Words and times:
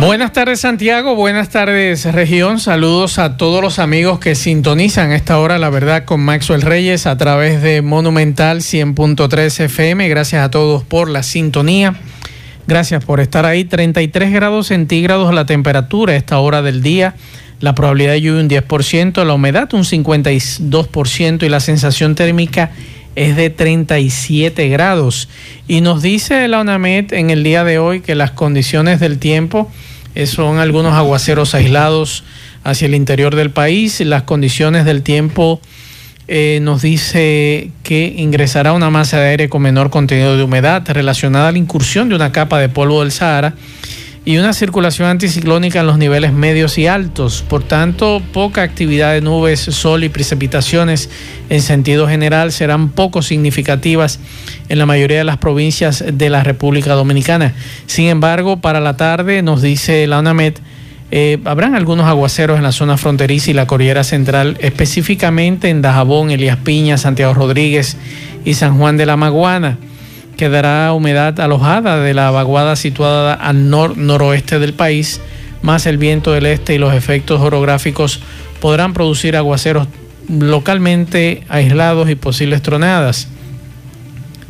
Buenas 0.00 0.32
tardes 0.32 0.60
Santiago, 0.62 1.14
buenas 1.14 1.50
tardes 1.50 2.06
región, 2.06 2.58
saludos 2.58 3.18
a 3.18 3.36
todos 3.36 3.62
los 3.62 3.78
amigos 3.78 4.18
que 4.18 4.34
sintonizan 4.34 5.12
esta 5.12 5.38
hora 5.38 5.58
La 5.58 5.68
Verdad 5.68 6.06
con 6.06 6.20
Maxwell 6.20 6.62
Reyes 6.62 7.06
a 7.06 7.18
través 7.18 7.60
de 7.60 7.82
Monumental 7.82 8.60
100.3 8.60 9.64
FM, 9.64 10.08
gracias 10.08 10.42
a 10.42 10.50
todos 10.50 10.84
por 10.84 11.10
la 11.10 11.22
sintonía, 11.22 11.96
gracias 12.66 13.04
por 13.04 13.20
estar 13.20 13.44
ahí, 13.44 13.64
33 13.64 14.32
grados 14.32 14.68
centígrados 14.68 15.34
la 15.34 15.44
temperatura 15.44 16.14
a 16.14 16.16
esta 16.16 16.38
hora 16.38 16.62
del 16.62 16.82
día, 16.82 17.14
la 17.60 17.74
probabilidad 17.74 18.12
de 18.12 18.22
lluvia 18.22 18.40
un 18.40 18.48
10%, 18.48 19.22
la 19.22 19.34
humedad 19.34 19.68
un 19.74 19.84
52% 19.84 21.42
y 21.42 21.48
la 21.50 21.60
sensación 21.60 22.14
térmica 22.14 22.70
es 23.16 23.36
de 23.36 23.50
37 23.50 24.68
grados. 24.68 25.28
Y 25.68 25.82
nos 25.82 26.00
dice 26.00 26.48
la 26.48 26.60
UNAMED 26.60 27.12
en 27.12 27.28
el 27.28 27.42
día 27.42 27.64
de 27.64 27.78
hoy 27.78 28.00
que 28.00 28.14
las 28.14 28.30
condiciones 28.30 29.00
del 29.00 29.18
tiempo 29.18 29.70
son 30.24 30.58
algunos 30.58 30.94
aguaceros 30.94 31.54
aislados 31.54 32.24
hacia 32.64 32.86
el 32.86 32.94
interior 32.94 33.36
del 33.36 33.50
país. 33.50 34.00
Las 34.00 34.24
condiciones 34.24 34.84
del 34.84 35.02
tiempo 35.02 35.60
eh, 36.28 36.60
nos 36.62 36.82
dice 36.82 37.70
que 37.82 38.14
ingresará 38.16 38.72
una 38.72 38.90
masa 38.90 39.18
de 39.18 39.30
aire 39.30 39.48
con 39.48 39.62
menor 39.62 39.90
contenido 39.90 40.36
de 40.36 40.44
humedad 40.44 40.82
relacionada 40.88 41.48
a 41.48 41.52
la 41.52 41.58
incursión 41.58 42.08
de 42.08 42.14
una 42.14 42.32
capa 42.32 42.58
de 42.60 42.68
polvo 42.68 43.00
del 43.00 43.12
Sahara 43.12 43.54
y 44.24 44.36
una 44.36 44.52
circulación 44.52 45.08
anticiclónica 45.08 45.80
en 45.80 45.86
los 45.86 45.96
niveles 45.96 46.32
medios 46.32 46.76
y 46.76 46.86
altos. 46.86 47.42
Por 47.48 47.62
tanto, 47.62 48.20
poca 48.32 48.62
actividad 48.62 49.12
de 49.12 49.22
nubes, 49.22 49.60
sol 49.60 50.04
y 50.04 50.10
precipitaciones 50.10 51.08
en 51.48 51.62
sentido 51.62 52.06
general 52.06 52.52
serán 52.52 52.90
poco 52.90 53.22
significativas 53.22 54.20
en 54.68 54.78
la 54.78 54.86
mayoría 54.86 55.18
de 55.18 55.24
las 55.24 55.38
provincias 55.38 56.04
de 56.12 56.30
la 56.30 56.42
República 56.42 56.92
Dominicana. 56.94 57.54
Sin 57.86 58.08
embargo, 58.08 58.58
para 58.58 58.80
la 58.80 58.96
tarde, 58.96 59.42
nos 59.42 59.62
dice 59.62 60.06
la 60.06 60.18
UNAMED, 60.18 60.54
eh, 61.12 61.38
habrán 61.44 61.74
algunos 61.74 62.06
aguaceros 62.06 62.58
en 62.58 62.62
la 62.62 62.72
zona 62.72 62.96
fronteriza 62.96 63.50
y 63.50 63.54
la 63.54 63.66
Cordillera 63.66 64.04
Central, 64.04 64.58
específicamente 64.60 65.70
en 65.70 65.82
Dajabón, 65.82 66.30
Elías 66.30 66.58
Piña, 66.58 66.98
Santiago 66.98 67.34
Rodríguez 67.34 67.96
y 68.44 68.54
San 68.54 68.76
Juan 68.78 68.96
de 68.96 69.06
la 69.06 69.16
Maguana 69.16 69.78
quedará 70.40 70.90
humedad 70.94 71.38
alojada 71.38 71.98
de 72.00 72.14
la 72.14 72.30
vaguada 72.30 72.74
situada 72.74 73.34
al 73.34 73.68
nor-noroeste 73.68 74.58
del 74.58 74.72
país, 74.72 75.20
más 75.60 75.84
el 75.84 75.98
viento 75.98 76.32
del 76.32 76.46
este 76.46 76.74
y 76.74 76.78
los 76.78 76.94
efectos 76.94 77.42
orográficos 77.42 78.20
podrán 78.58 78.94
producir 78.94 79.36
aguaceros 79.36 79.86
localmente 80.30 81.44
aislados 81.50 82.08
y 82.08 82.14
posibles 82.14 82.62
tronadas. 82.62 83.28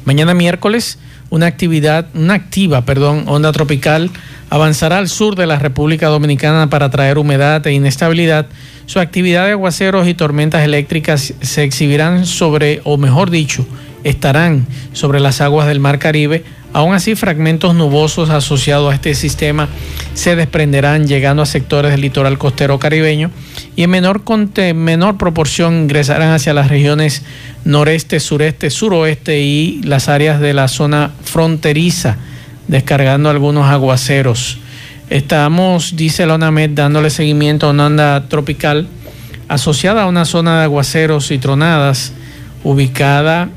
Mañana 0.05 0.33
miércoles, 0.33 1.00
una 1.28 1.46
actividad, 1.46 2.06
una 2.14 2.34
activa, 2.34 2.84
perdón, 2.84 3.24
onda 3.27 3.50
tropical 3.50 4.12
avanzará 4.48 4.98
al 4.98 5.08
sur 5.08 5.34
de 5.34 5.48
la 5.48 5.58
República 5.58 6.06
Dominicana 6.06 6.70
para 6.70 6.88
traer 6.91 7.18
humedad 7.18 7.66
e 7.66 7.72
inestabilidad. 7.72 8.46
Su 8.86 9.00
actividad 9.00 9.46
de 9.46 9.52
aguaceros 9.52 10.06
y 10.06 10.14
tormentas 10.14 10.62
eléctricas 10.62 11.34
se 11.41 11.64
exhibirán 11.64 12.27
sobre, 12.27 12.80
o 12.84 12.96
mejor 12.96 13.30
dicho, 13.30 13.66
estarán 14.05 14.67
sobre 14.93 15.20
las 15.20 15.41
aguas 15.41 15.67
del 15.67 15.81
Mar 15.81 15.98
Caribe. 15.98 16.45
Aún 16.73 16.95
así, 16.95 17.17
fragmentos 17.17 17.74
nubosos 17.74 18.30
asociados 18.30 18.92
a 18.92 18.95
este 18.95 19.14
sistema 19.14 19.69
se 20.14 20.36
desprenderán 20.36 21.07
llegando 21.07 21.42
a 21.42 21.47
sectores 21.47 21.91
del 21.91 22.01
litoral 22.01 22.39
costero 22.39 22.79
caribeño 22.79 23.30
y 23.74 23.83
en 23.83 23.91
menor, 23.91 24.23
menor 24.74 25.19
proporción 25.19 25.83
ingresarán 25.83 26.33
hacia 26.33 26.55
las 26.55 26.69
regiones 26.69 27.23
noreste, 27.64 28.20
sureste, 28.20 28.70
suroeste 28.70 29.41
y 29.41 29.83
las 29.83 30.08
áreas 30.08 30.41
de 30.41 30.55
la 30.55 30.69
zona 30.69 31.11
fronteriza, 31.24 32.19
descargando 32.69 33.30
algunos 33.30 33.67
aguaceros. 33.67 34.58
Estamos, 35.08 35.97
dice 35.97 36.24
la 36.24 36.35
ONAMED, 36.35 36.70
dándole 36.70 37.11
seguimiento 37.11 37.67
a 37.67 37.70
una 37.70 37.86
onda 37.86 38.29
tropical 38.29 38.86
asociada 39.51 40.05
a 40.05 40.07
una 40.07 40.24
zona 40.24 40.58
de 40.58 40.64
aguaceros 40.64 41.33
y 41.33 41.39
tronadas 41.39 42.13
ubicada 42.63 43.48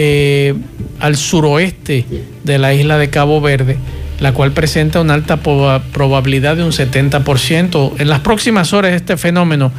eh, 0.00 0.54
al 1.00 1.16
suroeste 1.16 2.04
de 2.44 2.58
la 2.58 2.72
isla 2.72 2.98
de 2.98 3.10
Cabo 3.10 3.40
Verde, 3.40 3.76
la 4.20 4.32
cual 4.32 4.52
presenta 4.52 5.00
una 5.00 5.14
alta 5.14 5.38
probabilidad 5.38 6.56
de 6.56 6.62
un 6.62 6.70
70%. 6.70 7.94
En 7.98 8.08
las 8.08 8.20
próximas 8.20 8.72
horas 8.72 8.92
este 8.92 9.16
fenómeno 9.16 9.72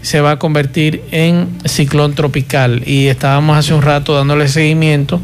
se 0.00 0.22
va 0.22 0.30
a 0.30 0.38
convertir 0.38 1.02
en 1.10 1.48
ciclón 1.66 2.14
tropical 2.14 2.84
y 2.86 3.08
estábamos 3.08 3.58
hace 3.58 3.74
un 3.74 3.82
rato 3.82 4.14
dándole 4.14 4.48
seguimiento 4.48 5.20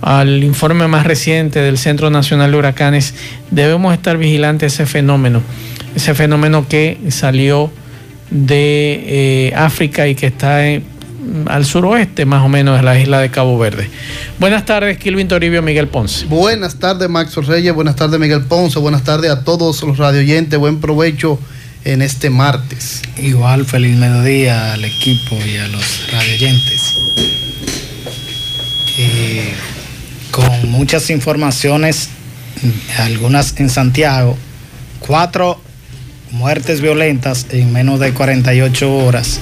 al 0.00 0.42
informe 0.42 0.88
más 0.88 1.06
reciente 1.06 1.60
del 1.60 1.78
Centro 1.78 2.10
Nacional 2.10 2.50
de 2.50 2.58
Huracanes. 2.58 3.14
Debemos 3.52 3.94
estar 3.94 4.18
vigilantes 4.18 4.80
a 4.80 4.82
ese 4.82 4.92
fenómeno, 4.92 5.42
ese 5.94 6.12
fenómeno 6.16 6.66
que 6.68 6.98
salió 7.10 7.70
de 8.30 9.04
eh, 9.06 9.52
África 9.54 10.08
y 10.08 10.16
que 10.16 10.26
está 10.26 10.66
en 10.66 10.95
al 11.46 11.64
suroeste 11.64 12.24
más 12.24 12.44
o 12.44 12.48
menos 12.48 12.76
de 12.76 12.82
la 12.82 12.98
isla 12.98 13.20
de 13.20 13.30
Cabo 13.30 13.58
Verde. 13.58 13.88
Buenas 14.38 14.64
tardes, 14.64 14.98
Kilvin 14.98 15.28
Toribio, 15.28 15.62
Miguel 15.62 15.88
Ponce. 15.88 16.26
Buenas 16.26 16.76
tardes, 16.76 17.08
Max 17.08 17.34
Reyes, 17.36 17.74
buenas 17.74 17.96
tardes, 17.96 18.18
Miguel 18.18 18.42
Ponce, 18.42 18.78
buenas 18.78 19.04
tardes 19.04 19.30
a 19.30 19.44
todos 19.44 19.82
los 19.82 19.98
radioyentes, 19.98 20.58
buen 20.58 20.80
provecho 20.80 21.38
en 21.84 22.02
este 22.02 22.30
martes. 22.30 23.02
Igual, 23.16 23.64
feliz 23.64 23.96
mediodía 23.96 24.74
al 24.74 24.84
equipo 24.84 25.36
y 25.44 25.56
a 25.56 25.68
los 25.68 26.12
radioyentes. 26.12 26.94
Eh, 28.98 29.52
con 30.30 30.70
muchas 30.70 31.10
informaciones, 31.10 32.08
algunas 32.98 33.58
en 33.58 33.70
Santiago, 33.70 34.36
cuatro 35.00 35.60
muertes 36.32 36.80
violentas 36.80 37.46
en 37.50 37.72
menos 37.72 38.00
de 38.00 38.12
48 38.12 38.96
horas 38.96 39.40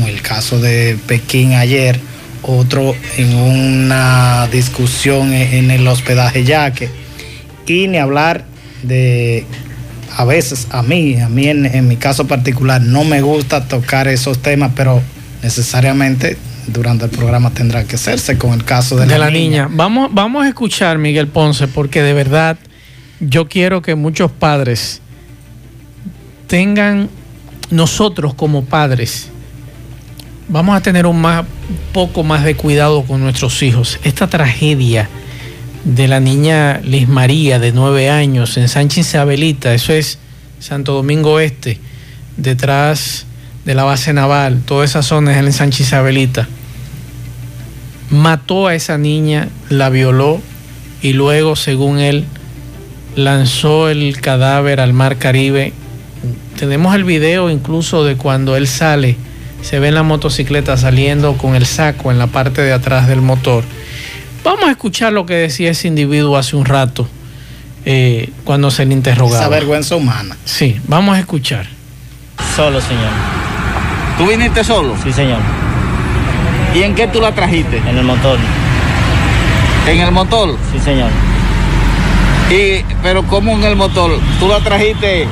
con 0.00 0.08
el 0.08 0.22
caso 0.22 0.60
de 0.60 0.98
Pekín 1.06 1.52
ayer, 1.52 1.98
otro 2.42 2.94
en 3.16 3.34
una 3.34 4.48
discusión 4.50 5.32
en 5.32 5.70
el 5.70 5.86
hospedaje 5.86 6.44
Yaque, 6.44 6.90
y 7.66 7.86
ni 7.88 7.98
hablar 7.98 8.44
de, 8.82 9.44
a 10.16 10.24
veces 10.24 10.68
a 10.70 10.82
mí, 10.82 11.20
a 11.20 11.28
mí 11.28 11.48
en, 11.48 11.88
mi 11.88 11.96
caso 11.96 12.26
particular, 12.26 12.80
no 12.80 13.04
me 13.04 13.20
gusta 13.20 13.68
tocar 13.68 14.08
esos 14.08 14.38
temas, 14.38 14.72
pero 14.74 15.02
necesariamente 15.42 16.36
durante 16.66 17.04
el 17.04 17.10
programa 17.10 17.50
tendrá 17.50 17.84
que 17.84 17.96
hacerse 17.96 18.38
con 18.38 18.52
el 18.52 18.64
caso 18.64 18.96
de, 18.96 19.06
la, 19.06 19.30
niña. 19.30 19.68
Vamos, 19.70 20.10
vamos 20.12 20.44
a 20.44 20.48
escuchar, 20.48 20.98
Miguel 20.98 21.28
Ponce, 21.28 21.68
porque 21.68 22.02
de 22.02 22.12
verdad 22.12 22.58
yo 23.20 23.48
quiero 23.48 23.82
que 23.82 23.94
muchos 23.94 24.30
padres 24.30 25.00
tengan 26.46 27.08
nosotros 27.70 28.34
como 28.34 28.64
padres 28.64 29.29
vamos 30.50 30.76
a 30.76 30.82
tener 30.82 31.06
un 31.06 31.20
más, 31.20 31.46
poco 31.92 32.24
más 32.24 32.44
de 32.44 32.56
cuidado 32.56 33.04
con 33.04 33.20
nuestros 33.20 33.62
hijos. 33.62 33.98
Esta 34.02 34.26
tragedia 34.26 35.08
de 35.84 36.08
la 36.08 36.20
niña 36.20 36.80
Liz 36.84 37.08
María 37.08 37.58
de 37.58 37.72
nueve 37.72 38.10
años 38.10 38.56
en 38.56 38.68
Sánchez 38.68 39.06
Isabelita, 39.06 39.72
eso 39.72 39.92
es 39.92 40.18
Santo 40.58 40.92
Domingo 40.92 41.40
Este, 41.40 41.78
detrás 42.36 43.26
de 43.64 43.74
la 43.74 43.84
base 43.84 44.12
naval, 44.12 44.60
toda 44.66 44.84
esa 44.84 45.02
zona 45.02 45.32
es 45.32 45.38
en 45.38 45.52
Sánchez 45.52 45.86
Isabelita. 45.86 46.48
Mató 48.10 48.66
a 48.66 48.74
esa 48.74 48.98
niña, 48.98 49.48
la 49.68 49.88
violó 49.88 50.42
y 51.00 51.12
luego, 51.12 51.54
según 51.54 52.00
él, 52.00 52.24
lanzó 53.14 53.88
el 53.88 54.20
cadáver 54.20 54.80
al 54.80 54.92
mar 54.92 55.16
Caribe. 55.16 55.72
Tenemos 56.58 56.94
el 56.96 57.04
video 57.04 57.50
incluso 57.50 58.04
de 58.04 58.16
cuando 58.16 58.56
él 58.56 58.66
sale 58.66 59.16
se 59.62 59.78
ve 59.78 59.90
la 59.90 60.02
motocicleta 60.02 60.76
saliendo 60.76 61.34
con 61.34 61.54
el 61.54 61.66
saco 61.66 62.10
en 62.10 62.18
la 62.18 62.26
parte 62.26 62.62
de 62.62 62.72
atrás 62.72 63.08
del 63.08 63.20
motor. 63.20 63.64
Vamos 64.44 64.64
a 64.64 64.70
escuchar 64.70 65.12
lo 65.12 65.26
que 65.26 65.34
decía 65.34 65.70
ese 65.70 65.88
individuo 65.88 66.36
hace 66.36 66.56
un 66.56 66.64
rato 66.64 67.06
eh, 67.84 68.30
cuando 68.44 68.70
se 68.70 68.86
le 68.86 68.94
interrogaba. 68.94 69.40
Esa 69.40 69.48
vergüenza 69.48 69.96
humana. 69.96 70.36
Sí, 70.44 70.80
vamos 70.86 71.16
a 71.16 71.20
escuchar. 71.20 71.66
Solo, 72.56 72.80
señor. 72.80 73.10
¿Tú 74.18 74.26
viniste 74.26 74.64
solo? 74.64 74.96
Sí, 75.02 75.12
señor. 75.12 75.40
¿Y 76.74 76.82
en 76.82 76.94
qué 76.94 77.06
tú 77.08 77.20
la 77.20 77.34
trajiste? 77.34 77.78
En 77.78 77.98
el 77.98 78.04
motor. 78.04 78.38
¿En 79.86 80.00
el 80.00 80.12
motor? 80.12 80.56
Sí, 80.72 80.78
señor. 80.78 81.10
Y, 82.50 82.84
pero 83.02 83.26
¿cómo 83.26 83.52
en 83.52 83.64
el 83.64 83.76
motor? 83.76 84.18
¿Tú 84.38 84.48
la 84.48 84.60
trajiste 84.60 85.26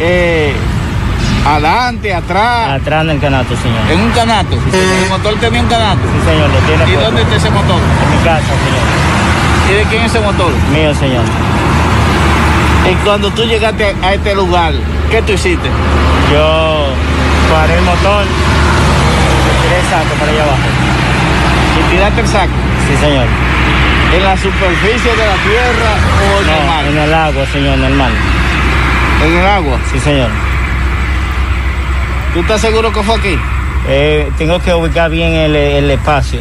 eh, 0.00 0.52
Adelante, 1.44 2.14
atrás. 2.14 2.80
Atrás 2.80 3.02
en 3.04 3.10
el 3.10 3.20
canato, 3.20 3.56
señor. 3.56 3.80
En 3.90 4.00
un 4.00 4.10
canato. 4.12 4.54
El 4.54 5.08
motor 5.10 5.34
tenía 5.40 5.60
un 5.60 5.68
canato. 5.68 6.00
Sí, 6.02 6.30
señor, 6.30 6.50
lo 6.50 6.58
tiene. 6.60 6.82
¿Y 6.84 6.86
puesto. 6.86 7.04
dónde 7.04 7.22
está 7.22 7.36
ese 7.36 7.50
motor? 7.50 7.80
En 7.80 8.10
mi 8.18 8.24
casa, 8.24 8.52
señor. 8.64 8.86
¿Y 9.70 9.72
de 9.74 9.82
quién 9.90 10.02
es 10.02 10.10
ese 10.14 10.20
motor? 10.20 10.52
Mío, 10.72 10.94
señor. 10.94 11.24
Y 12.90 12.94
cuando 13.04 13.30
tú 13.30 13.44
llegaste 13.44 13.94
a 14.02 14.14
este 14.14 14.34
lugar, 14.34 14.72
¿qué 15.10 15.22
tú 15.22 15.32
hiciste? 15.32 15.68
Yo 16.32 16.86
paré 17.52 17.74
el 17.78 17.82
motor 17.84 18.24
tiré 19.62 19.78
el 19.78 19.86
saco 19.86 20.14
para 20.18 20.30
allá 20.32 20.42
abajo. 20.42 20.68
Y 21.78 21.92
tiraste 21.94 22.20
el 22.20 22.28
saco. 22.28 22.52
Sí, 22.88 22.96
señor. 23.00 23.26
¿En 24.16 24.24
la 24.24 24.36
superficie 24.36 25.10
de 25.10 25.26
la 25.26 25.38
tierra 25.42 25.90
o 26.20 26.42
en 26.42 26.48
el 26.48 26.60
No, 26.60 26.72
mar? 26.72 26.84
en 26.84 26.98
el 26.98 27.14
agua, 27.14 27.46
señor, 27.52 27.78
normal. 27.78 28.12
En 29.24 29.32
el 29.38 29.46
agua. 29.46 29.78
Sí, 29.90 29.98
señor. 30.00 30.28
¿Tú 32.32 32.40
estás 32.40 32.60
seguro 32.60 32.92
que 32.92 33.02
fue 33.02 33.16
aquí? 33.16 33.38
Eh, 33.88 34.30
tengo 34.38 34.58
que 34.60 34.72
ubicar 34.72 35.10
bien 35.10 35.32
el, 35.32 35.54
el 35.54 35.90
espacio, 35.90 36.40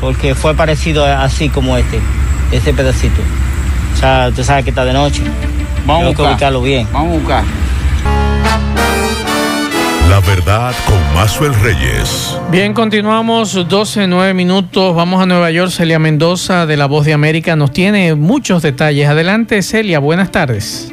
porque 0.00 0.34
fue 0.34 0.54
parecido 0.54 1.04
así 1.04 1.48
como 1.48 1.76
este, 1.76 1.98
ese 2.52 2.74
pedacito. 2.74 3.22
O 3.94 3.96
sea, 3.96 4.26
usted 4.28 4.44
sabe 4.44 4.64
que 4.64 4.70
está 4.70 4.84
de 4.84 4.92
noche. 4.92 5.22
Vamos 5.86 6.02
a 6.02 6.06
tengo 6.08 6.16
que 6.16 6.22
buscar. 6.22 6.32
ubicarlo 6.32 6.62
bien. 6.62 6.86
Vamos 6.92 7.14
a 7.14 7.18
buscar. 7.18 7.44
La 10.10 10.20
verdad 10.20 10.74
con 10.86 11.14
Mazuel 11.14 11.54
Reyes. 11.54 12.36
Bien, 12.50 12.74
continuamos 12.74 13.66
12, 13.68 14.08
9 14.08 14.34
minutos. 14.34 14.94
Vamos 14.94 15.22
a 15.22 15.26
Nueva 15.26 15.50
York. 15.52 15.70
Celia 15.70 16.00
Mendoza 16.00 16.66
de 16.66 16.76
La 16.76 16.86
Voz 16.86 17.06
de 17.06 17.12
América 17.12 17.54
nos 17.56 17.72
tiene 17.72 18.14
muchos 18.16 18.62
detalles. 18.62 19.08
Adelante, 19.08 19.62
Celia. 19.62 20.00
Buenas 20.00 20.32
tardes. 20.32 20.92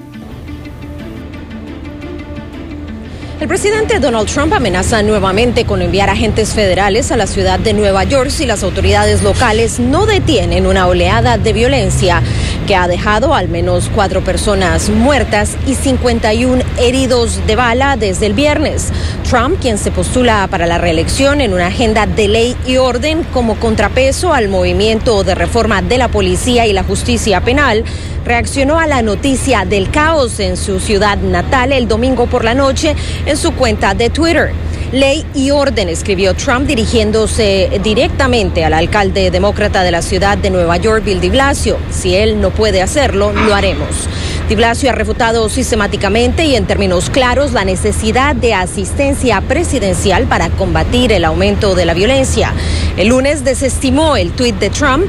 El 3.48 3.52
presidente 3.52 4.02
Donald 4.02 4.28
Trump 4.28 4.52
amenaza 4.52 5.02
nuevamente 5.04 5.64
con 5.64 5.82
enviar 5.82 6.10
agentes 6.10 6.54
federales 6.54 7.14
a 7.14 7.18
la 7.18 7.28
ciudad 7.28 7.58
de 7.58 7.72
Nueva 7.72 8.04
York 8.04 8.30
si 8.30 8.46
las 8.46 8.62
autoridades 8.62 9.24
locales 9.24 9.80
no 9.80 10.06
detienen 10.06 10.68
una 10.68 10.86
oleada 10.86 11.38
de 11.38 11.54
violencia 11.54 12.22
que 12.68 12.76
ha 12.76 12.88
dejado 12.88 13.34
al 13.34 13.48
menos 13.48 13.90
cuatro 13.96 14.24
personas 14.24 14.90
muertas 14.90 15.58
y 15.66 15.74
51 15.74 16.62
heridos 16.78 17.40
de 17.48 17.56
bala 17.56 17.96
desde 17.96 18.28
el 18.28 18.34
viernes. 18.34 18.90
Trump, 19.28 19.60
quien 19.60 19.78
se 19.78 19.90
postula 19.90 20.48
para 20.52 20.68
la 20.68 20.78
reelección 20.78 21.42
en 21.42 21.54
una 21.54 21.68
agenda 21.68 22.06
de 22.06 22.28
ley 22.28 22.56
y 22.68 22.78
orden 22.78 23.24
como 23.34 23.56
contrapeso 23.56 24.34
al 24.34 24.50
movimiento 24.50 25.24
de 25.24 25.34
reforma 25.34 25.82
de 25.82 25.98
la 25.98 26.10
policía 26.10 26.68
y 26.68 26.74
la 26.74 26.84
justicia 26.84 27.42
penal, 27.42 27.86
reaccionó 28.26 28.78
a 28.78 28.86
la 28.86 29.02
noticia 29.02 29.64
del 29.64 29.90
caos 29.90 30.40
en 30.42 30.58
su 30.58 30.82
ciudad 30.82 31.18
natal 31.18 31.72
el 31.72 31.88
domingo 31.88 32.28
por 32.28 32.44
la 32.44 32.54
noche 32.54 32.96
en 33.26 33.38
su 33.38 33.54
cuenta 33.54 33.94
de 33.94 34.10
Twitter. 34.10 34.52
Ley 34.92 35.26
y 35.36 35.52
orden, 35.52 35.90
escribió 35.90 36.34
Trump 36.34 36.66
dirigiéndose 36.66 37.82
directamente 37.84 38.64
al 38.64 38.74
alcalde 38.74 39.32
demócrata 39.32 39.84
de 39.84 39.92
la 39.92 40.02
ciudad 40.02 40.38
de 40.38 40.50
Nueva 40.50 40.78
York, 40.78 41.04
Bill 41.04 41.20
de 41.20 41.30
Blasio. 41.30 41.78
Si 41.92 42.16
él 42.16 42.40
no 42.40 42.52
puede 42.52 42.82
hacerlo, 42.82 43.34
lo 43.34 43.54
haremos. 43.54 44.08
De 44.48 44.56
Blasio 44.56 44.90
ha 44.90 44.94
refutado 44.94 45.50
sistemáticamente 45.50 46.46
y 46.46 46.56
en 46.56 46.66
términos 46.66 47.10
claros 47.10 47.52
la 47.52 47.66
necesidad 47.66 48.34
de 48.34 48.54
asistencia 48.54 49.42
presidencial 49.42 50.24
para 50.24 50.50
combatir 50.52 51.12
el 51.12 51.26
aumento 51.26 51.76
de 51.76 51.86
la 51.86 51.94
violencia. 51.94 52.54
El 52.96 53.10
lunes 53.10 53.44
desestimó 53.44 54.16
el 54.16 54.32
tuit 54.32 54.56
de 54.56 54.70
Trump 54.70 55.06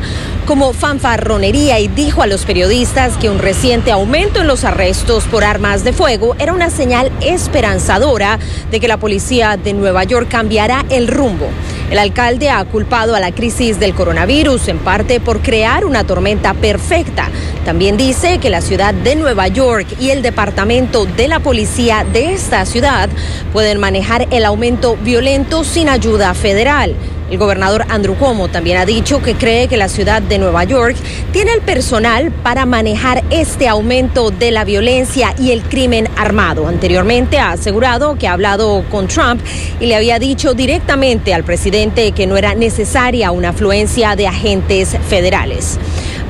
como 0.49 0.73
fanfarronería 0.73 1.79
y 1.79 1.89
dijo 1.89 2.23
a 2.23 2.27
los 2.27 2.47
periodistas 2.47 3.19
que 3.19 3.29
un 3.29 3.39
reciente 3.39 3.93
aumento 3.93 4.41
en 4.41 4.47
los 4.47 4.65
arrestos 4.65 5.25
por 5.25 5.45
armas 5.45 5.85
de 5.85 5.93
fuego 5.93 6.35
era 6.39 6.55
una 6.55 6.71
señal 6.71 7.13
esperanzadora 7.21 8.39
de 8.71 8.81
que 8.81 8.89
la 8.89 8.97
policía 8.97 9.59
de 9.59 9.75
Nueva 9.75 10.05
York 10.05 10.29
cambiará 10.31 10.87
el 10.89 11.07
rumbo. 11.07 11.51
El 11.91 11.99
alcalde 11.99 12.49
ha 12.49 12.65
culpado 12.65 13.15
a 13.15 13.21
la 13.21 13.31
crisis 13.31 13.79
del 13.79 13.95
coronavirus 13.95 14.69
en 14.69 14.79
parte 14.79 15.21
por 15.21 15.43
crear 15.43 15.85
una 15.85 16.05
tormenta 16.05 16.55
perfecta. 16.55 17.29
También 17.67 17.99
dice 17.99 18.39
que 18.39 18.49
la 18.49 18.63
ciudad 18.63 18.95
de 18.95 19.17
Nueva 19.17 19.49
York 19.49 19.87
y 20.01 20.09
el 20.11 20.23
departamento 20.23 21.05
de 21.05 21.29
la 21.29 21.41
policía 21.41 22.07
de 22.11 22.33
esta 22.33 22.65
ciudad 22.65 23.11
pueden 23.53 23.79
manejar 23.79 24.27
el 24.31 24.47
aumento 24.47 24.97
violento 24.97 25.63
sin 25.63 25.91
ayuda 25.91 26.33
federal. 26.33 26.95
El 27.31 27.39
gobernador 27.39 27.85
Andrew 27.89 28.17
Cuomo 28.17 28.49
también 28.49 28.79
ha 28.79 28.87
dicho 28.87 29.21
que 29.21 29.35
cree 29.35 29.69
que 29.69 29.77
la 29.77 29.89
ciudad 29.89 30.23
de 30.23 30.39
Nueva 30.39 30.65
York 30.65 30.97
tiene 31.33 31.53
el 31.53 31.61
personal 31.61 32.31
para 32.31 32.65
manejar 32.65 33.23
este 33.31 33.69
aumento 33.69 34.31
de 34.31 34.51
la 34.51 34.65
violencia 34.65 35.35
y 35.39 35.51
el 35.51 35.63
crimen 35.63 36.09
armado. 36.17 36.67
Anteriormente 36.67 37.39
ha 37.39 37.53
asegurado 37.53 38.17
que 38.17 38.29
ha 38.29 38.33
hablado 38.33 38.83
con 38.91 39.09
Trump 39.09 39.43
y 39.79 39.87
le 39.87 39.97
había 39.97 40.19
dicho 40.19 40.55
directamente 40.55 41.35
al 41.35 41.45
presidente 41.45 42.13
que 42.13 42.27
no 42.27 42.37
era 42.37 42.55
necesaria 42.55 43.31
una 43.31 43.51
afluencia 43.51 44.17
de 44.17 44.27
agentes 44.27 44.97
federales. 45.09 45.79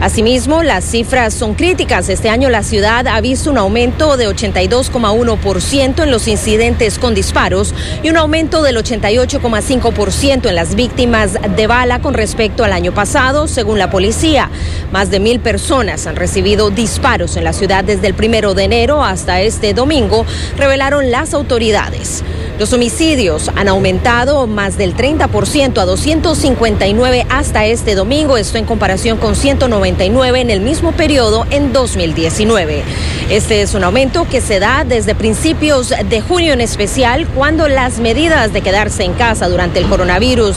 Asimismo, 0.00 0.62
las 0.62 0.84
cifras 0.84 1.34
son 1.34 1.54
críticas. 1.54 2.08
Este 2.08 2.30
año 2.30 2.50
la 2.50 2.62
ciudad 2.62 3.08
ha 3.08 3.20
visto 3.20 3.50
un 3.50 3.58
aumento 3.58 4.16
de 4.16 4.28
82,1% 4.28 6.04
en 6.04 6.10
los 6.12 6.28
incidentes 6.28 7.00
con 7.00 7.14
disparos 7.14 7.74
y 8.04 8.08
un 8.08 8.16
aumento 8.16 8.62
del 8.62 8.76
88,5% 8.76 10.48
en 10.48 10.54
las 10.54 10.76
víctimas 10.76 11.36
de 11.56 11.66
bala 11.66 12.00
con 12.00 12.14
respecto 12.14 12.62
al 12.62 12.72
año 12.72 12.94
pasado, 12.94 13.48
según 13.48 13.80
la 13.80 13.90
policía. 13.90 14.50
Más 14.92 15.10
de 15.10 15.18
mil 15.18 15.40
personas 15.40 16.06
han 16.06 16.14
recibido 16.14 16.70
disparos 16.70 17.36
en 17.36 17.42
la 17.42 17.52
ciudad 17.52 17.82
desde 17.82 18.06
el 18.06 18.14
primero 18.14 18.54
de 18.54 18.64
enero 18.64 19.02
hasta 19.02 19.40
este 19.40 19.74
domingo, 19.74 20.24
revelaron 20.56 21.10
las 21.10 21.34
autoridades. 21.34 22.22
Los 22.58 22.72
homicidios 22.72 23.52
han 23.54 23.68
aumentado 23.68 24.48
más 24.48 24.76
del 24.76 24.96
30% 24.96 25.78
a 25.78 25.84
259 25.84 27.24
hasta 27.30 27.66
este 27.66 27.94
domingo, 27.94 28.36
esto 28.36 28.58
en 28.58 28.64
comparación 28.64 29.16
con 29.18 29.36
199 29.36 30.40
en 30.40 30.50
el 30.50 30.60
mismo 30.60 30.90
periodo 30.90 31.46
en 31.50 31.72
2019. 31.72 32.82
Este 33.30 33.62
es 33.62 33.74
un 33.74 33.84
aumento 33.84 34.26
que 34.28 34.40
se 34.40 34.58
da 34.58 34.84
desde 34.84 35.14
principios 35.14 35.94
de 36.08 36.20
junio 36.20 36.52
en 36.52 36.60
especial, 36.60 37.28
cuando 37.28 37.68
las 37.68 38.00
medidas 38.00 38.52
de 38.52 38.60
quedarse 38.60 39.04
en 39.04 39.12
casa 39.12 39.48
durante 39.48 39.78
el 39.78 39.86
coronavirus 39.86 40.56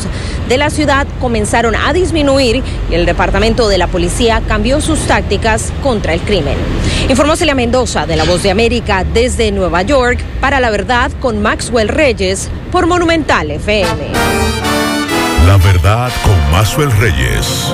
de 0.51 0.57
la 0.57 0.69
ciudad 0.69 1.07
comenzaron 1.21 1.77
a 1.77 1.93
disminuir 1.93 2.61
y 2.89 2.93
el 2.93 3.05
departamento 3.05 3.69
de 3.69 3.77
la 3.77 3.87
policía 3.87 4.41
cambió 4.49 4.81
sus 4.81 4.99
tácticas 5.07 5.71
contra 5.81 6.13
el 6.13 6.19
crimen. 6.19 6.57
Informó 7.07 7.37
Celia 7.37 7.55
Mendoza 7.55 8.05
de 8.05 8.17
La 8.17 8.25
Voz 8.25 8.43
de 8.43 8.51
América 8.51 9.05
desde 9.05 9.53
Nueva 9.53 9.83
York 9.83 10.19
para 10.41 10.59
la 10.59 10.69
verdad 10.69 11.09
con 11.21 11.41
Maxwell 11.41 11.87
Reyes 11.87 12.49
por 12.69 12.85
Monumental 12.85 13.49
FM. 13.49 14.07
La 15.47 15.55
verdad 15.55 16.11
con 16.21 16.51
Mazuel 16.51 16.91
Reyes. 16.99 17.73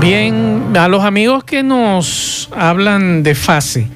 Bien, 0.00 0.72
a 0.76 0.88
los 0.88 1.04
amigos 1.04 1.44
que 1.44 1.62
nos 1.62 2.48
hablan 2.50 3.22
de 3.22 3.36
fase, 3.36 3.86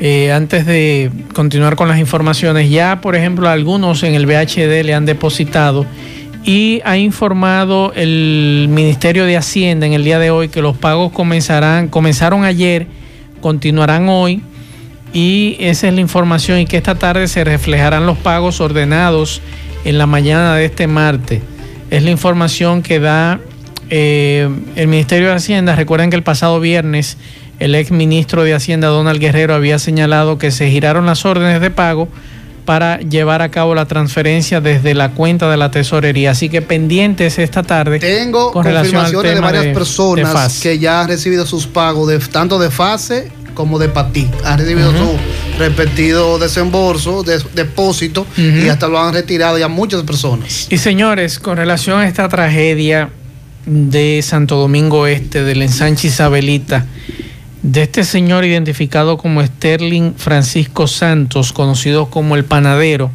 eh, 0.00 0.32
antes 0.32 0.66
de 0.66 1.12
continuar 1.34 1.76
con 1.76 1.86
las 1.86 2.00
informaciones, 2.00 2.68
ya 2.68 3.00
por 3.00 3.14
ejemplo 3.14 3.48
algunos 3.48 4.02
en 4.02 4.14
el 4.14 4.26
VHD 4.26 4.82
le 4.82 4.92
han 4.92 5.06
depositado 5.06 5.86
y 6.44 6.80
ha 6.84 6.96
informado 6.96 7.92
el 7.94 8.66
Ministerio 8.70 9.26
de 9.26 9.36
Hacienda 9.36 9.86
en 9.86 9.92
el 9.92 10.04
día 10.04 10.18
de 10.18 10.30
hoy 10.30 10.48
que 10.48 10.62
los 10.62 10.76
pagos 10.76 11.12
comenzarán, 11.12 11.88
comenzaron 11.88 12.44
ayer, 12.44 12.86
continuarán 13.40 14.08
hoy 14.08 14.42
y 15.12 15.56
esa 15.60 15.88
es 15.88 15.94
la 15.94 16.00
información 16.00 16.58
y 16.60 16.66
que 16.66 16.76
esta 16.76 16.94
tarde 16.94 17.28
se 17.28 17.44
reflejarán 17.44 18.06
los 18.06 18.18
pagos 18.18 18.60
ordenados 18.60 19.42
en 19.84 19.98
la 19.98 20.06
mañana 20.06 20.54
de 20.54 20.66
este 20.66 20.86
martes. 20.86 21.42
Es 21.90 22.02
la 22.02 22.10
información 22.10 22.82
que 22.82 23.00
da 23.00 23.40
eh, 23.90 24.48
el 24.76 24.86
Ministerio 24.88 25.28
de 25.28 25.34
Hacienda. 25.34 25.74
Recuerden 25.74 26.10
que 26.10 26.16
el 26.16 26.22
pasado 26.22 26.60
viernes 26.60 27.16
el 27.60 27.74
ex 27.74 27.90
ministro 27.90 28.42
de 28.42 28.54
Hacienda, 28.54 28.88
Donald 28.88 29.20
Guerrero, 29.20 29.54
había 29.54 29.78
señalado 29.78 30.38
que 30.38 30.50
se 30.50 30.70
giraron 30.70 31.04
las 31.04 31.26
órdenes 31.26 31.60
de 31.60 31.70
pago 31.70 32.08
para 32.70 33.00
llevar 33.00 33.42
a 33.42 33.48
cabo 33.50 33.74
la 33.74 33.86
transferencia 33.86 34.60
desde 34.60 34.94
la 34.94 35.10
cuenta 35.10 35.50
de 35.50 35.56
la 35.56 35.72
tesorería. 35.72 36.30
Así 36.30 36.48
que 36.48 36.62
pendientes 36.62 37.36
esta 37.40 37.64
tarde. 37.64 37.98
Tengo 37.98 38.52
con 38.52 38.62
confirmaciones 38.62 39.34
de 39.34 39.40
varias 39.40 39.64
de- 39.64 39.72
personas 39.74 40.60
que 40.62 40.78
ya 40.78 41.00
han 41.00 41.08
recibido 41.08 41.44
sus 41.46 41.66
pagos, 41.66 42.08
de, 42.08 42.20
tanto 42.20 42.60
de 42.60 42.70
fase 42.70 43.32
como 43.54 43.80
de 43.80 43.88
PATI. 43.88 44.30
Han 44.44 44.60
recibido 44.60 44.90
Ujú. 44.90 44.98
su 44.98 45.58
repetido 45.58 46.38
desembolso, 46.38 47.24
de, 47.24 47.42
depósito, 47.56 48.24
y 48.36 48.68
hasta 48.68 48.86
lo 48.86 49.00
han 49.00 49.14
retirado 49.14 49.58
ya 49.58 49.66
muchas 49.66 50.04
personas. 50.04 50.68
Y 50.70 50.78
señores, 50.78 51.40
con 51.40 51.56
relación 51.56 51.98
a 51.98 52.06
esta 52.06 52.28
tragedia 52.28 53.10
de 53.66 54.20
Santo 54.22 54.54
Domingo 54.54 55.08
Este, 55.08 55.42
del 55.42 55.62
ensanche 55.62 56.06
Isabelita, 56.06 56.86
de 57.62 57.82
este 57.82 58.04
señor 58.04 58.44
identificado 58.44 59.18
como 59.18 59.44
Sterling 59.44 60.14
Francisco 60.16 60.86
Santos, 60.86 61.52
conocido 61.52 62.06
como 62.06 62.36
el 62.36 62.44
panadero, 62.44 63.10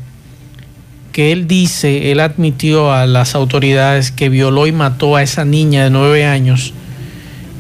que 1.12 1.32
él 1.32 1.48
dice, 1.48 2.12
él 2.12 2.20
admitió 2.20 2.92
a 2.92 3.08
las 3.08 3.34
autoridades 3.34 4.12
que 4.12 4.30
violó 4.30 4.68
y 4.68 4.72
mató 4.72 5.16
a 5.16 5.24
esa 5.24 5.46
niña 5.46 5.86
de 5.86 5.90
nueve 5.90 6.26
años, 6.26 6.74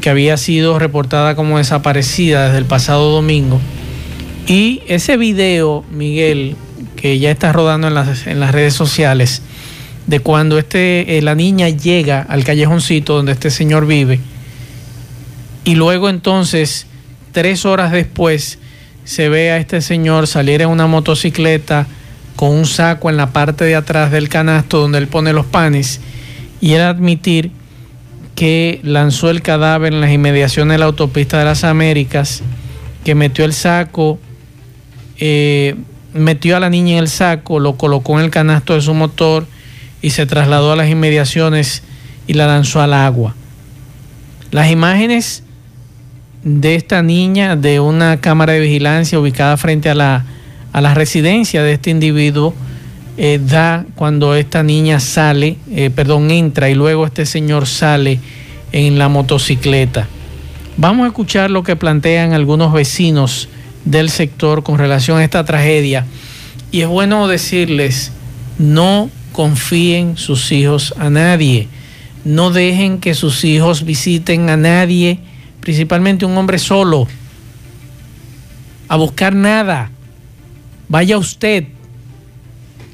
que 0.01 0.09
había 0.09 0.37
sido 0.37 0.77
reportada 0.77 1.35
como 1.35 1.57
desaparecida 1.57 2.45
desde 2.45 2.59
el 2.59 2.65
pasado 2.65 3.09
domingo. 3.11 3.59
Y 4.45 4.81
ese 4.87 5.17
video, 5.17 5.83
Miguel, 5.91 6.55
que 6.97 7.17
ya 7.17 7.31
está 7.31 7.51
rodando 7.51 7.87
en 7.87 7.95
las, 7.95 8.27
en 8.27 8.39
las 8.39 8.51
redes 8.51 8.75
sociales, 8.75 9.41
de 10.05 10.19
cuando 10.19 10.59
este, 10.59 11.17
eh, 11.17 11.21
la 11.23 11.33
niña 11.33 11.69
llega 11.69 12.21
al 12.21 12.43
callejoncito 12.43 13.15
donde 13.15 13.31
este 13.31 13.49
señor 13.49 13.87
vive 13.87 14.19
y 15.65 15.75
luego 15.75 16.09
entonces, 16.09 16.87
tres 17.31 17.65
horas 17.65 17.91
después, 17.91 18.59
se 19.03 19.29
ve 19.29 19.51
a 19.51 19.57
este 19.57 19.81
señor 19.81 20.27
salir 20.27 20.61
en 20.61 20.69
una 20.69 20.87
motocicleta 20.87 21.87
con 22.35 22.51
un 22.51 22.65
saco 22.65 23.09
en 23.09 23.17
la 23.17 23.31
parte 23.31 23.65
de 23.65 23.75
atrás 23.75 24.11
del 24.11 24.29
canasto 24.29 24.79
donde 24.79 24.97
él 24.97 25.07
pone 25.07 25.33
los 25.33 25.45
panes 25.45 26.01
y 26.61 26.73
él 26.73 26.81
admitir 26.81 27.51
que 28.35 28.79
lanzó 28.83 29.29
el 29.29 29.41
cadáver 29.41 29.93
en 29.93 30.01
las 30.01 30.11
inmediaciones 30.11 30.73
de 30.73 30.77
la 30.79 30.85
autopista 30.85 31.39
de 31.39 31.45
las 31.45 31.63
Américas, 31.63 32.43
que 33.03 33.15
metió 33.15 33.45
el 33.45 33.53
saco, 33.53 34.19
eh, 35.17 35.75
metió 36.13 36.57
a 36.57 36.59
la 36.59 36.69
niña 36.69 36.93
en 36.93 36.99
el 36.99 37.07
saco, 37.07 37.59
lo 37.59 37.77
colocó 37.77 38.19
en 38.19 38.25
el 38.25 38.31
canasto 38.31 38.73
de 38.73 38.81
su 38.81 38.93
motor 38.93 39.47
y 40.01 40.09
se 40.09 40.25
trasladó 40.25 40.73
a 40.73 40.75
las 40.75 40.89
inmediaciones 40.89 41.83
y 42.27 42.33
la 42.33 42.47
lanzó 42.47 42.81
al 42.81 42.93
agua. 42.93 43.35
Las 44.51 44.69
imágenes 44.69 45.43
de 46.45 46.75
esta 46.75 47.01
niña 47.01 47.55
de 47.55 47.79
una 47.79 48.21
cámara 48.21 48.53
de 48.53 48.61
vigilancia 48.61 49.19
ubicada 49.19 49.57
frente 49.57 49.89
a 49.89 49.95
la, 49.95 50.25
a 50.71 50.79
la 50.79 50.93
residencia 50.93 51.63
de 51.63 51.73
este 51.73 51.89
individuo 51.89 52.53
eh, 53.17 53.39
da 53.43 53.85
cuando 53.95 54.35
esta 54.35 54.61
niña 54.61 54.99
sale, 54.99 55.57
eh, 55.71 55.89
perdón, 55.89 56.29
entra 56.29 56.69
y 56.69 56.75
luego 56.75 57.05
este 57.05 57.25
señor 57.25 57.65
sale 57.65 58.19
en 58.71 58.99
la 58.99 59.09
motocicleta. 59.09 60.07
Vamos 60.77 61.05
a 61.05 61.07
escuchar 61.07 61.49
lo 61.49 61.63
que 61.63 61.75
plantean 61.75 62.33
algunos 62.33 62.73
vecinos 62.73 63.49
del 63.85 64.09
sector 64.09 64.63
con 64.63 64.77
relación 64.77 65.17
a 65.17 65.23
esta 65.23 65.45
tragedia. 65.45 66.05
Y 66.71 66.81
es 66.81 66.87
bueno 66.87 67.27
decirles, 67.27 68.11
no 68.59 69.09
confíen 69.31 70.17
sus 70.17 70.51
hijos 70.51 70.93
a 70.99 71.09
nadie. 71.09 71.69
No 72.23 72.51
dejen 72.51 72.99
que 72.99 73.13
sus 73.13 73.45
hijos 73.45 73.85
visiten 73.85 74.49
a 74.49 74.57
nadie, 74.57 75.19
principalmente 75.65 76.25
un 76.25 76.37
hombre 76.37 76.57
solo, 76.57 77.05
a 78.87 78.95
buscar 78.95 79.35
nada. 79.35 79.91
Vaya 80.87 81.17
usted, 81.17 81.65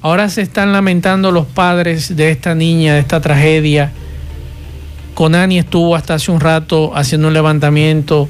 Ahora 0.04 0.30
se 0.30 0.42
están 0.42 0.72
lamentando 0.72 1.32
los 1.32 1.46
padres 1.46 2.16
de 2.16 2.32
esta 2.32 2.56
niña, 2.56 2.96
de 2.96 3.02
esta 3.02 3.22
tragedia. 3.22 3.92
Conani 5.14 5.60
estuvo 5.60 5.96
hasta 5.96 6.16
hace 6.16 6.32
un 6.32 6.40
rato 6.40 6.94
haciendo 6.96 7.28
un 7.28 7.36
levantamiento 7.36 8.28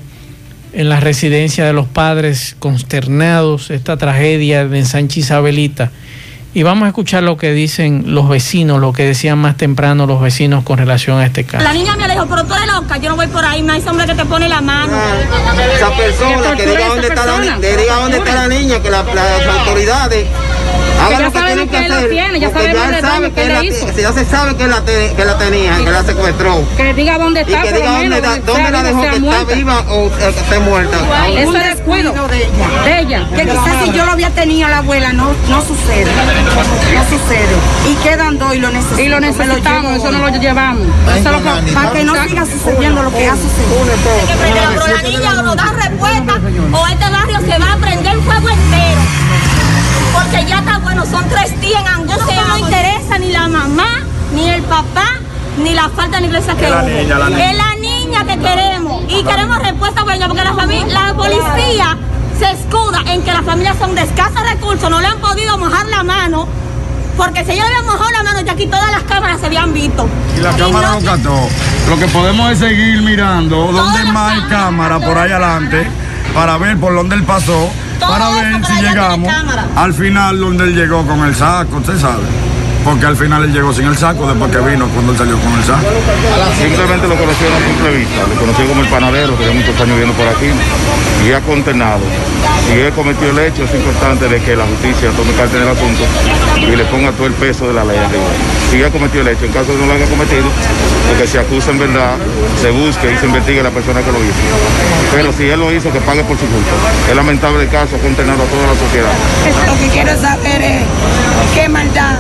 en 0.74 0.90
la 0.90 1.00
residencia 1.00 1.66
de 1.66 1.72
los 1.72 1.88
padres 1.88 2.58
consternados, 2.60 3.72
esta 3.72 3.96
tragedia 3.96 4.68
de 4.68 4.84
Sánchez 4.84 5.20
Isabelita. 5.20 5.92
Y 6.54 6.64
vamos 6.64 6.86
a 6.86 6.90
escuchar 6.90 7.24
lo 7.24 7.38
que 7.38 7.54
dicen 7.54 8.04
los 8.08 8.28
vecinos, 8.28 8.82
lo 8.82 8.92
que 8.92 9.04
decían 9.06 9.38
más 9.38 9.56
temprano 9.56 10.06
los 10.06 10.22
vecinos 10.22 10.66
con 10.66 10.78
relación 10.78 11.18
a 11.18 11.26
este 11.26 11.46
caso. 11.46 11.64
La 11.64 11.72
niña 11.72 11.96
me 11.96 12.10
dijo, 12.10 12.28
pero 12.28 12.44
tú 12.44 12.54
eres 12.54 12.68
loca, 12.68 12.98
yo 12.98 13.10
no 13.10 13.16
voy 13.16 13.28
por 13.28 13.46
ahí, 13.46 13.62
no 13.62 13.72
hay 13.72 13.82
hombre 13.88 14.06
que 14.06 14.16
te 14.16 14.26
pone 14.26 14.50
la 14.50 14.60
mano. 14.60 14.92
Esa 15.76 15.96
persona 15.96 16.56
que 16.58 16.66
diga 16.66 16.88
dónde 16.88 17.08
está 17.08 17.26
la, 17.26 17.58
diga 17.58 17.96
dónde 17.96 18.18
está 18.18 18.36
la 18.36 18.48
niña, 18.50 18.82
que 18.82 18.90
las 18.90 19.06
autoridades 19.60 20.28
Lo 21.10 21.32
que 21.32 21.40
tiene 21.40 21.68
que, 21.68 21.78
hacer. 21.78 22.10
Tiene, 22.10 22.40
ya 22.40 22.52
sabe 22.52 22.74
ya, 22.74 23.02
sabe 23.02 23.32
que 23.32 23.46
la, 23.48 23.64
ya 23.64 24.14
se 24.14 24.26
sabe 24.26 24.56
que 24.56 24.68
la, 24.68 24.84
que 24.84 25.26
la 25.26 25.38
tenía, 25.38 25.78
que 25.78 25.92
la 25.92 26.04
secuestró. 26.04 26.64
Que 26.78 26.94
diga 26.94 27.18
dónde 27.18 27.42
está. 27.42 27.60
Y 27.60 27.62
que 27.68 27.74
diga 27.74 27.92
dónde, 27.92 28.22
dónde 28.46 28.72
la 28.72 28.84
dejó, 28.84 29.02
que 29.02 29.16
está 29.16 29.44
viva 29.56 29.84
o 29.90 30.12
que 30.12 30.30
esté 30.30 30.60
muerta. 30.60 30.98
Eso 31.30 31.58
es 31.58 31.76
descuido 31.76 32.14
de 32.28 32.38
ella. 32.38 32.84
De 32.84 33.00
ella. 33.00 33.30
Que 33.36 33.44
quizás 33.44 33.84
si 33.84 33.92
yo 33.92 34.06
lo 34.06 34.12
había 34.12 34.30
tenido 34.30 34.70
la 34.70 34.80
abuela, 34.80 35.14
no, 35.14 35.32
no 35.50 35.62
sucede. 35.62 36.12
No 36.94 37.04
sucede. 37.06 37.56
Y 37.90 37.96
quedan 38.04 38.38
dos 38.38 38.56
y 38.56 38.60
lo 38.60 38.70
necesitamos. 38.70 39.02
Y 39.02 39.10
lo 39.10 39.20
necesitamos, 39.20 39.96
eso 39.98 40.12
no 40.12 40.20
lo 40.20 40.30
llevamos. 40.38 40.88
para 41.74 41.92
que 41.92 42.04
no 42.04 42.24
siga 42.24 42.46
sucediendo 42.46 43.04
lo 43.04 43.12
que 43.12 43.28
ha 43.28 43.36
sucedido. 43.36 43.72
que 44.86 44.94
la 44.94 45.02
niña 45.02 45.40
o 45.40 45.44
nos 45.44 45.56
da 45.56 45.72
respuesta 45.72 46.34
o 46.74 46.88
este 46.88 47.10
barrio 47.10 47.40
se 47.40 47.58
va 47.60 47.74
a 47.74 47.78
prender 47.78 48.18
fuego 48.22 48.50
entero 48.50 49.51
porque 50.14 50.46
ya 50.46 50.60
está 50.60 50.78
bueno, 50.80 51.06
son 51.06 51.28
tres 51.30 51.60
días 51.62 51.82
en 51.82 51.88
angustia, 51.88 52.44
no 52.48 52.58
interesa 52.58 53.18
ni 53.20 53.32
la 53.32 53.48
mamá, 53.48 53.88
ni 54.34 54.50
el 54.50 54.62
papá, 54.64 55.06
ni 55.58 55.74
la 55.74 55.90
falta 55.90 56.20
de 56.20 56.28
iglesia 56.28 56.56
que 56.56 56.68
hubo. 56.68 56.88
Es 56.88 57.58
la 57.58 57.76
niña 57.76 58.26
que 58.26 58.38
queremos. 58.40 59.04
Y 59.10 59.24
queremos 59.24 59.60
respuesta 59.60 60.04
por 60.04 60.14
ella, 60.14 60.28
porque 60.28 60.44
la, 60.44 60.54
familia, 60.54 61.02
la 61.08 61.14
policía 61.14 61.98
se 62.38 62.52
escuda 62.52 63.02
en 63.08 63.22
que 63.24 63.32
las 63.32 63.44
familias 63.44 63.78
son 63.78 63.96
de 63.96 64.02
escasos 64.02 64.42
recursos, 64.50 64.90
no 64.90 65.00
le 65.00 65.08
han 65.08 65.20
podido 65.20 65.58
mojar 65.58 65.86
la 65.88 66.04
mano 66.04 66.48
porque 67.18 67.44
si 67.46 67.52
ellos 67.52 67.66
le 67.70 67.76
habían 67.76 67.86
mojado 67.86 68.10
la 68.12 68.24
mano, 68.24 68.42
ya 68.42 68.54
aquí 68.54 68.66
todas 68.68 68.92
las 68.92 69.04
cámaras 69.04 69.40
se 69.40 69.46
habían 69.46 69.74
visto. 69.74 70.08
Y 70.38 70.42
la 70.42 70.56
cámara 70.56 70.92
no 70.92 71.02
cató. 71.02 71.50
Lo 71.90 72.00
que 72.00 72.08
podemos 72.08 72.52
es 72.52 72.60
seguir 72.60 73.02
mirando 73.02 73.72
dónde 73.72 74.06
más 74.06 74.34
hay 74.34 74.42
cámara 74.50 75.00
por 75.00 75.18
ahí 75.18 75.32
adelante 75.32 75.88
para 76.34 76.58
ver 76.58 76.80
por 76.80 76.96
dónde 76.96 77.16
él 77.16 77.24
pasó 77.24 77.70
para 78.08 78.30
ver 78.30 78.66
si 78.66 78.74
llegamos 78.82 79.32
al 79.76 79.94
final 79.94 80.40
donde 80.40 80.64
él 80.66 80.76
llegó 80.76 81.06
con 81.06 81.24
el 81.26 81.36
saco, 81.36 81.78
usted 81.78 81.98
sabe 81.98 82.24
porque 82.84 83.06
al 83.06 83.16
final 83.16 83.44
él 83.44 83.54
llegó 83.54 83.74
sin 83.74 83.86
el 83.86 83.98
saco 83.98 84.28
después 84.28 84.52
que 84.52 84.60
vino 84.60 84.88
cuando 84.90 85.12
él 85.12 85.18
salió 85.18 85.38
con 85.38 85.54
el 85.54 85.64
saco. 85.64 85.86
Simplemente 86.58 87.08
lo 87.08 87.16
conocí 87.16 87.46
a 87.46 87.68
simple 87.68 87.98
vista, 87.98 88.22
lo 88.28 88.40
conocí 88.40 88.64
como 88.64 88.82
el 88.82 88.88
panadero, 88.88 89.38
que 89.38 89.44
lleva 89.44 89.56
muchos 89.56 89.80
años 89.80 89.98
viendo 89.98 90.14
por 90.16 90.28
aquí, 90.28 90.50
y 91.26 91.32
ha 91.32 91.42
condenado. 91.42 92.02
Si 92.68 92.80
él 92.80 92.92
cometió 92.94 93.30
el 93.30 93.40
hecho, 93.40 93.64
es 93.64 93.74
importante 93.74 94.28
de 94.28 94.42
que 94.42 94.56
la 94.56 94.66
justicia 94.66 95.12
tome 95.12 95.32
carta 95.34 95.58
en 95.58 95.64
el 95.64 95.70
asunto 95.70 96.04
y 96.58 96.76
le 96.76 96.86
ponga 96.86 97.12
todo 97.12 97.28
el 97.28 97.34
peso 97.34 97.68
de 97.68 97.74
la 97.74 97.84
ley 97.84 97.98
arriba. 97.98 98.61
Si 98.72 98.82
ha 98.82 98.90
cometido 98.90 99.22
el 99.22 99.28
hecho, 99.28 99.44
en 99.44 99.52
caso 99.52 99.74
de 99.74 99.78
que 99.78 99.82
no 99.82 99.88
lo 99.88 99.94
haya 99.94 100.06
cometido, 100.06 100.48
porque 101.10 101.28
se 101.28 101.40
acusa 101.40 101.72
en 101.72 101.80
verdad, 101.80 102.16
se 102.62 102.72
busque 102.72 103.12
y 103.12 103.18
se 103.18 103.26
investigue 103.26 103.62
la 103.62 103.70
persona 103.70 104.00
que 104.02 104.12
lo 104.14 104.20
hizo. 104.24 104.40
Pero 105.14 105.34
si 105.34 105.50
él 105.50 105.60
lo 105.60 105.74
hizo, 105.74 105.92
que 105.92 106.00
pague 106.00 106.24
por 106.24 106.38
su 106.40 106.46
culpa. 106.46 106.72
Es 107.10 107.16
lamentable 107.16 107.64
el 107.64 107.70
caso, 107.70 107.98
ha 107.98 108.00
condenado 108.00 108.44
a 108.44 108.46
toda 108.46 108.68
la 108.68 108.80
sociedad. 108.80 109.12
Lo 109.68 109.78
que 109.78 109.88
quiero 109.90 110.16
saber 110.22 110.62
es 110.62 110.84
qué 111.54 111.68
maldad 111.68 112.20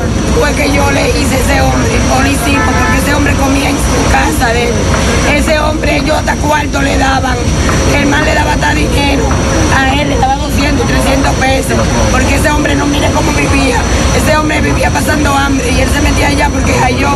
que 0.55 0.71
yo 0.71 0.89
le 0.91 1.09
hice 1.09 1.35
a 1.35 1.39
ese 1.39 1.61
hombre, 1.61 1.91
policito, 2.09 2.61
porque 2.65 2.97
ese 2.97 3.13
hombre 3.13 3.33
comía 3.35 3.69
en 3.69 3.77
su 3.77 4.11
casa 4.11 4.51
de 4.53 4.69
él. 4.69 4.73
Ese 5.35 5.59
hombre, 5.59 6.01
yo 6.05 6.15
hasta 6.15 6.35
cuarto 6.35 6.81
le 6.81 6.97
daban. 6.97 7.37
El 7.95 8.07
mal 8.07 8.25
le 8.25 8.33
daba 8.33 8.53
hasta 8.53 8.73
dinero. 8.73 9.23
A 9.75 9.93
él 9.93 10.09
le 10.09 10.17
daba 10.17 10.40
200, 10.77 10.87
300 10.87 11.35
pesos. 11.35 11.87
Porque 12.11 12.35
ese 12.35 12.49
hombre 12.49 12.75
no 12.75 12.85
mire 12.87 13.07
cómo 13.13 13.31
vivía. 13.33 13.81
Ese 14.15 14.35
hombre 14.37 14.61
vivía 14.61 14.89
pasando 14.89 15.33
hambre 15.33 15.69
y 15.71 15.81
él 15.81 15.89
se 15.89 16.01
metía 16.01 16.27
allá 16.27 16.49
porque 16.49 16.73
halló 16.73 17.09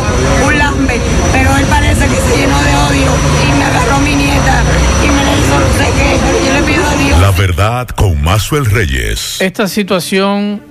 un 0.46 0.58
lambe. 0.58 1.00
Pero 1.32 1.56
él 1.56 1.64
parece 1.66 2.06
que 2.06 2.16
se 2.16 2.36
llenó 2.38 2.58
de 2.62 2.76
odio 2.88 3.10
y 3.48 3.58
me 3.58 3.64
agarró 3.64 3.98
mi 4.00 4.14
nieta 4.14 4.62
y 5.02 5.08
me 5.08 5.24
le 5.24 5.38
hizo 5.38 5.58
no 5.58 5.72
sé 5.78 5.90
qué. 5.96 6.16
Pero 6.24 6.46
yo 6.46 6.52
le 6.54 6.62
pido 6.62 6.86
a 6.86 6.94
Dios. 6.96 7.20
La 7.20 7.30
verdad 7.30 7.88
con 7.88 8.22
Mazuel 8.22 8.66
Reyes. 8.66 9.40
Esta 9.40 9.68
situación 9.68 10.62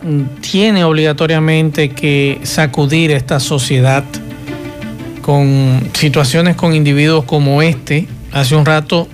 tiene 0.42 0.84
obligatoriamente 0.84 1.90
que 1.90 2.40
sacudir 2.44 3.12
esta 3.12 3.40
sociedad 3.40 4.04
con 5.22 5.90
situaciones 5.94 6.56
con 6.56 6.76
individuos 6.76 7.26
como 7.26 7.62
este. 7.64 8.08
Hace 8.32 8.56
un 8.56 8.66
rato 8.66 9.08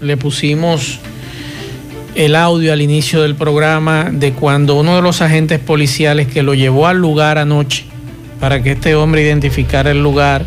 le 0.00 0.16
pusimos 0.16 1.00
el 2.18 2.34
audio 2.34 2.72
al 2.72 2.82
inicio 2.82 3.22
del 3.22 3.36
programa 3.36 4.10
de 4.12 4.32
cuando 4.32 4.74
uno 4.74 4.96
de 4.96 5.02
los 5.02 5.22
agentes 5.22 5.60
policiales 5.60 6.26
que 6.26 6.42
lo 6.42 6.52
llevó 6.52 6.88
al 6.88 6.98
lugar 6.98 7.38
anoche 7.38 7.84
para 8.40 8.60
que 8.60 8.72
este 8.72 8.96
hombre 8.96 9.22
identificara 9.22 9.92
el 9.92 10.02
lugar 10.02 10.44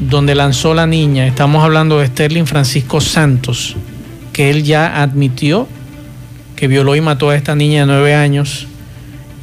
donde 0.00 0.34
lanzó 0.34 0.74
la 0.74 0.88
niña, 0.88 1.28
estamos 1.28 1.62
hablando 1.62 2.00
de 2.00 2.08
Sterling 2.08 2.46
Francisco 2.46 3.00
Santos, 3.00 3.76
que 4.32 4.50
él 4.50 4.64
ya 4.64 5.00
admitió 5.00 5.68
que 6.56 6.66
violó 6.66 6.96
y 6.96 7.00
mató 7.00 7.30
a 7.30 7.36
esta 7.36 7.54
niña 7.54 7.82
de 7.82 7.86
nueve 7.86 8.16
años 8.16 8.66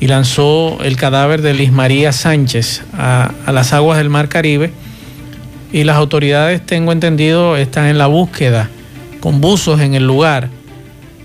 y 0.01 0.07
lanzó 0.07 0.79
el 0.83 0.97
cadáver 0.97 1.41
de 1.41 1.53
Liz 1.53 1.71
María 1.71 2.11
Sánchez 2.11 2.83
a, 2.91 3.31
las 3.47 3.71
aguas 3.71 3.99
del 3.99 4.09
Mar 4.09 4.27
Caribe. 4.27 4.73
Y 5.71 5.85
las 5.85 5.95
autoridades, 5.95 6.63
tengo 6.65 6.91
entendido, 6.91 7.55
están 7.55 7.85
en 7.85 7.97
la 7.97 8.07
búsqueda 8.07 8.69
con 9.21 9.39
buzos 9.39 9.79
en 9.79 9.93
el 9.93 10.05
lugar 10.05 10.49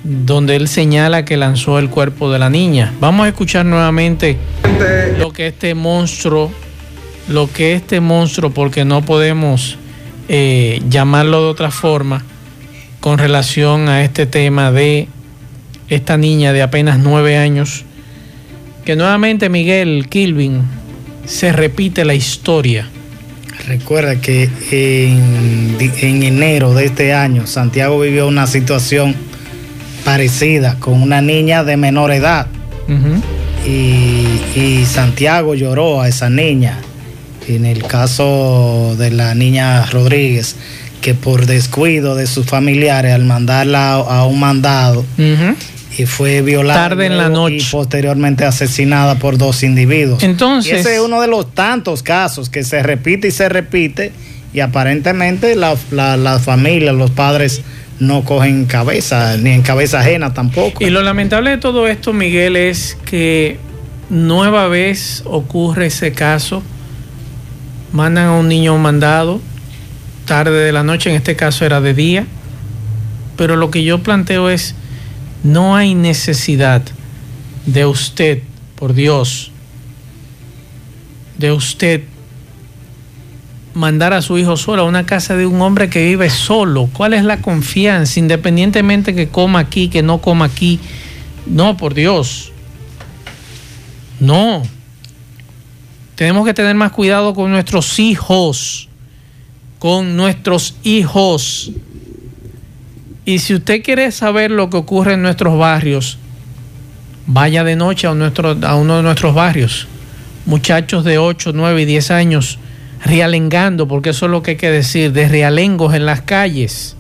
donde 0.05 0.57
él 0.57 0.69
señala 0.69 1.25
que 1.25 1.37
lanzó 1.37 1.79
el 1.79 1.91
cuerpo 1.91 2.31
de 2.31 2.39
la 2.39 2.51
niña. 2.51 2.95
Vamos 3.01 3.27
a 3.27 3.29
escuchar 3.29 3.67
nuevamente 3.67 4.37
lo 5.19 5.33
que 5.33 5.49
este 5.49 5.75
monstruo, 5.75 6.53
lo 7.29 7.51
que 7.53 7.75
este 7.75 8.01
monstruo, 8.01 8.51
porque 8.51 8.85
no 8.85 9.03
podemos 9.03 9.77
eh, 10.29 10.81
llamarlo 10.89 11.43
de 11.43 11.49
otra 11.49 11.71
forma, 11.71 12.25
con 13.01 13.19
relación 13.19 13.89
a 13.89 14.03
este 14.03 14.27
tema 14.27 14.73
de 14.73 15.09
esta 15.89 16.17
niña 16.17 16.53
de 16.53 16.63
apenas 16.63 16.99
nueve 16.99 17.37
años 17.37 17.85
que 18.85 18.97
nuevamente 18.97 19.51
Miguel 19.51 20.07
Kilvin 20.09 20.63
se 21.27 21.53
repite 21.53 22.07
la 22.07 22.15
historia. 22.15 22.89
Recuerda 23.67 24.19
que 24.19 24.45
en, 24.71 25.77
en, 25.79 26.23
enero 26.23 26.73
de 26.73 26.87
este 26.87 27.13
año 27.13 27.47
Santiago 27.47 28.01
vivió 28.01 28.27
una 28.27 28.47
situación 28.47 29.15
parecida 30.09 30.77
con 30.81 31.03
una 31.03 31.21
niña 31.21 31.65
de 31.65 31.77
menor 31.77 32.13
edad 32.13 32.47
y, 33.67 34.59
y 34.59 34.87
Santiago 34.87 35.55
lloró 35.55 36.01
a 36.01 36.09
esa 36.09 36.31
niña. 36.31 36.79
En 37.47 37.67
el 37.67 37.83
caso 37.83 38.97
de 38.99 39.11
la 39.11 39.35
niña 39.35 39.85
Rodríguez, 39.85 40.57
que 41.03 41.13
por 41.13 41.45
descuido 41.45 42.15
de 42.15 42.27
sus 42.27 42.47
familiares 42.47 43.13
al 43.13 43.27
mandarla 43.27 43.97
a, 43.97 44.25
un 44.25 44.41
mandado 44.41 45.05
y 45.99 46.07
fue 46.07 46.41
violada 46.41 46.89
tarde 46.89 47.05
en 47.05 47.19
la 47.19 47.29
noche 47.29 47.57
y 47.57 47.63
posteriormente 47.71 48.47
asesinada 48.47 49.17
por 49.17 49.37
dos 49.37 49.63
individuos. 49.63 50.23
Entonces, 50.23 50.73
y 50.73 50.75
ese 50.77 50.95
es 50.95 51.01
uno 51.03 51.21
de 51.21 51.27
los 51.27 51.53
tantos 51.53 52.03
casos 52.03 52.49
que 52.49 52.65
se 52.65 52.83
repite 52.83 53.29
y 53.29 53.31
se 53.31 53.51
repite 53.51 54.13
y 54.55 54.61
aparentemente 54.61 55.55
la, 55.55 55.77
la, 55.91 56.39
familia, 56.39 56.93
los 56.93 57.11
padres 57.11 57.61
no 58.01 58.25
cogen 58.25 58.67
cabeza, 58.67 59.37
ni 59.37 59.51
en 59.51 59.63
cabeza 59.63 60.01
ajena 60.01 60.33
tampoco. 60.33 60.85
Y 60.85 60.91
lo 60.91 61.03
lamentable 61.03 61.51
de 61.51 61.59
todo 61.59 61.89
esto, 61.89 62.13
Miguel, 62.13 62.57
es 62.57 62.97
que 63.05 63.59
nueva 64.11 64.69
vez 64.69 65.23
ocurre 65.27 65.87
ese 65.87 66.13
caso, 66.13 66.63
mandan 67.93 68.27
a 68.27 68.33
un 68.33 68.49
niño 68.49 68.77
mandado, 68.79 69.41
tarde 70.27 70.65
de 70.65 70.73
la 70.73 70.83
noche, 70.83 71.11
en 71.11 71.17
este 71.17 71.37
caso 71.37 71.65
era 71.65 71.81
de 71.81 71.95
día, 71.95 72.27
pero 73.37 73.57
lo 73.57 73.71
que 73.71 73.85
yo 73.85 74.03
planteo 74.03 74.51
es, 74.51 74.75
no 75.43 75.77
hay 75.77 75.95
necesidad 75.95 76.83
de 77.67 77.87
usted, 77.87 78.43
por 78.77 78.95
Dios, 78.95 79.53
de 81.39 81.53
usted 81.53 82.03
mandar 83.79 84.13
a 84.13 84.23
su 84.23 84.37
hijo 84.39 84.57
solo 84.57 84.83
a 84.83 84.85
una 84.87 85.07
casa 85.07 85.37
de 85.37 85.47
un 85.47 85.61
hombre 85.63 85.89
que 85.89 86.05
vive 86.05 86.31
solo. 86.31 86.91
¿Cuál 86.93 87.15
es 87.15 87.23
la 87.23 87.41
confianza? 87.41 88.19
Independientemente 88.19 89.15
que 89.15 89.29
coma 89.29 89.61
aquí, 89.61 89.89
que 89.89 90.03
no 90.03 90.19
coma 90.19 90.47
aquí. 90.47 90.81
No, 91.47 91.77
por 91.77 91.95
Dios. 91.95 92.51
No. 94.19 94.63
Tenemos 96.17 96.45
que 96.45 96.55
tener 96.55 96.75
más 96.75 96.91
cuidado 96.91 97.35
con 97.35 97.53
nuestros 97.53 98.01
hijos. 98.01 98.89
Con 99.79 100.17
nuestros 100.17 100.75
hijos. 100.83 101.71
Y 103.25 103.39
si 103.39 103.55
usted 103.55 103.85
quiere 103.85 104.11
saber 104.11 104.51
lo 104.51 104.71
que 104.71 104.77
ocurre 104.77 105.13
en 105.13 105.23
nuestros 105.23 105.57
barrios, 105.57 106.19
vaya 107.27 107.63
de 107.63 107.77
noche 107.77 108.09
a, 108.09 108.11
a 108.11 108.75
uno 108.75 108.97
de 108.97 109.03
nuestros 109.05 109.35
barrios. 109.37 109.87
Muchachos 110.47 111.05
de 111.05 111.19
8, 111.19 111.53
9 111.55 111.83
y 111.83 111.85
10 111.85 112.11
años 112.11 112.59
realengando, 113.05 113.87
porque 113.87 114.11
eso 114.11 114.27
es 114.27 114.33
lo 114.33 114.43
que 114.43 114.53
hay 114.53 114.57
que 114.57 114.71
decir, 114.71 115.13
de 115.13 115.29
realengos 115.29 115.95
en 115.95 116.07
las 116.07 116.23
calles. 116.23 116.97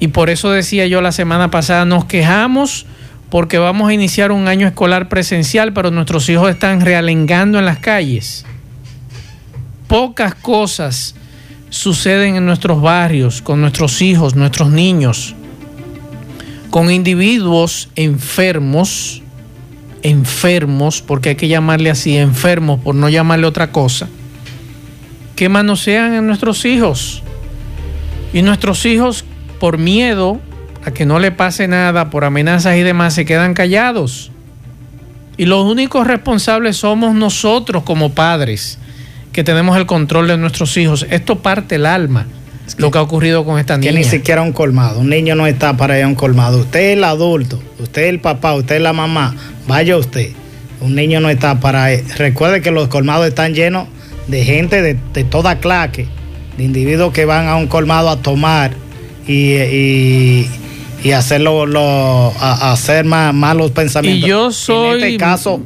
Y 0.00 0.08
por 0.08 0.30
eso 0.30 0.50
decía 0.50 0.86
yo 0.86 1.00
la 1.00 1.12
semana 1.12 1.50
pasada, 1.50 1.84
nos 1.84 2.04
quejamos 2.06 2.86
porque 3.30 3.58
vamos 3.58 3.88
a 3.88 3.94
iniciar 3.94 4.30
un 4.32 4.48
año 4.48 4.66
escolar 4.66 5.08
presencial, 5.08 5.72
pero 5.72 5.90
nuestros 5.90 6.28
hijos 6.28 6.50
están 6.50 6.80
realengando 6.80 7.58
en 7.58 7.64
las 7.64 7.78
calles. 7.78 8.44
Pocas 9.88 10.34
cosas 10.34 11.14
suceden 11.70 12.36
en 12.36 12.44
nuestros 12.44 12.82
barrios, 12.82 13.40
con 13.40 13.60
nuestros 13.60 14.02
hijos, 14.02 14.34
nuestros 14.34 14.70
niños, 14.70 15.34
con 16.70 16.90
individuos 16.90 17.88
enfermos, 17.96 19.22
enfermos, 20.02 21.00
porque 21.00 21.30
hay 21.30 21.36
que 21.36 21.48
llamarle 21.48 21.90
así, 21.90 22.16
enfermos, 22.16 22.80
por 22.80 22.94
no 22.94 23.08
llamarle 23.08 23.46
otra 23.46 23.70
cosa 23.70 24.08
que 25.42 25.48
manosean 25.48 26.14
en 26.14 26.24
nuestros 26.28 26.64
hijos. 26.64 27.20
Y 28.32 28.42
nuestros 28.42 28.86
hijos, 28.86 29.24
por 29.58 29.76
miedo 29.76 30.38
a 30.84 30.92
que 30.92 31.04
no 31.04 31.18
le 31.18 31.32
pase 31.32 31.66
nada, 31.66 32.10
por 32.10 32.24
amenazas 32.24 32.76
y 32.76 32.82
demás, 32.82 33.14
se 33.14 33.24
quedan 33.24 33.52
callados. 33.52 34.30
Y 35.36 35.46
los 35.46 35.64
únicos 35.64 36.06
responsables 36.06 36.76
somos 36.76 37.16
nosotros 37.16 37.82
como 37.82 38.12
padres, 38.12 38.78
que 39.32 39.42
tenemos 39.42 39.76
el 39.76 39.86
control 39.86 40.28
de 40.28 40.36
nuestros 40.36 40.76
hijos. 40.76 41.08
Esto 41.10 41.42
parte 41.42 41.74
el 41.74 41.86
alma, 41.86 42.28
lo 42.76 42.92
que 42.92 42.98
ha 42.98 43.02
ocurrido 43.02 43.44
con 43.44 43.58
esta 43.58 43.76
niña. 43.76 43.90
Que 43.90 43.98
ni 43.98 44.04
siquiera 44.04 44.42
un 44.42 44.52
colmado. 44.52 45.00
Un 45.00 45.08
niño 45.08 45.34
no 45.34 45.48
está 45.48 45.76
para 45.76 45.98
ir 45.98 46.04
a 46.04 46.06
un 46.06 46.14
colmado. 46.14 46.60
Usted 46.60 46.90
es 46.90 46.96
el 46.98 47.02
adulto, 47.02 47.60
usted 47.80 48.02
es 48.02 48.10
el 48.10 48.20
papá, 48.20 48.54
usted 48.54 48.76
es 48.76 48.82
la 48.82 48.92
mamá. 48.92 49.34
Vaya 49.66 49.96
usted. 49.96 50.30
Un 50.80 50.94
niño 50.94 51.18
no 51.18 51.30
está 51.30 51.58
para 51.58 51.88
Recuerde 52.16 52.62
que 52.62 52.70
los 52.70 52.86
colmados 52.86 53.26
están 53.26 53.54
llenos 53.54 53.88
de 54.26 54.44
gente 54.44 54.82
de, 54.82 55.24
toda 55.24 55.58
clase, 55.58 56.06
de 56.56 56.64
individuos 56.64 57.12
que 57.12 57.24
van 57.24 57.48
a 57.48 57.56
un 57.56 57.66
colmado 57.66 58.10
a 58.10 58.22
tomar 58.22 58.72
y, 59.26 59.54
y, 61.04 61.12
hacerlo, 61.12 61.66
lo, 61.66 62.32
a, 62.38 62.72
hacer 62.72 63.04
más 63.04 63.34
malos 63.34 63.70
pensamientos. 63.70 64.24
Y 64.24 64.28
yo 64.28 64.52
soy. 64.52 65.02
En 65.02 65.08
este 65.08 65.18
caso, 65.18 65.62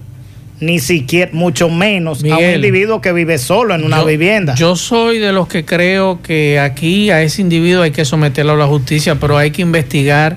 ni 0.61 0.79
siquiera, 0.79 1.31
mucho 1.33 1.69
menos 1.69 2.25
a 2.25 2.39
un 2.39 2.55
individuo 2.55 3.01
que 3.01 3.13
vive 3.13 3.39
solo 3.39 3.75
en 3.75 3.85
una 3.85 4.03
vivienda. 4.05 4.55
Yo 4.55 4.77
soy 4.77 5.19
de 5.19 5.33
los 5.33 5.49
que 5.49 5.65
creo 5.65 6.23
que 6.23 6.59
aquí 6.59 7.11
a 7.11 7.23
ese 7.23 7.43
individuo 7.43 7.83
hay 7.83 7.91
que 7.91 8.05
someterlo 8.05 8.53
a 8.53 8.57
la 8.57 8.67
justicia, 8.67 9.17
pero 9.17 9.37
hay 9.37 9.51
que 9.51 9.63
investigar 9.63 10.37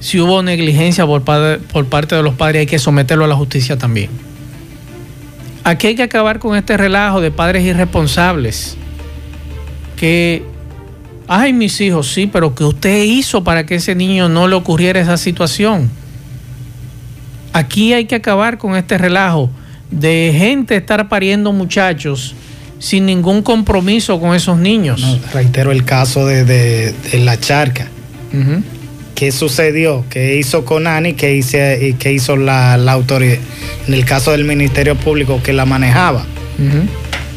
si 0.00 0.20
hubo 0.20 0.42
negligencia 0.42 1.06
por, 1.06 1.22
por 1.22 1.86
parte 1.86 2.14
de 2.14 2.22
los 2.22 2.34
padres, 2.34 2.60
hay 2.60 2.66
que 2.66 2.78
someterlo 2.78 3.24
a 3.24 3.28
la 3.28 3.34
justicia 3.34 3.76
también. 3.76 4.10
Aquí 5.66 5.88
hay 5.88 5.96
que 5.96 6.04
acabar 6.04 6.38
con 6.38 6.56
este 6.56 6.76
relajo 6.76 7.20
de 7.20 7.32
padres 7.32 7.64
irresponsables. 7.64 8.76
Que, 9.96 10.44
ay, 11.26 11.52
mis 11.52 11.80
hijos, 11.80 12.12
sí, 12.12 12.28
pero 12.28 12.54
que 12.54 12.62
usted 12.62 13.02
hizo 13.02 13.42
para 13.42 13.66
que 13.66 13.74
ese 13.74 13.96
niño 13.96 14.28
no 14.28 14.46
le 14.46 14.54
ocurriera 14.54 15.00
esa 15.00 15.16
situación. 15.16 15.90
Aquí 17.52 17.92
hay 17.92 18.04
que 18.04 18.14
acabar 18.14 18.58
con 18.58 18.76
este 18.76 18.96
relajo 18.96 19.50
de 19.90 20.32
gente 20.38 20.76
estar 20.76 21.08
pariendo 21.08 21.52
muchachos 21.52 22.36
sin 22.78 23.04
ningún 23.04 23.42
compromiso 23.42 24.20
con 24.20 24.36
esos 24.36 24.58
niños. 24.58 25.18
reitero 25.32 25.72
el 25.72 25.84
caso 25.84 26.26
de, 26.26 26.94
la 27.14 27.40
charca. 27.40 27.88
¿Qué 29.16 29.32
sucedió? 29.32 30.04
¿Qué 30.10 30.36
hizo 30.36 30.66
Conani? 30.66 31.14
¿Qué, 31.14 31.34
hice, 31.34 31.96
qué 31.98 32.12
hizo 32.12 32.36
la, 32.36 32.74
autoridad? 32.74 33.38
En 33.88 33.94
el 33.94 34.04
caso 34.04 34.30
del 34.32 34.44
Ministerio 34.44 34.94
Público 34.94 35.40
que 35.42 35.54
la 35.54 35.64
manejaba. 35.64 36.26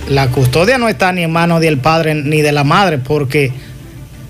La 0.10 0.28
custodia 0.28 0.78
no 0.78 0.90
está 0.90 1.14
ni 1.14 1.24
en 1.24 1.32
manos 1.32 1.62
del 1.62 1.78
padre 1.78 2.16
ni 2.16 2.42
de 2.42 2.52
la 2.52 2.66
madre, 2.66 2.98
porque 2.98 3.54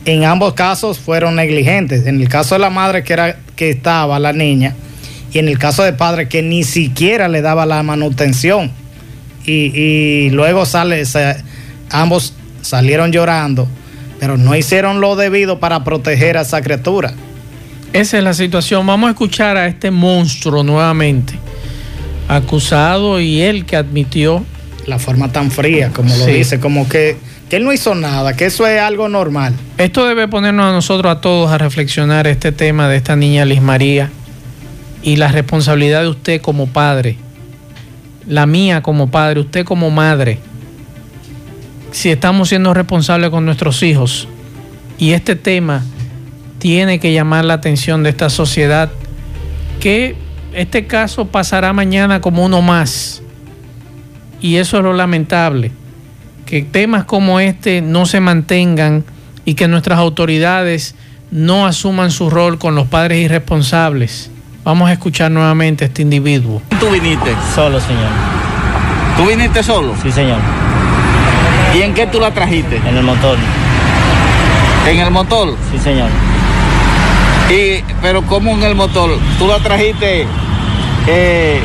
en 0.06 0.26
ambos 0.26 0.54
casos 0.54 1.00
fueron 1.00 1.36
negligentes. 1.36 2.06
En 2.06 2.22
el 2.22 2.30
caso 2.30 2.54
de 2.54 2.60
la 2.60 2.70
madre, 2.70 3.04
que 3.04 3.14
era 3.14 3.38
que 3.56 3.72
estaba 3.72 4.20
la 4.20 4.32
niña, 4.32 4.76
y 5.34 5.40
en 5.40 5.48
el 5.48 5.58
caso 5.58 5.82
del 5.82 5.96
padre, 5.96 6.28
que 6.28 6.44
ni 6.44 6.64
siquiera 6.64 7.28
le 7.28 7.42
daba 7.42 7.66
la 7.66 7.82
manutención. 7.82 8.72
Y, 9.44 10.30
luego 10.30 10.68
sale, 10.68 11.04
ambos 11.90 12.36
salieron 12.62 13.12
llorando, 13.12 13.68
pero 14.20 14.38
no 14.38 14.56
hicieron 14.56 15.02
lo 15.02 15.16
debido 15.16 15.60
para 15.60 15.84
proteger 15.84 16.38
a 16.38 16.42
esa 16.42 16.62
criatura. 16.62 17.16
Esa 17.94 18.20
es 18.20 18.24
la 18.24 18.34
situación. 18.34 18.86
Vamos 18.86 19.08
a 19.08 19.12
escuchar 19.12 19.58
a 19.58 19.68
este 19.68 19.90
monstruo 19.90 20.64
nuevamente, 20.64 21.34
acusado 22.28 23.20
y 23.20 23.42
él 23.42 23.66
que 23.66 23.76
admitió. 23.76 24.46
La 24.86 25.00
forma 25.00 25.32
tan 25.32 25.50
fría, 25.50 25.92
como 25.94 26.16
lo 26.16 26.26
dice, 26.28 26.60
como 26.60 26.88
que, 26.88 27.18
que 27.50 27.56
él 27.56 27.64
no 27.64 27.74
hizo 27.74 27.96
nada, 27.96 28.36
que 28.36 28.46
eso 28.46 28.68
es 28.68 28.80
algo 28.80 29.10
normal. 29.10 29.54
Esto 29.78 30.06
debe 30.06 30.28
ponernos 30.28 30.68
a 30.68 30.72
nosotros 30.72 31.12
a 31.12 31.22
todos 31.22 31.52
a 31.52 31.58
reflexionar 31.58 32.28
este 32.28 32.52
tema 32.52 32.88
de 32.88 32.98
esta 32.98 33.16
niña 33.16 33.46
Liz 33.46 33.62
María 33.62 34.12
y 35.02 35.16
la 35.16 35.30
responsabilidad 35.30 36.02
de 36.02 36.10
usted 36.10 36.42
como 36.42 36.68
padre, 36.68 37.18
la 38.28 38.46
mía 38.46 38.82
como 38.84 39.10
padre, 39.10 39.40
usted 39.40 39.66
como 39.66 39.90
madre, 39.90 40.40
si 41.92 42.10
estamos 42.10 42.50
siendo 42.50 42.74
responsables 42.74 43.32
con 43.32 43.46
nuestros 43.46 43.82
hijos. 43.82 44.28
Y 44.98 45.14
este 45.14 45.36
tema 45.36 45.84
tiene 46.60 47.00
que 47.00 47.14
llamar 47.14 47.46
la 47.46 47.56
atención 47.56 48.04
de 48.04 48.10
esta 48.10 48.30
sociedad 48.30 48.90
que 49.80 50.16
este 50.54 50.86
caso 50.86 51.26
pasará 51.26 51.74
mañana 51.74 52.22
como 52.22 52.46
uno 52.46 52.62
más. 52.62 53.22
Y 54.42 54.58
eso 54.58 54.78
es 54.78 54.84
lo 54.84 54.94
lamentable, 54.94 55.72
que 56.46 56.62
temas 56.62 57.06
como 57.06 57.40
este 57.40 57.82
no 57.82 58.06
se 58.06 58.20
mantengan 58.20 59.04
y 59.46 59.56
que 59.56 59.68
nuestras 59.68 60.00
autoridades 60.00 60.96
no 61.32 61.66
asuman 61.66 62.12
su 62.12 62.30
rol 62.30 62.58
con 62.58 62.76
los 62.76 62.88
padres 62.88 63.20
irresponsables. 63.24 64.32
Vamos 64.64 64.90
a 64.90 64.94
escuchar 64.94 65.32
nuevamente 65.32 65.86
a 65.86 65.88
este 65.88 66.02
individuo. 66.02 66.62
¿Tú 66.80 66.90
viniste? 66.90 67.36
Solo, 67.56 67.80
señor. 67.80 68.10
¿Tú 69.18 69.26
viniste 69.26 69.64
solo? 69.64 69.94
Sí, 70.02 70.12
señor. 70.12 70.40
¿Y 71.76 71.82
en 71.82 71.94
qué 71.94 72.08
tú 72.08 72.20
la 72.20 72.34
trajiste? 72.34 72.78
En 72.78 72.98
el 72.98 73.04
motor. 73.04 73.38
¿En 74.88 75.00
el 75.00 75.12
motor? 75.12 75.56
Sí, 75.72 75.78
señor. 75.80 76.10
Y, 77.50 77.84
pero 78.02 78.22
¿cómo 78.24 78.52
en 78.52 78.64
el 78.64 78.76
motor? 78.76 79.18
¿Tú 79.38 79.48
la 79.48 79.58
trajiste 79.60 80.28
eh, 81.08 81.62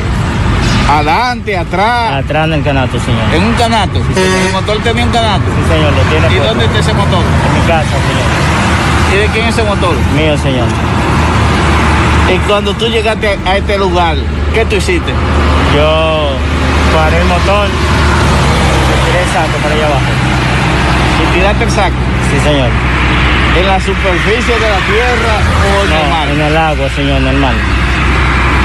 adelante, 0.89 1.57
atrás? 1.57 2.23
Atrás 2.23 2.47
en 2.47 2.53
el 2.53 2.63
canato, 2.63 2.99
señor. 2.99 3.23
¿En 3.33 3.43
un 3.43 3.53
canato? 3.53 3.99
¿El 3.99 4.53
motor 4.53 4.77
tenía 4.79 5.05
un 5.05 5.11
canato? 5.11 5.43
Sí, 5.45 5.73
señor, 5.73 5.93
lo 5.93 6.01
tiene. 6.03 6.35
¿Y 6.35 6.47
dónde 6.47 6.65
está 6.65 6.79
ese 6.79 6.93
motor? 6.93 7.23
En 7.47 7.61
mi 7.61 7.67
casa, 7.67 7.89
señor. 7.89 9.13
¿Y 9.13 9.17
de 9.17 9.27
quién 9.27 9.45
es 9.45 9.57
ese 9.57 9.63
motor? 9.63 9.95
Mío, 10.15 10.37
señor. 10.37 10.67
Y 12.33 12.37
cuando 12.47 12.73
tú 12.73 12.87
llegaste 12.87 13.37
a 13.45 13.57
este 13.57 13.77
lugar, 13.77 14.17
¿Qué 14.55 14.63
tú 14.63 14.77
hiciste? 14.77 15.11
Yo 15.75 16.29
paré 16.95 17.19
el 17.19 17.25
motor 17.25 17.67
y 17.67 19.05
tiré 19.05 19.21
el 19.21 19.29
saco 19.33 19.57
para 19.61 19.75
allá 19.75 19.87
abajo. 19.87 20.05
¿Y 21.21 21.35
tiraste 21.35 21.63
el 21.65 21.71
saco? 21.71 21.95
Sí, 22.31 22.39
señor. 22.39 22.69
¿En 23.57 23.67
la 23.67 23.79
superficie 23.79 24.53
de 24.53 24.69
la 24.69 24.79
tierra 24.85 25.35
o 25.63 25.85
en 25.85 25.91
el 25.91 26.09
mar? 26.09 26.27
en 26.27 26.41
el 26.41 26.57
agua, 26.57 26.89
señor, 26.89 27.21
normal. 27.21 27.55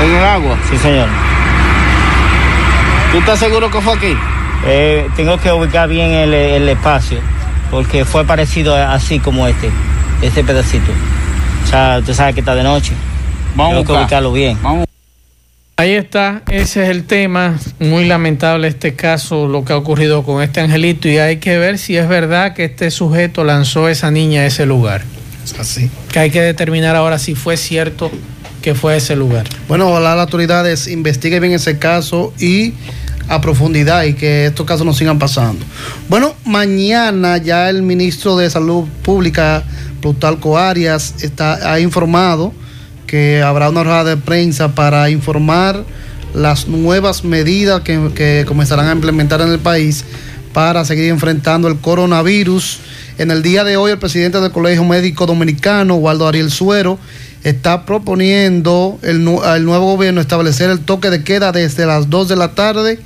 ¿En 0.02 0.14
el 0.16 0.24
agua? 0.24 0.56
Sí, 0.68 0.76
señor. 0.78 1.06
¿Tú 3.12 3.18
estás 3.18 3.38
seguro 3.38 3.70
que 3.70 3.80
fue 3.80 3.94
aquí? 3.94 4.16
Eh, 4.66 5.08
tengo 5.16 5.38
que 5.38 5.52
ubicar 5.52 5.88
bien 5.88 6.10
el, 6.10 6.34
el 6.34 6.68
espacio, 6.68 7.18
porque 7.70 8.04
fue 8.04 8.24
parecido 8.24 8.74
así 8.74 9.20
como 9.20 9.46
este, 9.46 9.70
este 10.22 10.42
pedacito. 10.42 10.92
O 11.64 11.66
sea, 11.68 11.98
usted 12.00 12.14
sabe 12.14 12.34
que 12.34 12.40
está 12.40 12.54
de 12.54 12.64
noche. 12.64 12.92
Vamos 13.54 13.72
a 13.72 13.76
tengo 13.78 13.92
que 13.92 14.00
ubicarlo 14.00 14.32
bien. 14.32 14.58
Vamos. 14.62 14.89
Ahí 15.80 15.94
está, 15.94 16.42
ese 16.50 16.82
es 16.82 16.90
el 16.90 17.04
tema. 17.04 17.58
Muy 17.78 18.04
lamentable 18.04 18.68
este 18.68 18.94
caso, 18.94 19.48
lo 19.48 19.64
que 19.64 19.72
ha 19.72 19.78
ocurrido 19.78 20.24
con 20.24 20.42
este 20.42 20.60
angelito. 20.60 21.08
Y 21.08 21.16
hay 21.16 21.38
que 21.38 21.56
ver 21.56 21.78
si 21.78 21.96
es 21.96 22.06
verdad 22.06 22.52
que 22.52 22.66
este 22.66 22.90
sujeto 22.90 23.44
lanzó 23.44 23.86
a 23.86 23.90
esa 23.90 24.10
niña 24.10 24.42
a 24.42 24.44
ese 24.44 24.66
lugar. 24.66 25.02
Es 25.42 25.58
así. 25.58 25.90
Que 26.12 26.18
hay 26.18 26.30
que 26.30 26.42
determinar 26.42 26.96
ahora 26.96 27.18
si 27.18 27.34
fue 27.34 27.56
cierto 27.56 28.10
que 28.60 28.74
fue 28.74 28.92
a 28.92 28.96
ese 28.96 29.16
lugar. 29.16 29.46
Bueno, 29.68 29.88
ojalá 29.88 30.14
las 30.14 30.26
autoridades 30.26 30.86
investiguen 30.86 31.40
bien 31.40 31.54
ese 31.54 31.78
caso 31.78 32.34
y 32.38 32.74
a 33.28 33.40
profundidad 33.40 34.02
y 34.02 34.12
que 34.12 34.44
estos 34.44 34.66
casos 34.66 34.84
no 34.84 34.92
sigan 34.92 35.18
pasando. 35.18 35.64
Bueno, 36.10 36.34
mañana 36.44 37.38
ya 37.38 37.70
el 37.70 37.80
ministro 37.80 38.36
de 38.36 38.50
Salud 38.50 38.86
Pública, 39.02 39.64
Plutarco 40.02 40.58
Arias, 40.58 41.14
está, 41.22 41.72
ha 41.72 41.80
informado 41.80 42.52
que 43.10 43.42
habrá 43.42 43.68
una 43.70 43.82
rueda 43.82 44.04
de 44.04 44.16
prensa 44.16 44.76
para 44.76 45.10
informar 45.10 45.84
las 46.32 46.68
nuevas 46.68 47.24
medidas 47.24 47.80
que, 47.80 48.44
comenzarán 48.46 48.86
a 48.86 48.92
implementar 48.92 49.40
en 49.40 49.48
el 49.48 49.58
país 49.58 50.04
para 50.52 50.84
seguir 50.84 51.06
enfrentando 51.06 51.66
el 51.66 51.78
coronavirus. 51.78 52.78
En 53.18 53.32
el 53.32 53.42
día 53.42 53.64
de 53.64 53.76
hoy, 53.76 53.90
el 53.90 53.98
presidente 53.98 54.40
del 54.40 54.52
Colegio 54.52 54.84
Médico 54.84 55.26
Dominicano, 55.26 55.96
Waldo 55.96 56.28
Ariel 56.28 56.52
Suero, 56.52 57.00
está 57.42 57.84
proponiendo 57.84 59.00
el, 59.02 59.26
al 59.42 59.64
nuevo 59.64 59.96
gobierno 59.96 60.20
establecer 60.20 60.70
el 60.70 60.78
toque 60.78 61.10
de 61.10 61.24
queda 61.24 61.50
desde 61.50 61.86
las 61.86 62.10
2 62.10 62.28
de 62.28 62.36
la 62.36 62.54
tarde 62.54 63.00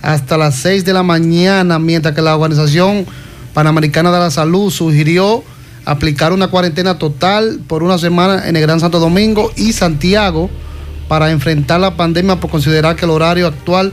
hasta 0.00 0.38
las 0.38 0.54
6 0.54 0.86
de 0.86 0.94
la 0.94 1.02
mañana, 1.02 1.78
mientras 1.78 2.14
que 2.14 2.22
la 2.22 2.34
Organización 2.34 3.04
Panamericana 3.52 4.10
de 4.10 4.20
la 4.20 4.30
Salud 4.30 4.70
sugirió 4.70 5.44
aplicar 5.90 6.32
una 6.32 6.46
cuarentena 6.46 6.98
total 6.98 7.58
por 7.66 7.82
una 7.82 7.98
semana 7.98 8.48
en 8.48 8.54
el 8.54 8.62
Gran 8.62 8.78
Santo 8.78 9.00
Domingo 9.00 9.50
y 9.56 9.72
Santiago 9.72 10.48
para 11.08 11.32
enfrentar 11.32 11.80
la 11.80 11.96
pandemia 11.96 12.36
por 12.36 12.48
considerar 12.48 12.94
que 12.94 13.06
el 13.06 13.10
horario 13.10 13.48
actual 13.48 13.92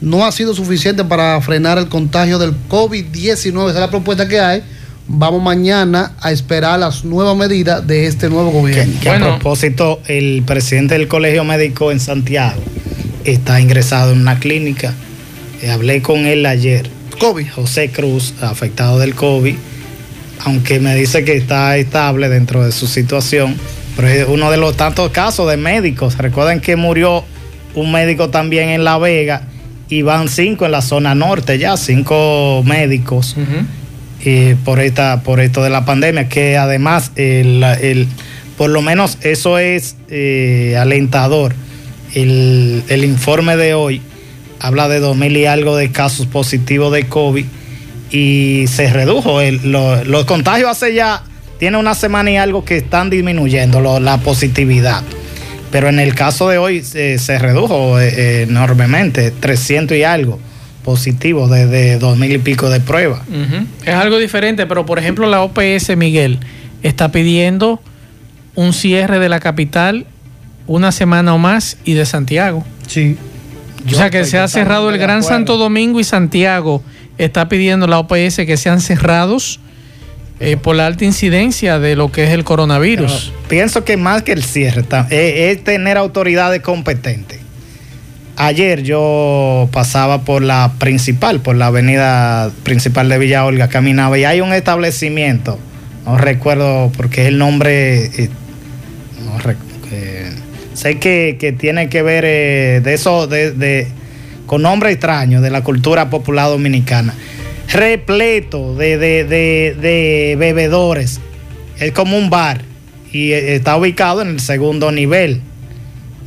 no 0.00 0.24
ha 0.24 0.30
sido 0.30 0.54
suficiente 0.54 1.04
para 1.04 1.40
frenar 1.40 1.78
el 1.78 1.88
contagio 1.88 2.38
del 2.38 2.54
COVID-19. 2.68 3.70
Esa 3.70 3.74
es 3.74 3.80
la 3.80 3.90
propuesta 3.90 4.28
que 4.28 4.38
hay. 4.38 4.62
Vamos 5.08 5.42
mañana 5.42 6.12
a 6.20 6.30
esperar 6.30 6.78
las 6.78 7.04
nuevas 7.04 7.36
medidas 7.36 7.84
de 7.84 8.06
este 8.06 8.30
nuevo 8.30 8.52
gobierno. 8.52 9.00
Que 9.00 9.10
a 9.10 9.18
propósito, 9.18 10.00
el 10.06 10.44
presidente 10.46 10.94
del 10.94 11.08
Colegio 11.08 11.42
Médico 11.42 11.90
en 11.90 11.98
Santiago 11.98 12.62
está 13.24 13.60
ingresado 13.60 14.12
en 14.12 14.20
una 14.20 14.38
clínica. 14.38 14.94
Eh, 15.60 15.72
hablé 15.72 16.02
con 16.02 16.18
él 16.26 16.46
ayer. 16.46 16.88
COVID. 17.18 17.50
José 17.50 17.90
Cruz, 17.90 18.34
afectado 18.40 19.00
del 19.00 19.16
COVID, 19.16 19.56
aunque 20.44 20.80
me 20.80 20.94
dice 20.94 21.24
que 21.24 21.36
está 21.36 21.76
estable 21.76 22.28
dentro 22.28 22.64
de 22.64 22.72
su 22.72 22.86
situación, 22.86 23.56
pero 23.96 24.08
es 24.08 24.26
uno 24.28 24.50
de 24.50 24.56
los 24.56 24.76
tantos 24.76 25.10
casos 25.10 25.48
de 25.50 25.56
médicos. 25.56 26.18
Recuerden 26.18 26.60
que 26.60 26.76
murió 26.76 27.24
un 27.74 27.92
médico 27.92 28.28
también 28.30 28.68
en 28.70 28.84
La 28.84 28.98
Vega 28.98 29.42
y 29.88 30.02
van 30.02 30.28
cinco 30.28 30.64
en 30.66 30.72
la 30.72 30.82
zona 30.82 31.14
norte 31.14 31.58
ya, 31.58 31.76
cinco 31.76 32.62
médicos 32.64 33.36
eh, 34.24 34.56
por 34.64 34.78
esta 34.80 35.22
por 35.22 35.40
esto 35.40 35.62
de 35.62 35.70
la 35.70 35.84
pandemia 35.84 36.28
que 36.28 36.56
además 36.56 37.12
el, 37.16 37.62
el- 37.62 38.08
por 38.56 38.70
lo 38.70 38.80
menos 38.82 39.18
eso 39.22 39.58
es 39.58 39.96
eh, 40.08 40.76
alentador 40.78 41.54
el, 42.14 42.82
el 42.88 43.04
informe 43.04 43.56
de 43.56 43.74
hoy 43.74 44.00
habla 44.60 44.88
de 44.88 45.00
2000 45.00 45.36
y 45.36 45.46
algo 45.46 45.76
de 45.76 45.90
casos 45.90 46.26
positivos 46.26 46.92
de 46.92 47.04
COVID 47.08 47.44
y 48.12 48.66
se 48.68 48.90
redujo 48.92 49.40
el- 49.40 49.60
lo- 49.72 50.04
los 50.04 50.24
contagios 50.26 50.70
hace 50.70 50.94
ya 50.94 51.22
tiene 51.58 51.78
una 51.78 51.94
semana 51.94 52.30
y 52.30 52.36
algo 52.36 52.64
que 52.64 52.76
están 52.78 53.08
disminuyendo 53.10 53.80
lo- 53.80 54.00
la 54.00 54.18
positividad 54.18 55.02
pero 55.70 55.88
en 55.88 55.98
el 55.98 56.14
caso 56.14 56.48
de 56.50 56.58
hoy 56.58 56.84
eh, 56.94 57.16
se 57.18 57.38
redujo 57.38 57.98
eh, 57.98 58.08
eh, 58.14 58.42
enormemente 58.48 59.30
300 59.30 59.96
y 59.96 60.02
algo 60.04 60.38
positivos 60.84 61.50
desde 61.50 61.98
2000 61.98 62.32
y 62.32 62.38
pico 62.38 62.68
de 62.68 62.80
pruebas. 62.80 63.20
Es 63.86 63.94
algo 63.94 64.18
diferente, 64.18 64.66
pero 64.66 64.84
por 64.84 64.98
ejemplo 64.98 65.26
la 65.28 65.40
OPS 65.42 65.96
Miguel 65.96 66.40
está 66.82 67.10
pidiendo 67.12 67.80
un 68.56 68.72
cierre 68.74 69.18
de 69.20 69.28
la 69.30 69.40
capital 69.40 70.04
una 70.66 70.92
semana 70.92 71.32
o 71.34 71.38
más 71.38 71.78
y 71.84 71.94
de 71.94 72.04
Santiago. 72.04 72.64
Sí. 72.88 73.16
O 73.86 73.94
sea 73.94 74.10
que 74.10 74.24
se 74.24 74.38
ha 74.38 74.48
cerrado 74.48 74.90
el 74.90 74.98
Gran 74.98 75.22
Santo 75.22 75.56
Domingo 75.56 76.00
y 76.00 76.04
Santiago. 76.04 76.82
Está 77.18 77.48
pidiendo 77.48 77.86
la 77.86 77.98
OPS 77.98 78.36
que 78.46 78.56
sean 78.56 78.80
cerrados 78.80 79.60
eh, 80.40 80.56
por 80.56 80.74
la 80.74 80.86
alta 80.86 81.04
incidencia 81.04 81.78
de 81.78 81.94
lo 81.94 82.10
que 82.10 82.24
es 82.24 82.30
el 82.30 82.42
coronavirus. 82.44 83.32
Pienso 83.48 83.84
que 83.84 83.96
más 83.96 84.22
que 84.22 84.32
el 84.32 84.42
cierre 84.42 84.82
ta- 84.82 85.06
es, 85.10 85.62
tener 85.62 85.96
autoridades 85.98 86.62
competentes. 86.62 87.38
Ayer 88.36 88.82
yo 88.82 89.68
pasaba 89.72 90.22
por 90.22 90.42
la 90.42 90.72
principal, 90.78 91.40
por 91.40 91.54
la 91.54 91.66
avenida 91.66 92.50
principal 92.62 93.08
de 93.10 93.18
Villa 93.18 93.44
Olga, 93.44 93.68
caminaba 93.68 94.18
y 94.18 94.24
hay 94.24 94.40
un 94.40 94.52
establecimiento, 94.54 95.58
no 96.06 96.16
recuerdo 96.16 96.90
porque 96.96 97.22
es 97.22 97.28
el 97.28 97.36
nombre, 97.38 98.06
eh, 98.06 98.30
no 99.24 99.38
eh, 99.92 100.30
sé 100.72 100.98
que, 100.98 101.36
que 101.38 101.52
tiene 101.52 101.88
que 101.90 102.02
ver 102.02 102.24
eh, 102.26 102.80
de 102.82 102.94
eso, 102.94 103.26
de- 103.26 103.52
con 104.52 104.60
nombre 104.60 104.90
extraño 104.92 105.40
de 105.40 105.48
la 105.48 105.62
cultura 105.64 106.10
popular 106.10 106.48
dominicana, 106.50 107.14
repleto 107.72 108.74
de, 108.76 108.98
de- 108.98 109.24
de- 109.24 109.74
de 109.80 110.36
bebedores, 110.38 111.20
es 111.80 111.92
como 111.92 112.18
un 112.18 112.28
bar 112.28 112.60
y 113.10 113.32
eh, 113.32 113.54
está 113.54 113.78
ubicado 113.78 114.20
en 114.20 114.28
el 114.28 114.40
segundo 114.40 114.92
nivel 114.92 115.40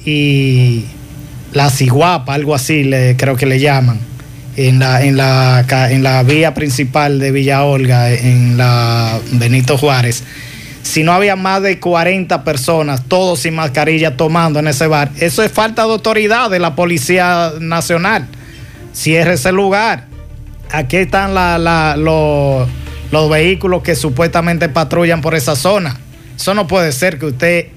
y 0.07 0.85
la 1.53 1.69
ciguapa, 1.69 2.33
algo 2.33 2.55
así 2.55 2.83
le, 2.83 3.15
creo 3.15 3.35
que 3.35 3.45
le 3.45 3.59
llaman, 3.59 3.99
en 4.57 4.79
la, 4.79 5.03
en, 5.03 5.17
la, 5.17 5.63
en 5.91 6.01
la 6.01 6.23
vía 6.23 6.55
principal 6.55 7.19
de 7.19 7.29
Villa 7.29 7.63
Olga, 7.63 8.11
en 8.11 8.57
la 8.57 9.19
Benito 9.33 9.77
Juárez. 9.77 10.23
Si 10.85 11.01
no 11.03 11.13
había 11.13 11.35
más 11.35 11.63
de 11.63 11.79
40 11.79 12.43
personas, 12.43 13.03
todos 13.07 13.39
sin 13.39 13.55
mascarilla, 13.55 14.15
tomando 14.17 14.59
en 14.59 14.67
ese 14.67 14.85
bar, 14.85 15.09
eso 15.19 15.41
es 15.41 15.51
falta 15.51 15.83
de 15.83 15.91
autoridad 15.91 16.49
de 16.51 16.59
la 16.59 16.75
Policía 16.75 17.53
Nacional. 17.59 18.27
Cierre 18.93 19.33
ese 19.33 19.51
lugar. 19.51 20.05
Aquí 20.71 20.97
están 20.97 21.33
los, 22.03 22.69
los 23.11 23.29
vehículos 23.31 23.81
que 23.81 23.95
supuestamente 23.95 24.69
patrullan 24.69 25.21
por 25.21 25.33
esa 25.33 25.55
zona. 25.55 25.97
Eso 26.35 26.53
no 26.53 26.67
puede 26.67 26.91
ser 26.91 27.17
que 27.17 27.25
usted, 27.25 27.67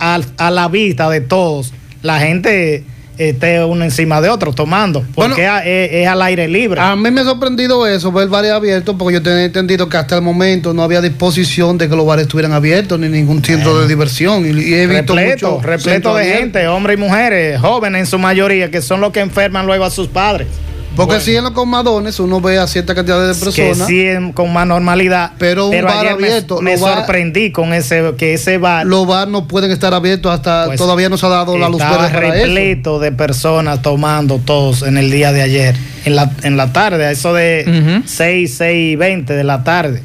al- 0.00 0.26
a, 0.36 0.50
la 0.50 0.66
vista 0.66 1.08
de 1.08 1.20
todos, 1.20 1.72
la 2.02 2.18
gente 2.18 2.84
esté 3.18 3.64
uno 3.64 3.84
encima 3.84 4.20
de 4.20 4.28
otro 4.28 4.52
tomando, 4.52 5.04
porque 5.14 5.44
es, 5.44 5.50
es- 5.64 5.90
es 6.02 6.08
al 6.08 6.20
aire 6.22 6.48
libre. 6.48 6.80
A 6.80 6.94
mí 6.96 7.10
me 7.10 7.20
ha 7.20 7.24
sorprendido 7.24 7.86
eso, 7.86 8.12
ver 8.12 8.28
bares 8.28 8.50
abiertos, 8.52 8.94
porque 8.98 9.14
yo 9.14 9.22
tenía 9.22 9.44
entendido 9.44 9.88
que 9.88 9.96
hasta 9.96 10.16
el 10.16 10.22
momento 10.22 10.74
no 10.74 10.82
había 10.82 11.00
disposición 11.00 11.78
de 11.78 11.88
que 11.88 11.96
los 11.96 12.04
bares 12.06 12.24
estuvieran 12.26 12.52
abiertos, 12.52 12.98
ni 12.98 13.08
ningún 13.08 13.42
centro 13.44 13.78
de 13.80 13.88
diversión. 13.88 14.44
Y, 14.44 14.62
y 14.62 14.74
he 14.74 14.86
visto 14.86 15.14
repleto, 15.14 15.60
repleto 15.62 16.14
de 16.14 16.24
gente, 16.26 16.68
hombres 16.68 16.98
y 16.98 17.00
mujeres, 17.00 17.60
jóvenes 17.60 18.00
en 18.00 18.06
su 18.06 18.18
mayoría, 18.18 18.70
que 18.70 18.82
son 18.82 19.00
los 19.00 19.12
que 19.12 19.20
enferman 19.20 19.66
luego 19.66 19.84
a 19.84 19.90
sus 19.90 20.08
padres. 20.08 20.48
Porque 20.96 21.20
si 21.20 21.36
en 21.36 21.44
los 21.44 21.52
comadones 21.52 22.18
uno 22.18 22.40
ve 22.40 22.58
a 22.58 22.66
cierta 22.66 22.94
cantidad 22.94 23.20
de 23.26 23.34
que 23.34 23.44
personas. 23.44 23.86
sí 23.86 24.06
en- 24.06 24.32
con 24.32 24.52
más 24.52 24.66
normalidad. 24.66 25.32
Pero 25.38 25.68
un 25.68 25.82
bar 25.82 25.98
ayer 25.98 26.12
abierto, 26.12 26.60
Me, 26.60 26.76
bar- 26.76 26.96
sorprendí 26.98 27.52
con 27.52 27.72
ese 27.72 28.14
que 28.18 28.34
ese 28.34 28.58
bar 28.58 28.86
Los 28.86 29.06
bares 29.06 29.30
no 29.30 29.46
pueden 29.46 29.70
estar 29.70 29.92
abiertos 29.94 30.32
hasta 30.32 30.64
Pues, 30.66 30.78
todavía 30.78 31.08
no 31.08 31.16
se 31.18 31.26
ha 31.26 31.28
dado 31.28 31.56
la 31.58 31.68
luz 31.68 31.80
estaba 31.80 32.02
verde 32.08 32.12
para 32.14 32.36
eso. 32.36 32.46
repleto 32.46 32.98
de 32.98 33.12
personas 33.12 33.82
tomando 33.82 34.38
todos 34.38 34.82
en 34.82 34.96
el 34.98 35.10
día 35.10 35.32
de 35.32 35.42
ayer, 35.42 35.76
en 36.04 36.16
la, 36.16 36.30
en 36.42 36.56
la 36.56 36.72
tarde, 36.72 37.04
a 37.06 37.10
eso 37.10 37.32
de 37.34 37.64
Ujú. 37.66 38.02
6, 38.06 38.54
6 38.56 38.92
y 38.92 38.96
20 38.96 39.34
de 39.34 39.44
la 39.44 39.62
tarde. 39.62 40.02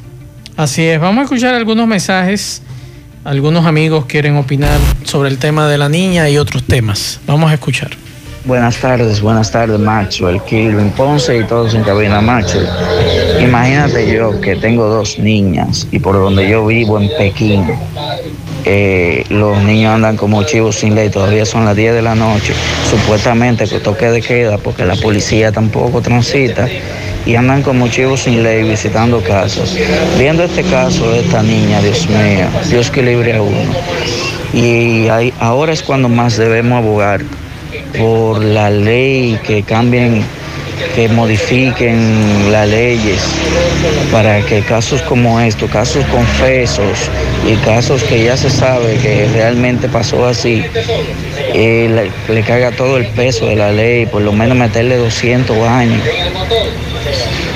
Así 0.56 0.82
es, 0.84 1.00
vamos 1.00 1.20
a 1.22 1.24
escuchar 1.24 1.54
algunos 1.54 1.86
mensajes. 1.86 2.62
Algunos 3.24 3.66
amigos 3.66 4.06
quieren 4.06 4.36
opinar 4.36 4.78
sobre 5.04 5.28
el 5.30 5.38
tema 5.38 5.68
de 5.68 5.78
la 5.78 5.88
niña 5.88 6.28
y 6.28 6.38
otros 6.38 6.64
temas. 6.64 7.20
Vamos 7.26 7.50
a 7.50 7.54
escuchar. 7.54 7.90
Buenas 8.44 8.76
tardes, 8.78 9.20
buenas 9.20 9.52
tardes, 9.52 9.78
Maxwell, 9.78 10.40
Kilvin, 10.42 10.90
Ponce 10.90 11.38
y 11.38 11.44
todos 11.44 11.74
en 11.74 11.84
cabina, 11.84 12.20
Maxwell. 12.20 12.66
Imagínate 13.40 14.12
yo 14.12 14.40
que 14.40 14.56
tengo 14.56 14.86
dos 14.86 15.18
niñas 15.20 15.86
y 15.92 16.00
por 16.00 16.16
donde 16.16 16.48
yo 16.48 16.66
vivo 16.66 16.98
en 17.00 17.08
Pekín 17.16 17.64
eh, 18.64 19.24
los 19.28 19.56
niños 19.62 19.94
andan 19.94 20.16
como 20.16 20.42
chivos 20.42 20.76
sin 20.76 20.96
ley, 20.96 21.08
todavía 21.08 21.46
son 21.46 21.64
las 21.64 21.76
10 21.76 21.94
de 21.94 22.02
la 22.02 22.16
noche, 22.16 22.52
supuestamente 22.90 23.66
que 23.68 23.78
toque 23.78 24.06
de 24.10 24.20
queda 24.20 24.58
porque 24.58 24.84
la 24.84 24.96
policía 24.96 25.52
tampoco 25.52 26.00
transita 26.00 26.68
y 27.24 27.36
andan 27.36 27.62
como 27.62 27.86
chivos 27.88 28.22
sin 28.24 28.42
ley 28.42 28.68
visitando 28.68 29.20
casas. 29.20 29.76
Viendo 30.18 30.42
este 30.42 30.64
caso 30.64 31.08
de 31.12 31.20
esta 31.20 31.44
niña, 31.44 31.80
Dios 31.80 32.08
mío, 32.08 32.46
Dios 32.68 32.90
que 32.90 33.02
libre 33.04 33.36
a 33.36 33.42
uno. 33.42 33.72
Y 34.52 35.08
ahí- 35.08 35.32
ahora 35.38 35.72
es 35.72 35.82
cuando 35.82 36.08
más 36.08 36.36
debemos 36.36 36.78
abogar 36.82 37.22
por 37.98 38.42
la 38.42 38.70
ley, 38.70 39.38
que 39.46 39.62
cambien, 39.62 40.22
que 40.94 41.08
modifiquen 41.08 42.50
las 42.50 42.68
leyes 42.68 43.20
para 44.10 44.40
que 44.42 44.60
casos 44.60 45.00
como 45.02 45.40
estos, 45.40 45.70
casos 45.70 46.04
confesos 46.06 46.98
y 47.46 47.54
casos 47.64 48.02
que 48.04 48.24
ya 48.24 48.36
se 48.36 48.50
sabe 48.50 48.96
que 48.96 49.28
realmente 49.32 49.88
pasó 49.88 50.26
así, 50.26 50.62
eh, 51.54 52.10
le, 52.28 52.34
le 52.34 52.42
caiga 52.42 52.70
todo 52.72 52.96
el 52.96 53.06
peso 53.06 53.46
de 53.46 53.56
la 53.56 53.72
ley, 53.72 54.06
por 54.06 54.22
lo 54.22 54.32
menos 54.32 54.56
meterle 54.56 54.96
200 54.96 55.56
años. 55.68 56.02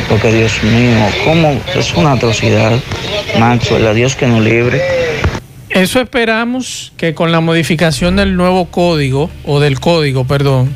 Porque 0.09 0.33
Dios 0.33 0.62
mío, 0.62 0.99
¿cómo? 1.25 1.61
Es 1.75 1.92
una 1.94 2.12
atrocidad, 2.12 2.72
Maxwell, 3.38 3.87
a 3.87 3.92
Dios 3.92 4.14
que 4.14 4.27
nos 4.27 4.40
libre. 4.40 4.81
Eso 5.76 6.00
esperamos 6.00 6.94
que 6.96 7.12
con 7.12 7.32
la 7.32 7.42
modificación 7.42 8.16
del 8.16 8.34
nuevo 8.34 8.64
código, 8.70 9.28
o 9.44 9.60
del 9.60 9.78
código, 9.78 10.26
perdón, 10.26 10.70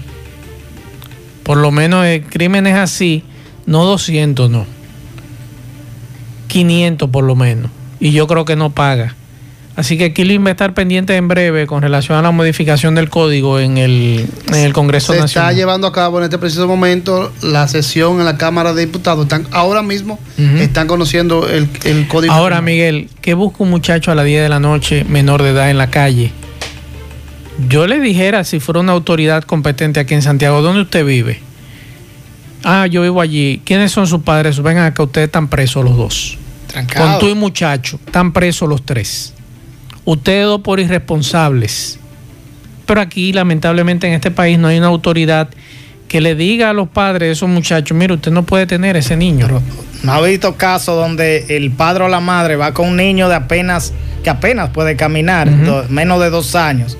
por 1.43 1.57
lo 1.57 1.71
menos 1.71 2.05
en 2.05 2.23
crímenes 2.23 2.75
así, 2.77 3.25
no 3.65 3.87
200, 3.87 4.51
no. 4.51 4.67
500 6.49 7.09
por 7.09 7.25
lo 7.25 7.35
menos. 7.35 7.71
Y 7.99 8.13
yo 8.13 8.27
creo 8.27 8.45
que 8.45 8.57
no 8.57 8.73
paga. 8.73 9.17
Así 9.81 9.97
que 9.97 10.13
Killing 10.13 10.45
va 10.45 10.49
a 10.49 10.51
estar 10.51 10.75
pendiente 10.75 11.17
en 11.17 11.27
breve 11.27 11.67
con 11.67 11.81
relación 11.81 12.19
a 12.19 12.21
la 12.21 12.33
modificación 12.33 12.95
del 12.95 13.09
código 13.09 13.59
en 13.59 13.79
el, 13.79 14.27
en 14.49 14.55
el 14.57 14.75
Congreso 14.75 15.15
Se 15.15 15.21
está 15.21 15.23
Nacional. 15.23 15.57
llevando 15.57 15.87
a 15.87 15.93
cabo 15.95 16.19
en 16.19 16.25
este 16.25 16.37
preciso 16.37 16.69
momento 16.69 17.33
la 17.41 17.67
sesión 17.67 18.19
en 18.19 18.27
la 18.27 18.37
Cámara 18.37 18.75
de 18.75 18.85
Diputados. 18.85 19.23
Están, 19.23 19.47
ahora 19.53 19.83
mismo 19.83 20.19
están 20.37 20.87
conociendo 20.87 21.49
el, 21.49 21.67
el 21.85 22.07
código. 22.09 22.31
Ahora, 22.31 22.61
Miguel, 22.61 23.09
¿qué 23.23 23.33
busca 23.33 23.63
un 23.63 23.71
muchacho 23.71 24.13
a 24.13 24.15
las 24.15 24.27
10 24.27 24.43
de 24.43 24.49
la 24.51 24.61
noche 24.61 25.05
menor 25.09 25.43
de 25.43 25.49
edad 25.49 25.71
en 25.71 25.79
la 25.79 25.89
calle? 25.89 26.31
Yo 27.67 27.87
le 27.87 28.01
dijera, 28.01 28.45
si 28.45 28.61
fuera 28.61 28.81
una 28.81 28.93
autoridad 28.93 29.45
competente 29.45 29.99
aquí 29.99 30.13
en 30.13 30.21
Santiago, 30.21 30.61
¿dónde 30.61 30.83
usted 30.83 31.07
vive? 31.07 31.41
Ah, 32.65 32.87
yo 32.87 33.01
vivo 33.01 33.23
allí. 33.23 33.63
¿Quiénes 33.65 33.93
son 33.93 34.07
sus 34.07 34.21
padres? 34.21 34.63
Vengan 34.63 34.85
acá, 34.85 35.05
ustedes 35.05 35.29
están 35.29 35.49
presos 35.49 35.83
los 35.83 35.97
dos. 35.97 36.37
Trancado. 36.67 37.13
Con 37.13 37.19
tú 37.19 37.29
y 37.31 37.35
muchacho, 37.35 37.99
están 38.05 38.35
presos 38.35 38.69
los 38.69 38.85
tres. 38.85 39.33
Ustedes 40.11 40.45
dos 40.45 40.61
por 40.63 40.81
irresponsables. 40.81 42.01
Pero 42.85 43.01
aquí, 43.01 43.33
lamentablemente, 43.33 44.09
en 44.09 44.15
este 44.15 44.33
país 44.33 44.59
no 44.59 44.67
hay 44.67 44.79
una 44.79 44.89
autoridad 44.89 45.49
que 46.09 46.21
le 46.21 46.35
diga 46.35 46.71
a 46.71 46.73
los 46.73 46.89
padres 46.89 47.29
de 47.29 47.33
esos 47.35 47.49
muchachos, 47.49 47.97
mire, 47.97 48.15
usted 48.15 48.33
no 48.33 48.43
puede 48.43 48.67
tener 48.67 48.97
ese 48.97 49.17
niño. 49.17 49.47
¿No 50.03 50.13
ha 50.13 50.21
visto 50.21 50.57
casos 50.57 50.97
donde 50.97 51.57
el 51.57 51.71
padre 51.71 52.03
o 52.03 52.09
la 52.09 52.19
madre 52.19 52.57
va 52.57 52.75
con 52.75 52.89
un 52.89 52.97
niño 52.97 53.29
de 53.29 53.37
apenas, 53.37 53.93
que 54.25 54.31
apenas 54.31 54.71
puede 54.71 54.97
caminar, 54.97 55.49
menos 55.89 56.21
de 56.21 56.31
dos 56.31 56.57
años, 56.57 56.99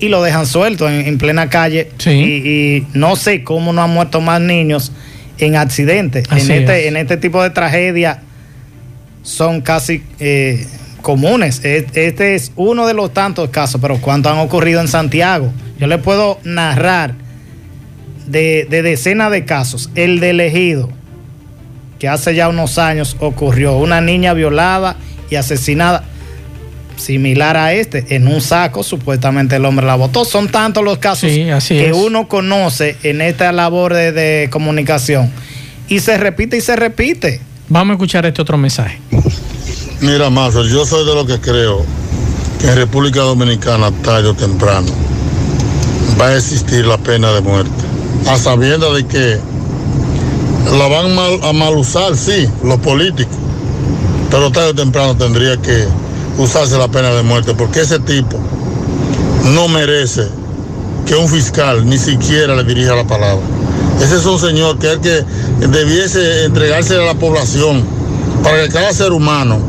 y 0.00 0.08
lo 0.08 0.20
dejan 0.20 0.44
suelto 0.44 0.88
en, 0.88 1.06
en 1.06 1.18
plena 1.18 1.48
calle? 1.48 1.92
Y, 2.06 2.10
y 2.10 2.86
no 2.92 3.14
sé 3.14 3.44
cómo 3.44 3.72
no 3.72 3.84
han 3.84 3.90
muerto 3.90 4.20
más 4.20 4.40
niños 4.40 4.90
en 5.38 5.54
accidentes. 5.54 6.24
En 6.32 6.38
este, 6.38 6.80
es. 6.80 6.86
en 6.88 6.96
este 6.96 7.18
tipo 7.18 7.40
de 7.40 7.50
tragedia 7.50 8.20
son 9.22 9.60
casi 9.60 10.02
eh, 10.18 10.66
comunes. 11.02 11.62
E- 11.64 11.86
Este 11.94 12.34
es 12.34 12.52
uno 12.56 12.86
de 12.86 12.94
los 12.94 13.12
tantos 13.12 13.50
casos, 13.50 13.80
pero 13.80 13.98
¿cuántos 13.98 14.32
han 14.32 14.38
ocurrido 14.38 14.80
en 14.80 14.88
Santiago? 14.88 15.52
Yo 15.78 15.86
le 15.86 15.98
puedo 15.98 16.38
narrar 16.44 17.14
de, 18.26 18.66
de 18.70 18.82
decenas 18.82 19.30
de 19.30 19.44
casos. 19.44 19.90
El 19.94 20.20
de 20.20 20.30
elegido, 20.30 20.88
que 21.98 22.08
hace 22.08 22.34
ya 22.34 22.48
unos 22.48 22.78
años 22.78 23.16
ocurrió, 23.20 23.76
una 23.76 24.00
niña 24.00 24.32
violada 24.32 24.96
y 25.30 25.34
asesinada, 25.36 26.04
similar 26.96 27.56
a 27.56 27.72
este, 27.72 28.04
en 28.14 28.28
un 28.28 28.40
saco, 28.40 28.82
supuestamente 28.82 29.56
el 29.56 29.64
hombre 29.64 29.86
la 29.86 29.96
botó. 29.96 30.24
Son 30.24 30.48
tantos 30.48 30.84
los 30.84 30.98
casos 30.98 31.30
Sí, 31.30 31.44
que 31.68 31.88
es. 31.88 31.96
uno 31.96 32.28
conoce 32.28 32.96
en 33.02 33.20
esta 33.20 33.50
labor 33.52 33.92
de, 33.94 34.12
de 34.12 34.48
comunicación. 34.50 35.30
Y 35.88 35.98
se 36.00 36.16
repite 36.16 36.56
y 36.56 36.60
se 36.60 36.76
repite. 36.76 37.40
Vamos 37.68 37.92
a 37.92 37.94
escuchar 37.94 38.24
este 38.26 38.40
otro 38.40 38.56
mensaje. 38.56 38.98
Mira, 40.02 40.30
Mazo, 40.30 40.64
yo 40.64 40.84
soy 40.84 41.06
de 41.06 41.14
los 41.14 41.26
que 41.26 41.40
creo 41.40 41.84
que 42.60 42.66
en 42.66 42.74
República 42.74 43.20
Dominicana, 43.20 43.92
tarde 44.02 44.30
o 44.30 44.34
temprano, 44.34 44.88
va 46.20 46.26
a 46.26 46.36
existir 46.36 46.84
la 46.84 46.98
pena 46.98 47.30
de 47.30 47.40
muerte. 47.40 47.70
A 48.28 48.36
sabiendas 48.36 48.94
de 48.94 49.06
que 49.06 49.38
la 50.76 50.88
van 50.88 51.16
a 51.44 51.52
mal 51.52 51.76
usar, 51.76 52.16
sí, 52.16 52.48
los 52.64 52.80
políticos. 52.80 53.36
Pero 54.28 54.50
tarde 54.50 54.70
o 54.70 54.74
temprano 54.74 55.16
tendría 55.16 55.56
que 55.58 55.86
usarse 56.36 56.76
la 56.76 56.88
pena 56.88 57.10
de 57.10 57.22
muerte, 57.22 57.54
porque 57.54 57.82
ese 57.82 58.00
tipo 58.00 58.40
no 59.54 59.68
merece 59.68 60.26
que 61.06 61.14
un 61.14 61.28
fiscal 61.28 61.88
ni 61.88 61.96
siquiera 61.96 62.56
le 62.56 62.64
dirija 62.64 62.96
la 62.96 63.06
palabra. 63.06 63.44
Ese 64.00 64.16
es 64.16 64.26
un 64.26 64.40
señor 64.40 64.80
que 64.80 64.88
es 64.88 64.92
el 64.94 65.00
que 65.00 65.24
debiese 65.68 66.46
entregarse 66.46 66.96
a 66.96 67.02
la 67.02 67.14
población 67.14 67.84
para 68.42 68.64
que 68.64 68.68
cada 68.68 68.92
ser 68.92 69.12
humano, 69.12 69.60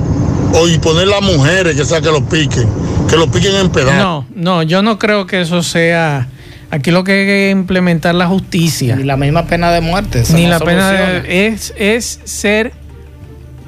o 0.53 0.67
y 0.67 0.77
poner 0.79 1.07
las 1.07 1.21
mujeres 1.21 1.75
que 1.75 1.83
sea 1.85 1.99
que 2.01 2.09
lo 2.11 2.23
piquen, 2.27 2.67
que 3.09 3.17
lo 3.17 3.29
piquen 3.31 3.55
en 3.55 3.69
pedazos. 3.69 3.95
No, 3.97 4.25
no, 4.35 4.63
yo 4.63 4.81
no 4.81 4.97
creo 4.99 5.25
que 5.27 5.41
eso 5.41 5.61
sea. 5.63 6.27
Aquí 6.71 6.89
lo 6.89 7.03
que 7.03 7.11
hay 7.11 7.25
que 7.27 7.49
implementar 7.51 8.15
la 8.15 8.25
justicia. 8.27 8.95
Ni 8.95 9.03
la 9.03 9.15
misma 9.17 9.45
pena 9.45 9.71
de 9.71 9.81
muerte. 9.81 10.23
Ni 10.33 10.43
no 10.45 10.49
la 10.49 10.59
pena 10.59 10.91
de, 10.91 11.47
es, 11.47 11.71
es 11.77 12.19
ser 12.23 12.73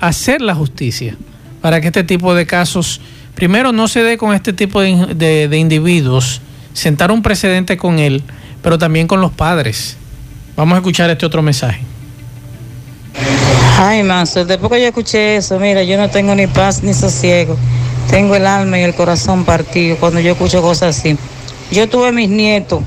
hacer 0.01 0.41
la 0.41 0.55
justicia 0.55 1.15
para 1.61 1.81
que 1.81 1.87
este 1.87 2.03
tipo 2.03 2.33
de 2.35 2.45
casos 2.47 3.01
primero 3.35 3.71
no 3.71 3.87
se 3.87 4.01
dé 4.03 4.17
con 4.17 4.33
este 4.33 4.53
tipo 4.53 4.81
de, 4.81 5.13
de- 5.15 5.47
de 5.47 5.57
individuos, 5.57 6.41
sentar 6.73 7.11
un 7.11 7.21
precedente 7.21 7.77
con 7.77 7.99
él, 7.99 8.23
pero 8.63 8.77
también 8.77 9.07
con 9.07 9.21
los 9.21 9.31
padres. 9.31 9.97
Vamos 10.55 10.73
a 10.75 10.77
escuchar 10.77 11.09
este 11.09 11.25
otro 11.25 11.41
mensaje. 11.43 11.81
Ay, 13.77 14.03
Mazo, 14.03 14.45
después 14.45 14.71
que 14.71 14.79
yo 14.79 14.87
escuché 14.87 15.35
eso, 15.35 15.59
mira, 15.59 15.83
yo 15.83 15.97
no 15.97 16.09
tengo 16.09 16.33
ni 16.33 16.47
paz 16.47 16.81
ni 16.81 16.93
sosiego. 16.93 17.57
Tengo 18.09 18.35
el 18.35 18.47
alma 18.47 18.79
y 18.79 18.83
el 18.83 18.93
corazón 18.93 19.43
partido 19.43 19.97
cuando 19.97 20.21
yo 20.21 20.31
escucho 20.31 20.61
cosas 20.61 20.97
así. 20.97 21.17
Yo 21.71 21.89
tuve 21.89 22.13
mis 22.13 22.29
nietos 22.29 22.81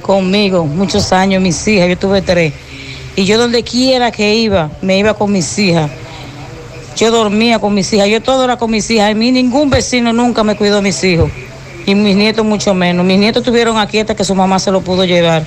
conmigo 0.00 0.64
muchos 0.64 1.12
años, 1.12 1.42
mis 1.42 1.68
hijas, 1.68 1.90
yo 1.90 1.98
tuve 1.98 2.22
tres. 2.22 2.54
Y 3.16 3.26
yo 3.26 3.36
donde 3.36 3.62
quiera 3.62 4.10
que 4.10 4.34
iba, 4.34 4.70
me 4.80 4.96
iba 4.96 5.12
con 5.12 5.30
mis 5.30 5.58
hijas. 5.58 5.90
Yo 6.96 7.10
dormía 7.10 7.58
con 7.58 7.74
mis 7.74 7.92
hijas, 7.92 8.08
yo 8.08 8.22
todo 8.22 8.44
era 8.44 8.56
con 8.56 8.70
mis 8.70 8.90
hijas. 8.90 9.10
A 9.10 9.14
mí 9.14 9.30
ningún 9.30 9.68
vecino 9.68 10.14
nunca 10.14 10.42
me 10.42 10.56
cuidó 10.56 10.78
a 10.78 10.82
mis 10.82 11.04
hijos. 11.04 11.30
Y 11.84 11.94
mis 11.94 12.16
nietos 12.16 12.46
mucho 12.46 12.72
menos. 12.72 13.04
Mis 13.04 13.18
nietos 13.18 13.42
estuvieron 13.42 13.76
aquí 13.76 13.98
hasta 13.98 14.14
que 14.14 14.24
su 14.24 14.34
mamá 14.34 14.58
se 14.58 14.70
lo 14.70 14.80
pudo 14.80 15.04
llevar 15.04 15.44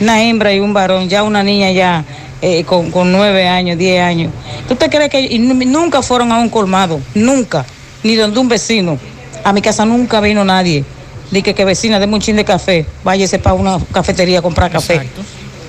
una 0.00 0.20
hembra 0.20 0.52
y 0.52 0.58
un 0.58 0.74
varón, 0.74 1.08
ya 1.08 1.22
una 1.22 1.44
niña 1.44 1.70
ya 1.70 2.04
eh, 2.42 2.64
con, 2.64 2.90
con 2.90 3.10
nueve 3.10 3.48
años, 3.48 3.78
diez 3.78 4.02
años. 4.02 4.32
¿Tú 4.68 4.74
te 4.74 4.90
crees 4.90 5.08
que 5.10 5.38
nunca 5.38 6.02
fueron 6.02 6.32
a 6.32 6.38
un 6.38 6.50
colmado? 6.50 7.00
Nunca. 7.14 7.64
Ni 8.02 8.16
donde 8.16 8.38
un 8.40 8.48
vecino. 8.48 8.98
A 9.44 9.52
mi 9.52 9.62
casa 9.62 9.84
nunca 9.86 10.20
vino 10.20 10.44
nadie. 10.44 10.84
Dije 11.30 11.54
que 11.54 11.64
vecina, 11.64 11.98
deme 11.98 12.14
un 12.14 12.20
chin 12.20 12.36
de 12.36 12.44
café. 12.44 12.84
Váyase 13.04 13.38
para 13.38 13.54
una 13.54 13.78
cafetería 13.92 14.40
a 14.40 14.42
comprar 14.42 14.70
café. 14.70 15.08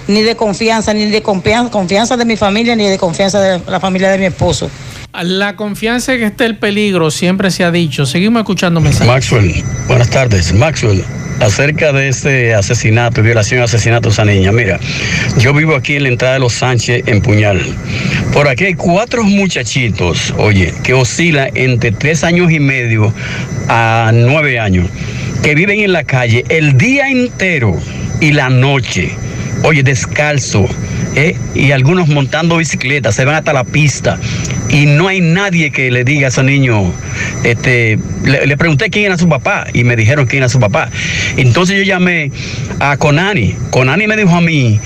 Ni 0.07 0.21
de 0.21 0.35
confianza, 0.35 0.93
ni 0.93 1.05
de 1.05 1.21
confianza, 1.21 1.71
confianza 1.71 2.17
de 2.17 2.25
mi 2.25 2.35
familia, 2.35 2.75
ni 2.75 2.85
de 2.87 2.97
confianza 2.97 3.39
de 3.39 3.61
la 3.65 3.79
familia 3.79 4.09
de 4.09 4.17
mi 4.17 4.25
esposo. 4.25 4.69
La 5.21 5.55
confianza 5.55 6.13
en 6.13 6.19
que 6.19 6.25
está 6.25 6.45
el 6.45 6.57
peligro 6.57 7.11
siempre 7.11 7.51
se 7.51 7.63
ha 7.63 7.71
dicho. 7.71 8.05
Seguimos 8.05 8.41
escuchando 8.41 8.81
mensajes. 8.81 9.07
Maxwell, 9.07 9.63
buenas 9.87 10.09
tardes. 10.09 10.51
Maxwell, 10.53 11.05
acerca 11.43 11.91
de 11.91 12.09
ese 12.09 12.53
asesinato, 12.53 13.21
violación 13.21 13.61
y 13.61 13.63
asesinato 13.63 14.09
de 14.09 14.13
esa 14.13 14.25
niña. 14.25 14.51
Mira, 14.51 14.79
yo 15.37 15.53
vivo 15.53 15.75
aquí 15.75 15.95
en 15.95 16.03
la 16.03 16.09
entrada 16.09 16.35
de 16.35 16.39
Los 16.39 16.53
Sánchez, 16.53 17.03
en 17.07 17.21
Puñal. 17.21 17.61
Por 18.31 18.47
aquí 18.47 18.65
hay 18.65 18.73
cuatro 18.73 19.23
muchachitos, 19.23 20.33
oye, 20.37 20.73
que 20.83 20.93
oscilan 20.93 21.49
entre 21.55 21.91
tres 21.91 22.23
años 22.23 22.51
y 22.51 22.59
medio 22.59 23.13
a 23.67 24.11
nueve 24.13 24.59
años, 24.59 24.89
que 25.43 25.55
viven 25.55 25.81
en 25.81 25.93
la 25.93 26.03
calle 26.03 26.43
el 26.49 26.77
día 26.77 27.09
entero 27.09 27.77
y 28.19 28.31
la 28.31 28.49
noche, 28.49 29.11
oye, 29.63 29.83
descalzo. 29.83 30.67
¿eh? 31.15 31.35
Y 31.53 31.71
algunos 31.71 32.07
montando 32.07 32.57
bicicletas, 32.57 33.15
se 33.15 33.25
van 33.25 33.35
hasta 33.35 33.53
la 33.53 33.63
pista 33.63 34.19
y 34.73 34.87
no 34.87 35.07
hay 35.07 35.21
nadie 35.21 35.71
que 35.71 35.91
le 35.91 36.03
diga 36.03 36.25
a 36.25 36.29
ese 36.29 36.43
niño, 36.43 36.91
este, 37.43 37.99
le, 38.23 38.47
le 38.47 38.57
pregunté 38.57 38.89
quién 38.89 39.05
era 39.05 39.17
su 39.19 39.29
papá 39.29 39.67
y 39.71 39.83
me 39.83 39.95
dijeron 39.95 40.25
quién 40.25 40.41
era 40.41 40.49
su 40.49 40.59
papá. 40.59 40.89
Entonces 41.37 41.77
yo 41.77 41.83
llamé 41.83 42.31
a 42.79 42.97
Conani. 42.97 43.55
Conani 43.69 44.07
me 44.07 44.17
dijo 44.17 44.35
a 44.35 44.41
mí 44.41 44.79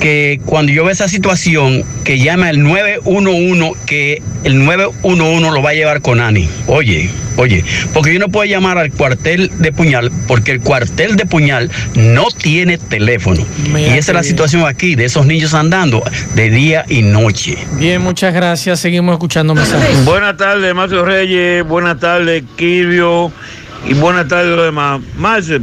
que 0.00 0.40
cuando 0.44 0.72
yo 0.72 0.84
vea 0.84 0.92
esa 0.92 1.08
situación, 1.08 1.84
que 2.04 2.18
llame 2.18 2.48
al 2.48 2.62
911, 2.62 3.72
que 3.86 4.22
el 4.44 4.64
911 4.64 5.50
lo 5.50 5.62
va 5.62 5.70
a 5.70 5.74
llevar 5.74 6.00
con 6.00 6.20
Ani. 6.20 6.48
Oye, 6.66 7.10
oye, 7.36 7.64
porque 7.92 8.12
yo 8.14 8.20
no 8.20 8.28
puedo 8.28 8.44
llamar 8.44 8.78
al 8.78 8.92
cuartel 8.92 9.50
de 9.58 9.72
puñal, 9.72 10.10
porque 10.26 10.52
el 10.52 10.60
cuartel 10.60 11.16
de 11.16 11.26
puñal 11.26 11.70
no 11.94 12.26
tiene 12.30 12.78
teléfono. 12.78 13.44
Mira 13.72 13.94
y 13.94 13.98
esa 13.98 14.12
es 14.12 14.14
la 14.14 14.22
situación 14.22 14.66
aquí, 14.66 14.94
de 14.94 15.04
esos 15.04 15.26
niños 15.26 15.54
andando 15.54 16.02
de 16.34 16.50
día 16.50 16.84
y 16.88 17.02
noche. 17.02 17.58
Bien, 17.72 18.00
muchas 18.00 18.32
gracias. 18.32 18.80
Seguimos 18.80 19.14
escuchando 19.14 19.54
mensajes. 19.54 20.04
Buenas 20.04 20.36
tardes, 20.36 20.74
Marcio 20.74 21.04
Reyes. 21.04 21.64
Buenas 21.66 21.98
tardes, 21.98 22.44
Kirvio. 22.56 23.32
Y 23.86 23.94
buenas 23.94 24.28
tardes, 24.28 24.56
los 24.56 24.64
demás. 24.66 25.00
Marcio, 25.16 25.60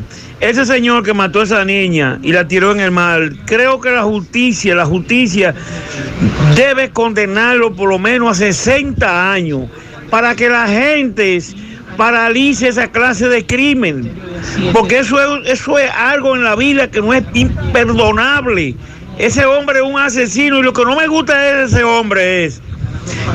ese 0.49 0.65
señor 0.65 1.03
que 1.03 1.13
mató 1.13 1.41
a 1.41 1.43
esa 1.43 1.65
niña 1.65 2.19
y 2.21 2.31
la 2.31 2.47
tiró 2.47 2.71
en 2.71 2.79
el 2.79 2.91
mar, 2.91 3.31
creo 3.45 3.81
que 3.81 3.89
la 3.89 4.03
justicia, 4.03 4.75
la 4.75 4.85
justicia 4.85 5.55
debe 6.55 6.91
condenarlo 6.91 7.73
por 7.73 7.89
lo 7.89 7.97
menos 7.97 8.29
a 8.29 8.45
60 8.45 9.31
años 9.31 9.63
para 10.11 10.35
que 10.35 10.47
la 10.47 10.67
gente 10.67 11.39
paralice 11.97 12.67
esa 12.67 12.91
clase 12.91 13.27
de 13.27 13.43
crimen. 13.43 14.11
Porque 14.71 14.99
eso 14.99 15.41
es, 15.41 15.49
eso 15.49 15.79
es 15.79 15.89
algo 15.91 16.35
en 16.35 16.43
la 16.43 16.55
vida 16.55 16.91
que 16.91 17.01
no 17.01 17.11
es 17.13 17.23
imperdonable. 17.33 18.75
Ese 19.17 19.45
hombre 19.45 19.79
es 19.79 19.85
un 19.85 19.97
asesino 19.97 20.59
y 20.59 20.63
lo 20.63 20.73
que 20.73 20.83
no 20.83 20.95
me 20.95 21.07
gusta 21.07 21.39
de 21.39 21.63
ese 21.63 21.83
hombre 21.83 22.45
es 22.45 22.61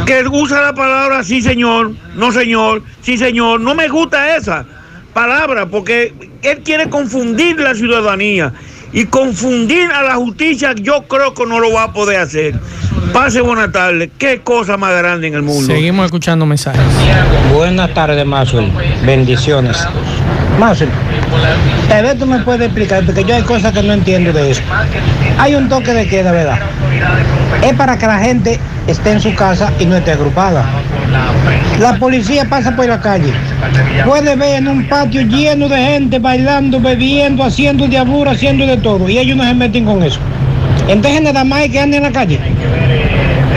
que 0.06 0.24
usa 0.28 0.60
la 0.60 0.74
palabra 0.74 1.24
sí 1.24 1.42
señor, 1.42 1.92
no 2.14 2.30
señor, 2.30 2.82
sí 3.00 3.18
señor. 3.18 3.60
No 3.60 3.74
me 3.74 3.88
gusta 3.88 4.36
esa 4.36 4.64
palabra 5.12 5.66
porque 5.66 6.29
él 6.42 6.62
quiere 6.64 6.88
confundir 6.88 7.58
la 7.60 7.74
ciudadanía 7.74 8.52
y 8.92 9.04
confundir 9.06 9.90
a 9.92 10.02
la 10.02 10.14
justicia 10.14 10.74
yo 10.74 11.02
creo 11.02 11.34
que 11.34 11.46
no 11.46 11.60
lo 11.60 11.72
va 11.72 11.84
a 11.84 11.92
poder 11.92 12.20
hacer. 12.20 12.54
Pase 13.12 13.40
buena 13.40 13.70
tarde. 13.70 14.10
Qué 14.18 14.40
cosa 14.40 14.76
más 14.76 14.96
grande 14.96 15.28
en 15.28 15.34
el 15.34 15.42
mundo. 15.42 15.66
Seguimos 15.66 16.06
escuchando 16.06 16.46
mensajes. 16.46 16.80
Buenas 17.52 17.92
tardes, 17.94 18.24
Maxwell. 18.26 18.70
Bendiciones. 19.04 19.76
Maxwell, 20.58 20.90
tal 21.88 22.02
vez 22.04 22.18
tú 22.18 22.26
me 22.26 22.40
puedes 22.40 22.62
explicar, 22.62 23.04
porque 23.06 23.24
yo 23.24 23.34
hay 23.34 23.42
cosas 23.42 23.72
que 23.72 23.82
no 23.82 23.92
entiendo 23.92 24.32
de 24.32 24.50
eso. 24.50 24.62
Hay 25.38 25.54
un 25.54 25.68
toque 25.68 25.92
de 25.92 26.06
queda, 26.06 26.32
¿verdad? 26.32 26.58
Es 27.62 27.74
para 27.74 27.96
que 27.96 28.06
la 28.06 28.18
gente 28.18 28.58
esté 28.90 29.12
en 29.12 29.20
su 29.20 29.34
casa 29.34 29.72
y 29.78 29.84
no 29.86 29.96
esté 29.96 30.12
agrupada. 30.12 30.64
La 31.78 31.96
policía 31.98 32.44
pasa 32.44 32.74
por 32.74 32.86
la 32.86 33.00
calle. 33.00 33.32
Puede 34.04 34.36
ver 34.36 34.56
en 34.56 34.68
un 34.68 34.88
patio 34.88 35.22
lleno 35.22 35.68
de 35.68 35.78
gente 35.78 36.18
bailando, 36.18 36.80
bebiendo, 36.80 37.44
haciendo 37.44 37.86
diablo, 37.86 38.30
haciendo 38.30 38.66
de 38.66 38.76
todo. 38.76 39.08
Y 39.08 39.18
ellos 39.18 39.36
no 39.36 39.44
se 39.44 39.54
meten 39.54 39.84
con 39.84 40.02
eso. 40.02 40.18
Entonces 40.88 41.22
nada 41.22 41.44
más 41.44 41.60
hay 41.60 41.70
que 41.70 41.80
anden 41.80 42.04
en 42.04 42.12
la 42.12 42.12
calle. 42.12 42.38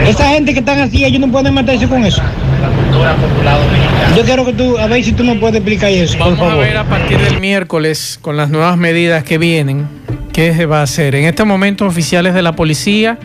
Esa 0.06 0.28
gente 0.30 0.52
que 0.52 0.60
están 0.60 0.80
así, 0.80 1.04
ellos 1.04 1.20
no 1.20 1.28
pueden 1.28 1.54
meterse 1.54 1.86
con 1.88 2.04
eso. 2.04 2.22
Yo 4.16 4.22
quiero 4.22 4.44
que 4.44 4.52
tú, 4.52 4.78
a 4.78 4.86
ver 4.86 5.02
si 5.02 5.12
tú 5.12 5.24
me 5.24 5.34
puedes 5.36 5.56
explicar 5.56 5.90
eso, 5.90 6.16
por 6.18 6.36
Vamos 6.36 6.52
a 6.52 6.56
ver 6.56 6.76
a 6.76 6.84
partir 6.84 7.18
del 7.18 7.40
miércoles, 7.40 8.18
con 8.20 8.36
las 8.36 8.50
nuevas 8.50 8.76
medidas 8.76 9.24
que 9.24 9.38
vienen, 9.38 9.86
qué 10.32 10.54
se 10.54 10.66
va 10.66 10.80
a 10.80 10.82
hacer. 10.82 11.14
En 11.14 11.24
este 11.24 11.44
momento, 11.44 11.86
oficiales 11.86 12.34
de 12.34 12.42
la 12.42 12.52
policía 12.52 13.18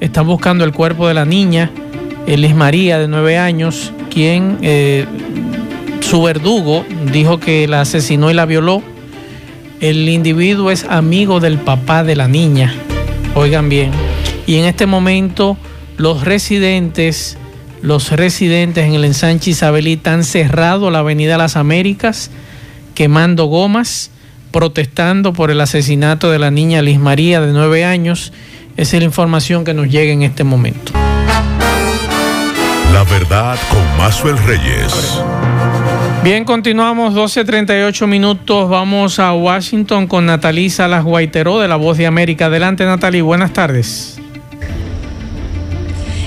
están 0.00 0.26
buscando 0.26 0.64
el 0.64 0.72
cuerpo 0.72 1.08
de 1.08 1.14
la 1.14 1.24
niña, 1.24 1.70
Elis 2.26 2.54
María, 2.54 2.98
de 2.98 3.08
nueve 3.08 3.38
años, 3.38 3.92
quien 4.10 4.58
eh, 4.62 5.06
su 6.00 6.22
verdugo 6.22 6.84
dijo 7.12 7.38
que 7.38 7.66
la 7.68 7.80
asesinó 7.82 8.30
y 8.30 8.34
la 8.34 8.46
violó. 8.46 8.82
El 9.80 10.08
individuo 10.08 10.70
es 10.70 10.84
amigo 10.84 11.40
del 11.40 11.58
papá 11.58 12.02
de 12.02 12.16
la 12.16 12.28
niña. 12.28 12.74
Oigan 13.34 13.68
bien. 13.68 13.90
Y 14.46 14.56
en 14.56 14.64
este 14.64 14.86
momento, 14.86 15.56
los 15.96 16.24
residentes 16.24 17.38
los 17.82 18.10
residentes 18.10 18.84
en 18.84 18.94
el 18.94 19.04
ensanche 19.04 19.50
Isabelita 19.50 20.12
han 20.12 20.24
cerrado 20.24 20.90
la 20.90 21.00
avenida 21.00 21.36
Las 21.36 21.56
Américas, 21.56 22.30
quemando 22.94 23.44
gomas, 23.46 24.10
protestando 24.50 25.32
por 25.32 25.50
el 25.50 25.60
asesinato 25.60 26.30
de 26.30 26.38
la 26.38 26.50
niña 26.50 26.82
Liz 26.82 26.98
María 26.98 27.40
de 27.40 27.52
nueve 27.52 27.84
años. 27.84 28.32
Esa 28.76 28.96
es 28.96 29.00
la 29.02 29.06
información 29.06 29.64
que 29.64 29.72
nos 29.72 29.88
llega 29.88 30.12
en 30.12 30.22
este 30.22 30.44
momento. 30.44 30.92
La 32.92 33.04
verdad 33.04 33.58
con 33.70 33.98
Mazuel 33.98 34.38
Reyes. 34.38 35.20
Bien, 36.22 36.44
continuamos 36.44 37.14
12.38 37.14 38.06
minutos. 38.06 38.68
Vamos 38.68 39.18
a 39.18 39.32
Washington 39.32 40.06
con 40.06 40.26
Natalí 40.26 40.70
Salas 40.70 41.04
Guaiteró 41.04 41.60
de 41.60 41.68
La 41.68 41.76
Voz 41.76 41.98
de 41.98 42.06
América. 42.06 42.46
Adelante, 42.46 42.84
Natalí. 42.84 43.20
Buenas 43.20 43.52
tardes. 43.52 44.15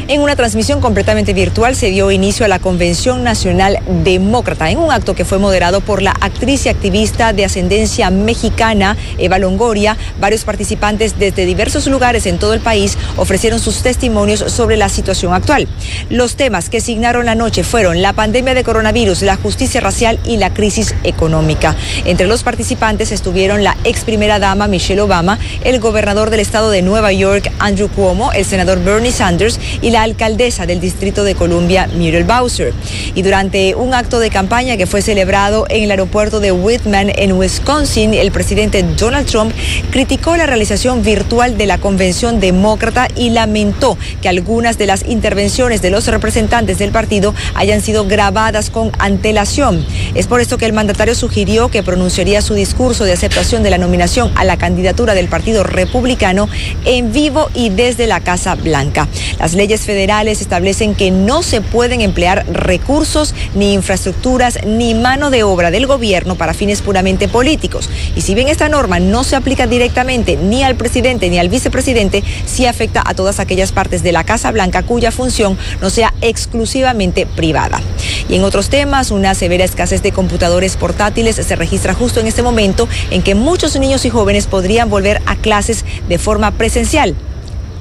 En 0.10 0.22
una 0.22 0.36
transmisión 0.36 0.82
completamente 0.82 1.34
virtual 1.34 1.76
se 1.76 1.92
dio 1.92 2.10
inicio 2.10 2.44
a 2.44 2.48
la 2.48 2.58
Convención 2.58 3.24
Nacional 3.24 3.78
Demócrata, 4.04 4.72
en 4.72 4.80
un 4.80 4.92
acto 4.92 5.14
que 5.14 5.24
fue 5.24 5.38
moderado 5.38 5.82
por 5.82 6.02
la 6.02 6.16
actriz 6.20 6.66
y 6.66 6.70
activista 6.70 7.32
de 7.32 7.46
ascendencia 7.46 8.10
mexicana 8.10 8.98
Eva 9.20 9.38
Longoria. 9.38 9.98
Varios 10.20 10.46
participantes 10.46 11.20
desde 11.20 11.46
diversos 11.46 11.86
lugares 11.86 12.26
en 12.26 12.40
todo 12.40 12.56
el 12.56 12.60
país 12.60 12.98
ofrecieron 13.18 13.60
sus 13.60 13.84
testimonios 13.84 14.40
sobre 14.48 14.78
la 14.78 14.90
situación 14.90 15.32
actual. 15.32 15.68
Los 16.10 16.36
temas 16.36 16.70
que 16.70 16.82
signaron 16.82 17.28
la 17.28 17.36
noche 17.36 17.64
fueron 17.64 18.02
la 18.02 18.14
pandemia 18.14 18.56
de 18.56 18.64
coronavirus, 18.64 19.22
la 19.22 19.36
justicia 19.36 19.80
racial 19.80 20.20
y 20.26 20.38
la 20.38 20.52
crisis 20.52 20.96
económica. 21.04 21.76
Entre 22.06 22.26
los 22.26 22.42
participantes 22.42 23.12
estuvieron 23.12 23.64
la 23.64 23.78
ex 23.84 24.06
primera 24.06 24.40
dama 24.40 24.68
Michelle 24.68 25.02
Obama, 25.02 25.38
el 25.64 25.80
gobernador 25.80 26.32
del 26.32 26.40
estado 26.40 26.72
de 26.72 26.82
Nueva 26.82 27.14
York 27.14 27.52
Andrew 27.60 27.90
Cuomo, 27.90 28.32
el 28.32 28.44
senador 28.44 28.84
Bernie 28.84 29.12
Sanders 29.12 29.60
y 29.84 29.92
la 29.92 29.99
alcaldesa 30.04 30.66
del 30.66 30.80
Distrito 30.80 31.24
de 31.24 31.36
Columbia 31.36 31.88
Muriel 31.94 32.24
Bowser. 32.24 32.74
Y 33.16 33.22
durante 33.22 33.76
un 33.76 33.94
acto 33.94 34.20
de 34.20 34.30
campaña 34.30 34.78
que 34.78 34.88
fue 34.88 35.02
celebrado 35.02 35.66
en 35.70 35.84
el 35.84 35.92
aeropuerto 35.92 36.40
de 36.40 36.52
Whitman 36.52 37.12
en 37.16 37.34
Wisconsin, 37.34 38.14
el 38.14 38.32
presidente 38.32 38.84
Donald 38.84 39.28
Trump 39.28 39.54
criticó 39.92 40.38
la 40.38 40.46
realización 40.46 41.04
virtual 41.04 41.58
de 41.58 41.66
la 41.66 41.78
convención 41.78 42.40
demócrata 42.40 43.08
y 43.16 43.30
lamentó 43.30 43.98
que 44.22 44.30
algunas 44.30 44.78
de 44.78 44.86
las 44.86 45.06
intervenciones 45.06 45.82
de 45.82 45.90
los 45.90 46.08
representantes 46.08 46.78
del 46.80 46.92
partido 46.92 47.34
hayan 47.56 47.82
sido 47.82 48.06
grabadas 48.06 48.70
con 48.70 48.92
antelación. 49.00 49.86
Es 50.16 50.28
por 50.28 50.42
esto 50.42 50.58
que 50.58 50.66
el 50.66 50.74
mandatario 50.74 51.16
sugirió 51.16 51.70
que 51.70 51.84
pronunciaría 51.84 52.42
su 52.42 52.54
discurso 52.54 53.04
de 53.04 53.14
aceptación 53.14 53.64
de 53.64 53.70
la 53.70 53.78
nominación 53.78 54.32
a 54.36 54.44
la 54.44 54.58
candidatura 54.58 55.14
del 55.14 55.28
Partido 55.28 55.64
Republicano 55.64 56.48
en 56.86 57.12
vivo 57.12 57.50
y 57.54 57.70
desde 57.70 58.08
la 58.08 58.20
Casa 58.20 58.56
Blanca. 58.56 59.08
Las 59.40 59.54
leyes 59.54 59.82
federales 59.90 60.40
establecen 60.40 60.94
que 60.94 61.10
no 61.10 61.42
se 61.42 61.62
pueden 61.62 62.02
emplear 62.02 62.46
recursos, 62.46 63.34
ni 63.56 63.74
infraestructuras, 63.74 64.60
ni 64.64 64.94
mano 64.94 65.32
de 65.32 65.42
obra 65.42 65.72
del 65.72 65.88
gobierno 65.88 66.36
para 66.36 66.54
fines 66.54 66.84
puramente 66.84 67.28
políticos. 67.28 67.90
Y 68.16 68.22
si 68.22 68.36
bien 68.36 68.50
esta 68.50 68.70
norma 68.70 69.00
no 69.00 69.24
se 69.24 69.36
aplica 69.36 69.66
directamente 69.66 70.38
ni 70.38 70.62
al 70.62 70.76
presidente 70.76 71.28
ni 71.32 71.40
al 71.40 71.50
vicepresidente, 71.50 72.24
sí 72.46 72.68
afecta 72.68 73.02
a 73.04 73.16
todas 73.16 73.40
aquellas 73.40 73.72
partes 73.72 74.04
de 74.04 74.12
la 74.12 74.24
Casa 74.24 74.52
Blanca 74.52 74.84
cuya 74.84 75.12
función 75.12 75.58
no 75.82 75.90
sea 75.90 76.14
exclusivamente 76.22 77.26
privada. 77.26 77.82
Y 78.30 78.36
en 78.36 78.44
otros 78.44 78.70
temas, 78.70 79.10
una 79.10 79.34
severa 79.34 79.66
escasez 79.66 80.04
de 80.04 80.12
computadores 80.12 80.78
portátiles 80.78 81.38
se 81.38 81.56
registra 81.56 81.96
justo 81.96 82.20
en 82.20 82.28
este 82.28 82.44
momento 82.44 82.88
en 83.10 83.24
que 83.24 83.34
muchos 83.34 83.76
niños 83.80 84.06
y 84.06 84.12
jóvenes 84.12 84.46
podrían 84.46 84.88
volver 84.88 85.20
a 85.26 85.36
clases 85.36 85.84
de 86.08 86.20
forma 86.20 86.52
presencial. 86.52 87.16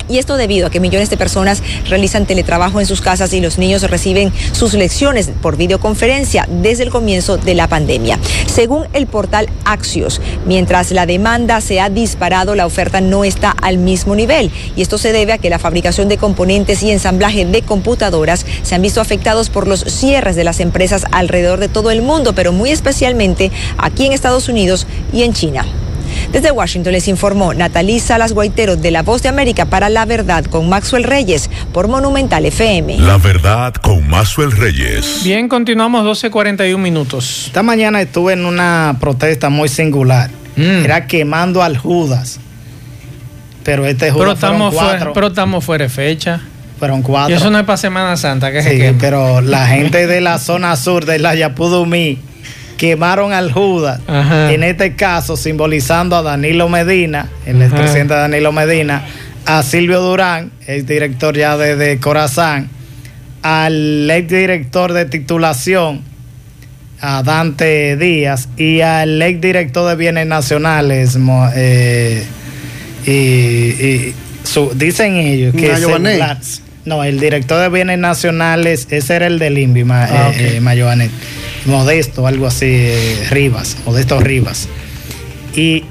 Y 0.09 0.19
esto 0.19 0.37
debido 0.37 0.67
a 0.67 0.71
que 0.71 0.81
millones 0.81 1.11
de 1.11 1.17
personas 1.17 1.63
realizan 1.89 2.27
teletrabajo 2.27 2.81
en 2.81 2.87
sus 2.87 3.01
casas 3.01 3.33
y 3.33 3.41
los 3.41 3.59
niños 3.59 3.83
reciben 3.83 4.33
sus 4.53 4.75
lecciones 4.75 5.31
por 5.43 5.57
videoconferencia 5.57 6.47
desde 6.51 6.85
el 6.85 6.91
comienzo 6.91 7.37
de 7.37 7.55
la 7.55 7.69
pandemia. 7.69 8.19
Según 8.47 8.87
el 8.93 9.07
portal 9.07 9.49
Axios, 9.65 10.21
mientras 10.47 10.91
la 10.91 11.07
demanda 11.07 11.61
se 11.61 11.81
ha 11.81 11.91
disparado, 11.91 12.55
la 12.55 12.67
oferta 12.67 13.01
no 13.01 13.25
está 13.25 13.51
al 13.51 13.79
mismo 13.79 14.15
nivel. 14.15 14.51
Y 14.77 14.83
esto 14.83 14.99
se 14.99 15.13
debe 15.13 15.33
a 15.33 15.39
que 15.39 15.51
la 15.51 15.59
fabricación 15.59 16.09
de 16.09 16.19
componentes 16.19 16.83
y 16.83 16.91
ensamblaje 16.91 17.45
de 17.45 17.63
computadoras 17.63 18.47
se 18.63 18.75
han 18.75 18.83
visto 18.83 19.01
afectados 19.01 19.51
por 19.51 19.67
los 19.67 19.81
cierres 19.81 20.37
de 20.37 20.45
las 20.45 20.61
empresas 20.61 21.05
alrededor 21.13 21.61
de 21.61 21.69
todo 21.69 21.91
el 21.91 22.03
mundo, 22.03 22.35
pero 22.35 22.53
muy 22.53 22.71
especialmente 22.71 23.51
aquí 23.77 24.07
en 24.07 24.13
Estados 24.13 24.49
Unidos 24.49 24.87
y 25.13 25.23
en 25.23 25.33
China. 25.33 25.67
Desde 26.33 26.51
Washington 26.51 26.93
les 26.93 27.09
informó 27.09 27.55
Natalí 27.55 28.01
Salas 28.01 28.33
Guaitero 28.33 28.77
de 28.77 28.91
La 28.91 29.03
Voz 29.03 29.23
de 29.23 29.29
América 29.29 29.67
para 29.67 29.89
La 29.89 30.05
Verdad 30.05 30.45
con 30.45 30.69
Maxwell 30.69 31.05
Reyes 31.05 31.51
por 31.73 31.89
Monumental 31.89 32.45
FM. 32.47 32.99
La 32.99 33.17
verdad 33.19 33.75
con 33.75 34.07
Mazuel 34.09 34.53
Reyes. 34.53 35.23
Bien, 35.25 35.49
continuamos 35.49 36.05
12.41 36.05 36.77
minutos. 36.79 37.45
Esta 37.47 37.63
mañana 37.63 38.01
estuve 38.01 38.35
en 38.35 38.45
una 38.45 38.97
protesta 39.01 39.49
muy 39.49 39.69
singular. 39.69 40.31
Mm. 40.57 40.85
Era 40.85 41.07
quemando 41.07 41.63
al 41.63 41.77
Judas. 41.79 42.41
Pero 43.65 43.87
este 43.87 44.11
Judas 44.11 44.25
Pero 44.25 44.33
estamos, 44.33 44.75
fueron 44.75 44.99
fuera, 44.99 45.13
pero 45.13 45.27
estamos 45.29 45.65
fuera 45.65 45.85
de 45.85 45.89
fecha. 45.91 46.41
Fueron 46.79 47.03
cuatro. 47.03 47.35
Y 47.35 47.37
eso 47.39 47.51
no 47.51 47.59
es 47.59 47.65
para 47.65 47.77
Semana 47.77 48.17
Santa, 48.17 48.53
que 48.53 48.63
Sí, 48.63 48.79
quema. 48.79 48.99
pero 49.01 49.41
la 49.41 49.67
gente 49.67 50.07
de 50.07 50.21
la 50.21 50.39
zona 50.39 50.77
sur 50.77 51.07
de 51.07 51.19
la 51.19 51.35
Yapudumí 51.35 52.19
quemaron 52.79 53.33
al 53.35 53.53
Judas, 53.53 54.01
Ajá. 54.07 54.51
en 54.53 54.63
este 54.65 54.95
caso 54.97 55.37
simbolizando 55.37 56.17
a 56.17 56.23
Danilo 56.23 56.69
Medina, 56.71 57.29
el 57.45 57.61
expresidente 57.61 58.15
Danilo 58.15 58.53
Medina, 58.53 59.05
a 59.45 59.63
Silvio 59.63 60.01
Durán, 60.01 60.51
el 60.67 60.87
director 60.87 61.37
ya 61.37 61.57
de, 61.59 61.77
de 61.77 61.99
Corazán, 61.99 62.71
al 63.43 64.11
ex 64.11 64.29
director 64.29 64.93
de 64.95 65.05
titulación, 65.05 66.03
a 67.01 67.23
Dante 67.23 67.97
Díaz, 67.97 68.49
y 68.57 68.81
al 68.81 69.21
ex 69.23 69.41
director 69.41 69.89
de 69.89 69.97
bienes 69.97 70.27
nacionales, 70.27 71.17
eh, 71.55 72.25
y, 73.07 73.11
y 73.11 74.15
su- 74.45 74.73
dicen 74.75 75.17
ellos 75.17 75.55
que 75.55 75.69
Banet. 75.87 76.19
la- 76.19 76.39
no, 76.85 77.05
el 77.05 77.21
director 77.21 77.61
de 77.61 77.69
bienes 77.69 77.99
nacionales, 77.99 78.87
ese 78.91 79.17
era 79.17 79.27
el 79.27 79.39
del 79.39 79.59
INVI, 79.59 79.85
Ah, 79.91 80.31
eh, 80.35 80.55
eh. 80.57 80.61
Modesto, 81.69 82.27
algo 82.27 82.47
así, 82.47 82.89
Rivas, 83.31 83.77
Modesto 83.85 84.21
Rivas. 84.21 84.69
Y 85.55 85.85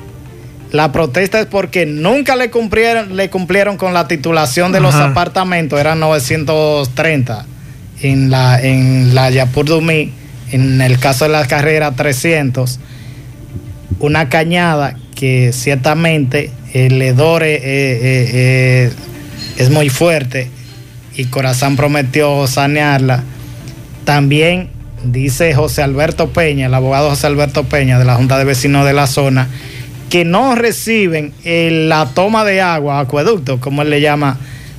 la 0.71 0.91
protesta 0.91 1.39
es 1.39 1.45
porque 1.45 1.85
nunca 1.85 2.35
le 2.35 2.49
cumplieron, 2.49 3.15
le 3.15 3.29
cumplieron 3.29 3.77
con 3.77 3.93
la 3.93 4.07
titulación 4.07 4.71
de 4.71 4.81
los 4.81 4.95
apartamentos, 4.95 5.79
eran 5.79 5.99
930 5.99 7.45
en 8.01 8.29
la, 8.29 8.61
en 8.61 9.15
la 9.15 9.29
Yapur 9.29 9.65
Dumí, 9.65 10.11
en 10.51 10.81
el 10.81 10.99
caso 10.99 11.25
de 11.25 11.31
la 11.31 11.47
carrera 11.47 11.93
300, 11.93 12.79
una 13.99 14.29
cañada 14.29 14.95
que 15.15 15.51
ciertamente 15.53 16.51
el 16.73 17.01
hedor 17.01 17.43
eh, 17.43 17.55
eh, 17.55 17.61
eh, 17.63 18.91
es 19.57 19.69
muy 19.69 19.89
fuerte 19.89 20.49
y 21.15 21.25
Corazán 21.25 21.75
prometió 21.75 22.45
sanearla. 22.45 23.23
También 24.05 24.69
dice 25.03 25.53
José 25.53 25.81
Alberto 25.83 26.29
Peña, 26.29 26.67
el 26.67 26.73
abogado 26.73 27.09
José 27.09 27.27
Alberto 27.27 27.63
Peña 27.63 27.99
de 27.99 28.05
la 28.05 28.15
Junta 28.15 28.37
de 28.37 28.45
Vecinos 28.45 28.85
de 28.85 28.93
la 28.93 29.07
zona, 29.07 29.47
que 30.09 30.25
no 30.25 30.55
reciben 30.55 31.33
la 31.43 32.07
toma 32.13 32.45
de 32.45 32.61
agua, 32.61 32.99
acueducto, 32.99 33.59
como 33.59 33.81
él 33.81 33.89
le 33.89 34.01
llama, 34.01 34.37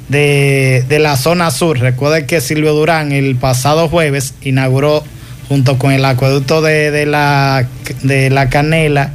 de, 0.08 0.84
de 0.88 0.98
la 0.98 1.16
zona 1.16 1.50
sur. 1.50 1.78
Recuerde 1.78 2.26
que 2.26 2.40
Silvio 2.40 2.72
Durán 2.72 3.12
el 3.12 3.36
pasado 3.36 3.88
jueves 3.88 4.34
inauguró 4.42 5.04
junto 5.48 5.78
con 5.78 5.92
el 5.92 6.04
acueducto 6.04 6.62
de, 6.62 6.90
de 6.90 7.06
la, 7.06 7.66
de 8.02 8.30
la 8.30 8.48
Canela 8.48 9.12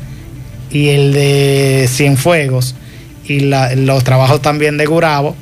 y 0.69 0.89
el 0.89 1.13
de 1.13 1.87
Cienfuegos 1.89 2.75
y 3.25 3.39
los 3.41 4.03
trabajos 4.03 4.41
también 4.41 4.77
de 4.77 4.85
Gurabo, 4.85 5.35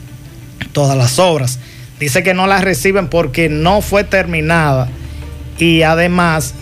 todas 0.73 0.97
las 0.97 1.19
obras. 1.19 1.59
Dice 1.99 2.23
que 2.23 2.33
no 2.33 2.47
las 2.47 2.63
reciben 2.63 3.07
porque 3.07 3.49
no 3.49 3.81
fue 3.81 4.03
terminada 4.03 4.89
y 5.61 5.83
además 5.83 6.53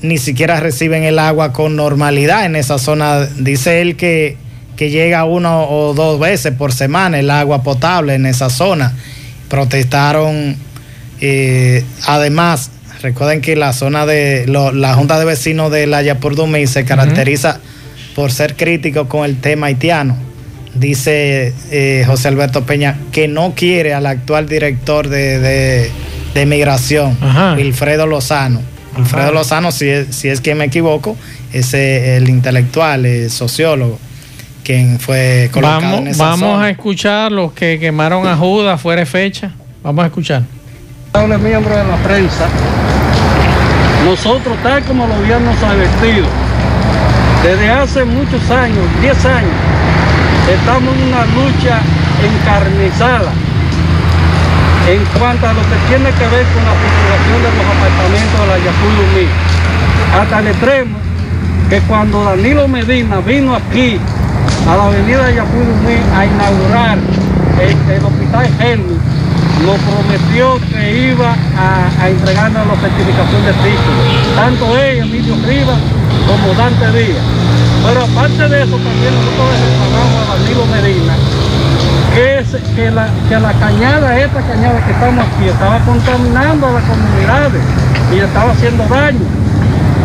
ni 0.00 0.16
siquiera 0.16 0.60
reciben 0.60 1.02
el 1.02 1.18
agua 1.18 1.52
con 1.52 1.74
normalidad 1.76 2.46
en 2.46 2.54
esa 2.56 2.78
zona. 2.78 3.26
Dice 3.38 3.80
él 3.80 3.96
que, 3.96 4.36
que 4.76 4.90
llega 4.90 5.24
uno 5.24 5.68
o 5.68 5.92
dos 5.92 6.20
veces 6.20 6.54
por 6.54 6.72
semana 6.72 7.18
el 7.18 7.30
agua 7.30 7.62
potable 7.64 8.14
en 8.14 8.24
esa 8.26 8.48
zona. 8.48 8.94
Protestaron, 9.48 10.56
eh, 11.20 11.84
además, 12.06 12.70
recuerden 13.02 13.40
que 13.40 13.56
la 13.56 13.72
zona 13.72 14.06
de 14.06 14.46
lo- 14.46 14.70
la 14.72 14.94
Junta 14.94 15.18
de 15.18 15.24
Vecinos 15.24 15.72
de 15.72 15.86
la 15.88 16.02
Yapur 16.02 16.36
Dumí 16.36 16.66
se 16.68 16.84
caracteriza 16.84 17.58
por 18.14 18.30
ser 18.30 18.54
crítico 18.54 19.08
con 19.08 19.24
el 19.24 19.40
tema 19.40 19.66
haitiano. 19.66 20.16
Dice 20.74 21.52
eh, 21.72 22.04
José 22.06 22.28
Alberto 22.28 22.64
Peña 22.66 22.98
que 23.10 23.26
no 23.26 23.54
quiere 23.56 23.94
al 23.94 24.06
actual 24.06 24.48
director 24.48 25.08
de, 25.08 25.40
de, 25.40 25.90
de 26.38 26.46
migración, 26.46 27.18
Wilfredo 27.56 28.06
Lozano. 28.06 28.60
Wilfredo 28.96 29.32
Lozano, 29.32 29.72
si 29.72 29.88
es, 29.88 30.14
si 30.14 30.28
es 30.28 30.40
que 30.40 30.54
me 30.54 30.66
equivoco, 30.66 31.16
es 31.52 31.74
eh, 31.74 32.16
el 32.16 32.28
intelectual, 32.28 33.04
el 33.06 33.28
sociólogo, 33.30 33.98
quien 34.62 35.00
fue 35.00 35.50
colocado 35.52 35.80
en 35.80 35.90
Vamos, 35.90 36.08
esa 36.10 36.24
vamos 36.24 36.50
zona. 36.50 36.64
a 36.64 36.70
escuchar 36.70 37.32
los 37.32 37.52
que 37.52 37.80
quemaron 37.80 38.24
a 38.26 38.36
Judas 38.36 38.80
fuera 38.80 39.00
de 39.00 39.06
fecha. 39.06 39.50
Vamos 39.82 40.04
a 40.04 40.06
escuchar. 40.06 40.42
honorable 41.12 41.38
miembro 41.38 41.76
de 41.76 41.84
la 41.84 41.96
prensa, 41.96 42.46
nosotros, 44.04 44.56
tal 44.62 44.84
como 44.84 45.06
el 45.06 45.12
gobierno 45.20 45.52
se 45.58 45.66
ha 45.66 45.72
vestido, 45.74 46.26
desde 47.42 47.68
hace 47.68 48.04
muchos 48.04 48.48
años, 48.50 48.84
10 49.00 49.24
años, 49.26 49.52
estamos 50.52 50.94
en 50.94 51.02
una 51.02 51.24
lucha 51.26 51.80
encarnizada 52.22 53.32
en 54.88 55.04
cuanto 55.18 55.46
a 55.46 55.52
lo 55.52 55.60
que 55.60 55.76
tiene 55.88 56.10
que 56.16 56.26
ver 56.32 56.46
con 56.48 56.64
la 56.64 56.74
titulación 56.80 57.38
de 57.44 57.50
los 57.52 57.66
apartamentos 57.76 58.40
de 58.40 58.46
la 58.48 58.58
Yapulumí. 58.64 59.26
Hasta 60.18 60.38
el 60.40 60.46
extremo 60.48 60.98
que 61.68 61.78
cuando 61.80 62.24
Danilo 62.24 62.66
Medina 62.68 63.20
vino 63.20 63.54
aquí 63.54 64.00
a 64.66 64.76
la 64.76 64.84
avenida 64.86 65.30
Yapulumí 65.30 65.96
a 66.16 66.24
inaugurar 66.24 66.98
el, 67.60 67.76
el 67.92 68.04
hospital 68.04 68.48
Helmi, 68.60 68.96
nos 69.66 69.76
prometió 69.84 70.56
que 70.72 71.12
iba 71.12 71.36
a, 71.36 72.02
a 72.02 72.08
entregarnos 72.08 72.66
la 72.66 72.76
certificación 72.80 73.44
de 73.44 73.52
título. 73.52 74.00
Tanto 74.36 74.78
él, 74.78 74.98
Emilio 75.00 75.34
Rivas, 75.44 75.78
como 76.26 76.54
Dante 76.54 76.86
Díaz. 76.96 77.24
Pero 77.84 78.04
aparte 78.04 78.48
de 78.48 78.62
eso, 78.62 78.76
también 78.76 79.12
nosotros 79.14 79.48
reclamamos 79.52 80.16
a 80.16 80.34
Danilo 80.34 80.64
Medina 80.72 81.14
es- 82.18 82.56
que, 82.74 82.90
la, 82.90 83.08
que 83.28 83.38
la 83.38 83.52
cañada, 83.54 84.18
esta 84.18 84.40
cañada 84.42 84.84
que 84.84 84.92
estamos 84.92 85.24
aquí, 85.24 85.48
estaba 85.48 85.78
contaminando 85.80 86.66
a 86.66 86.72
las 86.72 86.84
comunidades 86.84 87.62
y 88.14 88.18
estaba 88.18 88.52
haciendo 88.52 88.84
daño. 88.86 89.20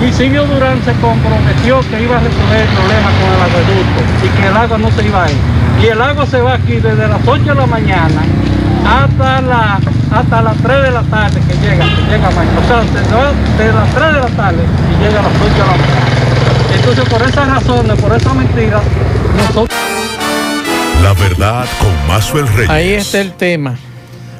Y 0.01 0.11
Silvio 0.11 0.45
Durán 0.45 0.81
se 0.83 0.91
comprometió 0.99 1.79
que 1.89 2.03
iba 2.03 2.17
a 2.17 2.19
resolver 2.19 2.61
el 2.61 2.67
problema 2.75 3.09
con 3.19 3.29
el 3.31 3.41
acueducto 3.47 3.99
y 4.25 4.29
que 4.41 4.47
el 4.47 4.57
agua 4.57 4.77
no 4.77 4.91
se 4.91 5.05
iba 5.05 5.23
a 5.23 5.31
ir. 5.31 5.37
Y 5.81 5.85
el 5.87 6.01
agua 6.01 6.25
se 6.25 6.41
va 6.41 6.53
aquí 6.55 6.73
desde 6.79 7.07
las 7.07 7.19
8 7.25 7.43
de 7.43 7.55
la 7.55 7.65
mañana 7.65 8.21
hasta, 8.85 9.41
la, 9.41 9.79
hasta 10.11 10.41
las 10.41 10.57
3 10.57 10.81
de 10.83 10.91
la 10.91 11.01
tarde 11.03 11.39
que 11.47 11.53
llega, 11.55 11.85
que 11.85 12.01
llega 12.11 12.29
mañana. 12.31 12.59
O 12.59 12.67
sea, 12.67 12.81
se 12.83 13.15
va 13.15 13.31
desde 13.57 13.73
las 13.73 13.89
3 13.95 14.13
de 14.13 14.19
la 14.19 14.27
tarde 14.35 14.59
y 14.91 15.03
llega 15.03 15.19
a 15.19 15.23
las 15.23 15.31
8 15.39 15.53
de 15.53 15.59
la 15.59 15.65
mañana. 15.65 16.07
Entonces, 16.75 17.05
por 17.09 17.21
esas 17.21 17.47
razones, 17.47 18.01
por 18.01 18.13
esa 18.13 18.33
mentira, 18.33 18.81
nosotros... 19.37 19.69
La 21.03 21.13
verdad 21.15 21.67
con 21.81 22.07
Mazuel 22.07 22.47
Reyes. 22.47 22.69
Ahí 22.69 22.93
está 22.93 23.19
el 23.19 23.33
tema. 23.33 23.77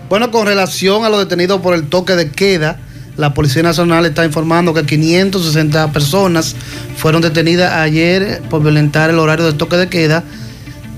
Bueno, 0.08 0.32
con 0.32 0.48
relación 0.48 1.04
a 1.04 1.10
los 1.10 1.20
detenidos 1.20 1.60
por 1.60 1.74
el 1.74 1.90
toque 1.90 2.16
de 2.16 2.32
queda, 2.32 2.80
la 3.18 3.34
Policía 3.34 3.64
Nacional 3.64 4.06
está 4.06 4.24
informando 4.24 4.74
que 4.74 4.86
560 4.86 5.92
personas 5.92 6.56
fueron 6.96 7.22
detenidas 7.22 7.74
ayer 7.74 8.42
por 8.50 8.64
violentar 8.64 9.10
el 9.10 9.20
horario 9.20 9.44
del 9.44 9.58
toque 9.58 9.76
de 9.76 9.90
queda. 9.90 10.24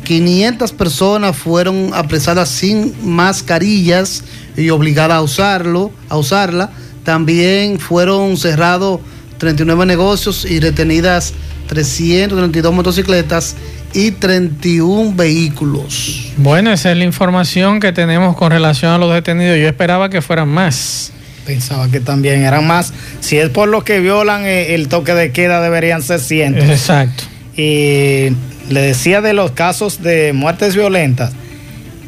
500 0.04 0.72
personas 0.74 1.36
fueron 1.36 1.90
apresadas 1.96 2.50
sin 2.50 2.94
mascarillas 3.04 4.24
y 4.56 4.70
obligadas 4.70 5.18
a 5.18 5.22
usarlo, 5.24 5.92
a 6.10 6.18
usarla. 6.18 6.70
También 7.04 7.80
fueron 7.80 8.38
cerrados 8.38 9.00
39 9.40 9.88
negocios 9.88 10.46
y 10.46 10.60
retenidas 10.60 11.34
332 11.68 12.72
motocicletas 12.72 13.56
y 13.96 14.12
31 14.12 15.14
vehículos. 15.16 16.34
Bueno, 16.36 16.72
esa 16.74 16.92
es 16.92 16.98
la 16.98 17.06
información 17.06 17.80
que 17.80 17.94
tenemos 17.94 18.36
con 18.36 18.52
relación 18.52 18.92
a 18.92 18.98
los 18.98 19.14
detenidos. 19.14 19.58
Yo 19.58 19.68
esperaba 19.70 20.10
que 20.10 20.22
fueran 20.22 20.50
más. 20.50 21.14
Pensaba 21.46 21.90
que 21.90 22.02
también 22.02 22.44
eran 22.44 22.68
más. 22.68 22.92
Si 23.22 23.38
es 23.38 23.50
por 23.50 23.70
los 23.70 23.86
que 23.86 24.02
violan 24.02 24.46
eh, 24.46 24.76
el 24.76 24.90
toque 24.90 25.14
de 25.14 25.32
queda, 25.32 25.62
deberían 25.62 26.04
ser 26.04 26.20
cientos. 26.20 26.70
Exacto. 26.70 27.24
Y 27.56 28.36
le 28.70 28.82
decía 28.82 29.22
de 29.22 29.32
los 29.32 29.52
casos 29.52 30.04
de 30.04 30.34
muertes 30.34 30.76
violentas 30.76 31.32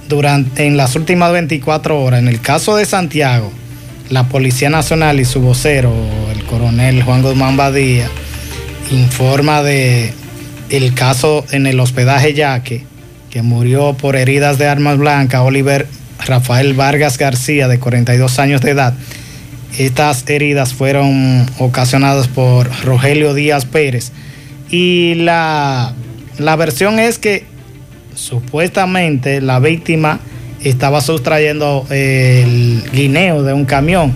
durante 0.10 0.66
en 0.68 0.76
las 0.76 0.94
últimas 0.98 1.32
24 1.32 2.02
horas. 2.02 2.20
En 2.20 2.28
el 2.28 2.42
caso 2.42 2.76
de 2.76 2.86
Santiago, 2.86 3.50
la 4.10 4.28
Policía 4.28 4.70
Nacional 4.70 5.22
y 5.22 5.26
su 5.26 5.40
vocero, 5.40 5.94
el 6.36 6.44
coronel 6.44 7.02
Juan 7.04 7.22
Guzmán 7.22 7.56
Badía, 7.56 8.10
informa 8.92 9.64
de 9.64 10.14
el 10.70 10.94
caso 10.94 11.46
en 11.52 11.68
el 11.68 11.80
hospedaje 11.80 12.34
Yaque, 12.34 12.84
que 13.30 13.42
murió 13.42 13.94
por 13.94 14.16
heridas 14.16 14.58
de 14.58 14.68
armas 14.68 14.98
blancas, 14.98 15.42
Oliver 15.42 15.88
Rafael 16.26 16.74
Vargas 16.74 17.18
García, 17.18 17.68
de 17.68 17.80
42 17.80 18.40
años 18.40 18.62
de 18.62 18.72
edad. 18.72 18.94
Estas 19.78 20.28
heridas 20.30 20.74
fueron 20.74 21.46
ocasionadas 21.60 22.28
por 22.28 22.70
Rogelio 22.84 23.34
Díaz 23.34 23.66
Pérez. 23.66 24.12
Y 24.70 25.16
la, 25.16 25.94
la 26.38 26.56
versión 26.56 27.00
es 27.00 27.20
que 27.20 27.46
supuestamente 28.16 29.42
la 29.42 29.60
víctima 29.60 30.20
estaba 30.64 31.02
sustrayendo 31.02 31.86
el 31.90 32.84
guineo 32.92 33.44
de 33.44 33.54
un 33.54 33.66
camión. 33.66 34.16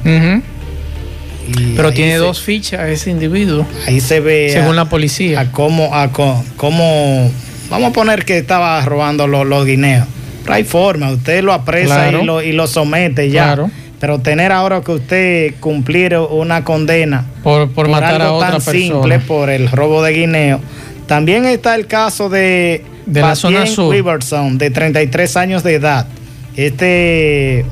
Pero 1.76 1.92
tiene 1.92 2.14
se- 2.14 2.18
dos 2.18 2.42
fichas 2.42 2.88
ese 2.90 3.10
individuo. 3.12 3.66
Ahí 3.88 4.00
se 4.00 4.20
ve. 4.20 4.50
Según 4.52 4.74
a- 4.74 4.84
la 4.84 4.86
policía. 4.90 5.40
A 5.40 5.52
cómo, 5.52 5.94
a 5.96 6.12
cómo- 6.12 7.32
vamos 7.70 7.90
a 7.90 7.94
poner 7.94 8.26
que 8.26 8.38
estaba 8.38 8.84
robando 8.86 9.28
los, 9.28 9.46
los 9.46 9.66
guineos. 9.66 10.06
Pero 10.44 10.54
hay 10.56 10.64
forma, 10.64 11.12
usted 11.12 11.44
lo 11.44 11.54
apresa 11.54 11.96
Claro. 12.10 12.22
y, 12.22 12.26
lo, 12.26 12.42
y 12.42 12.52
lo 12.52 12.68
somete 12.68 13.30
ya. 13.30 13.44
Claro. 13.46 13.72
Pero 14.00 14.20
tener 14.20 14.52
ahora 14.52 14.82
que 14.82 14.94
usted 14.94 15.54
cumplir 15.60 16.18
una 16.18 16.64
condena 16.64 17.26
Por, 17.44 17.68
matar 17.88 18.16
algo 18.22 18.24
a 18.24 18.32
otra 18.34 18.48
tan 18.52 18.56
persona. 18.62 18.80
simple, 18.80 19.20
por 19.20 19.50
el 19.52 19.70
robo 19.70 20.02
de 20.02 20.14
guineo. 20.14 20.60
También 21.06 21.46
está 21.46 21.76
el 21.76 21.86
caso 21.86 22.28
de 22.30 22.84
De 23.06 23.22
la 23.22 23.36
zona 23.36 23.68
sur. 23.68 23.94
Riverson, 23.94 24.58
de 24.58 24.72
33 24.72 25.38
años 25.38 25.62
de 25.64 25.76
edad. 25.76 26.08
Este, 26.56 27.66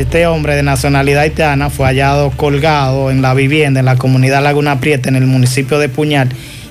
este 0.00 0.26
hombre 0.26 0.54
de 0.54 0.62
nacionalidad 0.62 1.22
haitiana 1.22 1.70
fue 1.70 1.86
hallado 1.86 2.30
colgado 2.30 3.10
en 3.10 3.22
la 3.22 3.34
vivienda 3.34 3.80
en 3.80 3.86
la 3.86 3.96
comunidad 3.96 4.42
Laguna 4.42 4.80
Prieta, 4.80 5.08
en 5.08 5.16
el 5.16 5.26
municipio 5.26 5.78
de 5.78 5.88
Puñal. 5.88 6.28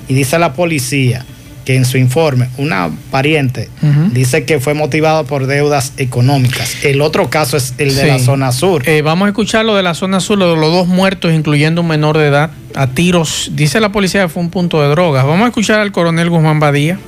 Y 0.08 0.14
dice 0.14 0.38
la 0.38 0.54
policía 0.54 1.24
que 1.64 1.76
en 1.76 1.84
su 1.84 1.98
informe, 1.98 2.48
una 2.56 2.88
pariente 3.10 3.68
dice 4.12 4.44
que 4.44 4.58
fue 4.58 4.72
motivado 4.72 5.24
por 5.26 5.46
deudas 5.46 5.92
económicas. 5.98 6.82
El 6.82 7.02
otro 7.02 7.28
caso 7.28 7.58
es 7.58 7.74
el 7.76 7.94
de 7.94 8.00
Sí. 8.02 8.06
la 8.06 8.18
zona 8.18 8.52
sur. 8.52 8.88
Eh, 8.88 9.02
vamos 9.02 9.26
a 9.26 9.28
escuchar 9.28 9.66
lo 9.66 9.74
de 9.76 9.82
la 9.82 9.92
zona 9.92 10.20
sur, 10.20 10.38
lo 10.38 10.54
de 10.54 10.58
los 10.58 10.72
dos 10.72 10.86
muertos, 10.86 11.30
incluyendo 11.34 11.82
un 11.82 11.88
menor 11.88 12.16
de 12.16 12.28
edad, 12.28 12.50
a 12.74 12.86
tiros. 12.86 13.50
Dice 13.52 13.80
la 13.80 13.92
policía 13.92 14.22
que 14.22 14.28
fue 14.30 14.42
un 14.42 14.48
punto 14.48 14.80
de 14.80 14.88
drogas. 14.88 15.26
Vamos 15.26 15.44
a 15.44 15.48
escuchar 15.48 15.78
al 15.80 15.92
coronel 15.92 16.30
Guzmán 16.30 16.58
Badía. 16.58 16.98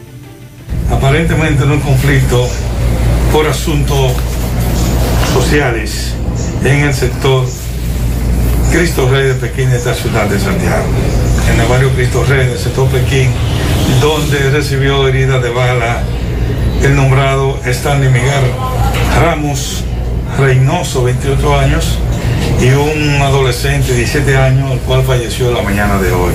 aparentemente 0.91 1.63
en 1.65 1.71
un 1.71 1.81
conflicto 1.81 2.47
por 3.33 3.47
asuntos 3.47 4.13
sociales 5.33 6.15
en 6.65 6.81
el 6.81 6.95
sector 6.95 7.47
Cristo 8.73 9.09
Rey 9.11 9.29
de 9.29 9.35
Pekín 9.35 9.71
de 9.71 9.77
esta 9.77 9.95
ciudad 9.95 10.27
de 10.27 10.39
Santiago, 10.39 10.85
en 11.53 11.61
el 11.61 11.67
barrio 11.67 11.91
Cristo 11.91 12.25
Rey 12.29 12.47
del 12.49 12.59
sector 12.59 12.89
Pekín, 12.89 13.31
donde 14.01 14.51
recibió 14.51 15.07
heridas 15.09 15.43
de 15.43 15.51
bala 15.51 16.03
el 16.83 16.97
nombrado 16.97 17.59
Stanley 17.65 18.09
Miguel 18.09 18.45
Ramos 19.21 19.85
Reynoso, 20.39 21.05
28 21.05 21.59
años, 21.59 21.99
y 22.61 22.69
un 22.69 23.23
adolescente 23.23 23.93
de 23.93 23.99
17 23.99 24.37
años, 24.37 24.73
el 24.73 24.79
cual 24.81 25.03
falleció 25.03 25.51
la 25.53 25.63
mañana 25.63 25.99
de 25.99 26.13
hoy. 26.13 26.33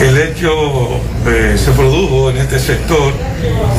El 0.00 0.18
hecho 0.18 1.00
eh, 1.26 1.56
se 1.56 1.70
produjo 1.72 2.30
en 2.30 2.38
este 2.38 2.58
sector 2.58 3.12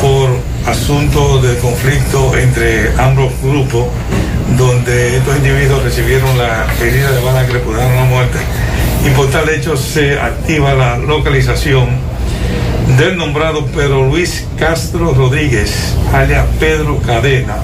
por 0.02 0.57
asuntos 0.68 1.42
de 1.44 1.58
conflicto 1.58 2.38
entre 2.38 2.92
ambos 2.98 3.32
grupos, 3.42 3.88
donde 4.58 5.18
estos 5.18 5.38
individuos 5.38 5.84
recibieron 5.84 6.38
la 6.38 6.68
herida 6.82 7.12
de 7.12 7.22
bala 7.22 7.46
que 7.48 7.54
le 7.54 7.60
pudieron 7.60 7.96
la 7.96 8.04
muerte, 8.04 8.38
y 9.06 9.10
por 9.12 9.30
tal 9.30 9.50
hecho 9.50 9.78
se 9.78 10.20
activa 10.20 10.74
la 10.74 10.98
localización 10.98 11.88
del 12.98 13.18
nombrado 13.18 13.66
Pedro 13.68 14.08
Luis 14.08 14.46
Castro 14.60 15.14
Rodríguez, 15.14 15.96
alias 16.14 16.46
Pedro 16.60 17.00
Cadena, 17.02 17.58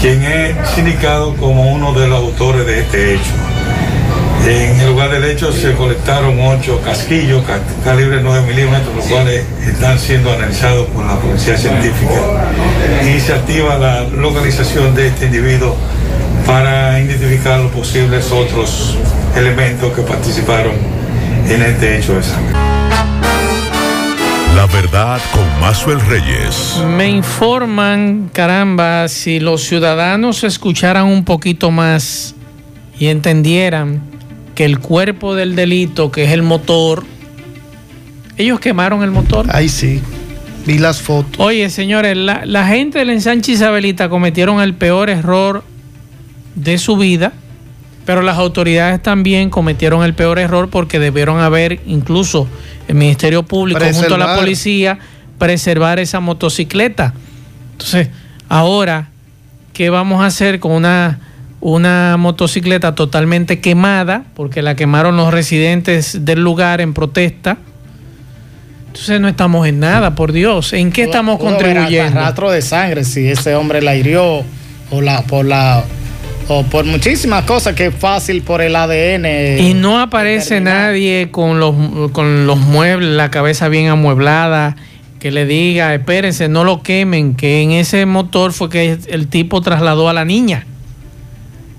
quien 0.00 0.22
es 0.22 0.56
sindicado 0.74 1.36
como 1.36 1.72
uno 1.72 1.92
de 1.92 2.08
los 2.08 2.18
autores 2.18 2.66
de 2.66 2.80
este 2.80 3.14
hecho. 3.14 3.51
En 4.44 4.80
el 4.80 4.86
lugar 4.88 5.10
del 5.10 5.24
hecho 5.24 5.52
se 5.52 5.72
colectaron 5.74 6.38
ocho 6.40 6.80
casquillos 6.84 7.44
ca- 7.44 7.60
calibre 7.84 8.20
9 8.22 8.46
milímetros, 8.46 8.94
los 8.96 9.06
cuales 9.06 9.44
están 9.66 9.98
siendo 9.98 10.32
analizados 10.32 10.88
por 10.88 11.04
la 11.06 11.14
policía 11.20 11.56
científica. 11.56 12.50
Y 13.06 13.20
se 13.20 13.34
activa 13.34 13.78
la 13.78 14.02
localización 14.02 14.94
de 14.94 15.08
este 15.08 15.26
individuo 15.26 15.76
para 16.44 16.98
identificar 17.00 17.60
los 17.60 17.70
posibles 17.70 18.32
otros 18.32 18.96
elementos 19.36 19.92
que 19.92 20.02
participaron 20.02 20.72
en 21.48 21.62
este 21.62 21.98
hecho 21.98 22.14
de 22.16 22.22
sangre. 22.24 22.52
La 24.56 24.66
verdad 24.66 25.20
con 25.32 25.60
Mazuel 25.60 26.00
Reyes. 26.00 26.78
Me 26.96 27.08
informan, 27.08 28.28
caramba, 28.32 29.06
si 29.08 29.38
los 29.40 29.62
ciudadanos 29.62 30.42
escucharan 30.44 31.04
un 31.06 31.24
poquito 31.24 31.70
más 31.70 32.34
y 32.98 33.06
entendieran 33.08 34.02
que 34.54 34.64
el 34.64 34.78
cuerpo 34.78 35.34
del 35.34 35.56
delito, 35.56 36.10
que 36.10 36.24
es 36.24 36.30
el 36.30 36.42
motor, 36.42 37.04
ellos 38.36 38.60
quemaron 38.60 39.02
el 39.02 39.10
motor. 39.10 39.46
Ahí 39.50 39.68
sí, 39.68 40.00
vi 40.66 40.78
las 40.78 41.00
fotos. 41.00 41.38
Oye, 41.38 41.68
señores, 41.70 42.16
la, 42.16 42.44
la 42.44 42.66
gente 42.66 42.98
del 42.98 43.10
ensanche 43.10 43.52
Isabelita 43.52 44.08
cometieron 44.08 44.60
el 44.60 44.74
peor 44.74 45.10
error 45.10 45.64
de 46.54 46.78
su 46.78 46.96
vida, 46.96 47.32
pero 48.04 48.22
las 48.22 48.38
autoridades 48.38 49.02
también 49.02 49.50
cometieron 49.50 50.02
el 50.04 50.14
peor 50.14 50.38
error 50.38 50.68
porque 50.68 50.98
debieron 50.98 51.40
haber, 51.40 51.80
incluso 51.86 52.48
el 52.88 52.96
Ministerio 52.96 53.42
Público 53.42 53.80
junto 53.92 54.14
a 54.14 54.18
la 54.18 54.36
policía, 54.36 54.98
preservar 55.38 55.98
esa 55.98 56.20
motocicleta. 56.20 57.14
Entonces, 57.72 58.08
ahora, 58.48 59.08
¿qué 59.72 59.90
vamos 59.90 60.22
a 60.22 60.26
hacer 60.26 60.60
con 60.60 60.72
una, 60.72 61.20
una 61.62 62.16
motocicleta 62.18 62.94
totalmente 62.94 63.60
quemada? 63.60 64.24
Porque 64.34 64.60
la 64.62 64.74
quemaron 64.74 65.16
los 65.16 65.32
residentes 65.32 66.24
del 66.24 66.42
lugar 66.42 66.80
en 66.80 66.92
protesta. 66.92 67.56
Entonces 68.88 69.20
no 69.20 69.28
estamos 69.28 69.66
en 69.66 69.80
nada, 69.80 70.14
por 70.14 70.32
Dios. 70.32 70.72
¿En 70.74 70.90
qué 70.92 71.04
estamos 71.04 71.38
Pudo 71.38 71.50
contribuyendo? 71.50 72.20
rastro 72.20 72.50
de 72.50 72.60
sangre 72.60 73.04
si 73.04 73.28
ese 73.28 73.54
hombre 73.54 73.80
la 73.80 73.94
hirió 73.96 74.42
o 74.90 75.00
la 75.00 75.22
por 75.22 75.46
la 75.46 75.84
o 76.48 76.64
por 76.64 76.84
muchísimas 76.84 77.44
cosas 77.44 77.74
que 77.74 77.86
es 77.86 77.94
fácil 77.94 78.42
por 78.42 78.60
el 78.60 78.74
ADN. 78.74 79.60
Y 79.60 79.74
no 79.74 80.00
aparece 80.00 80.60
nadie 80.60 81.30
con 81.30 81.60
los, 81.60 82.10
con 82.10 82.46
los 82.46 82.58
muebles, 82.58 83.10
la 83.10 83.30
cabeza 83.30 83.68
bien 83.68 83.88
amueblada, 83.88 84.76
que 85.20 85.30
le 85.30 85.46
diga, 85.46 85.94
espérense, 85.94 86.48
no 86.48 86.64
lo 86.64 86.82
quemen, 86.82 87.34
que 87.36 87.62
en 87.62 87.70
ese 87.70 88.04
motor 88.04 88.52
fue 88.52 88.68
que 88.68 88.98
el 89.06 89.28
tipo 89.28 89.60
trasladó 89.60 90.08
a 90.08 90.12
la 90.12 90.24
niña. 90.24 90.66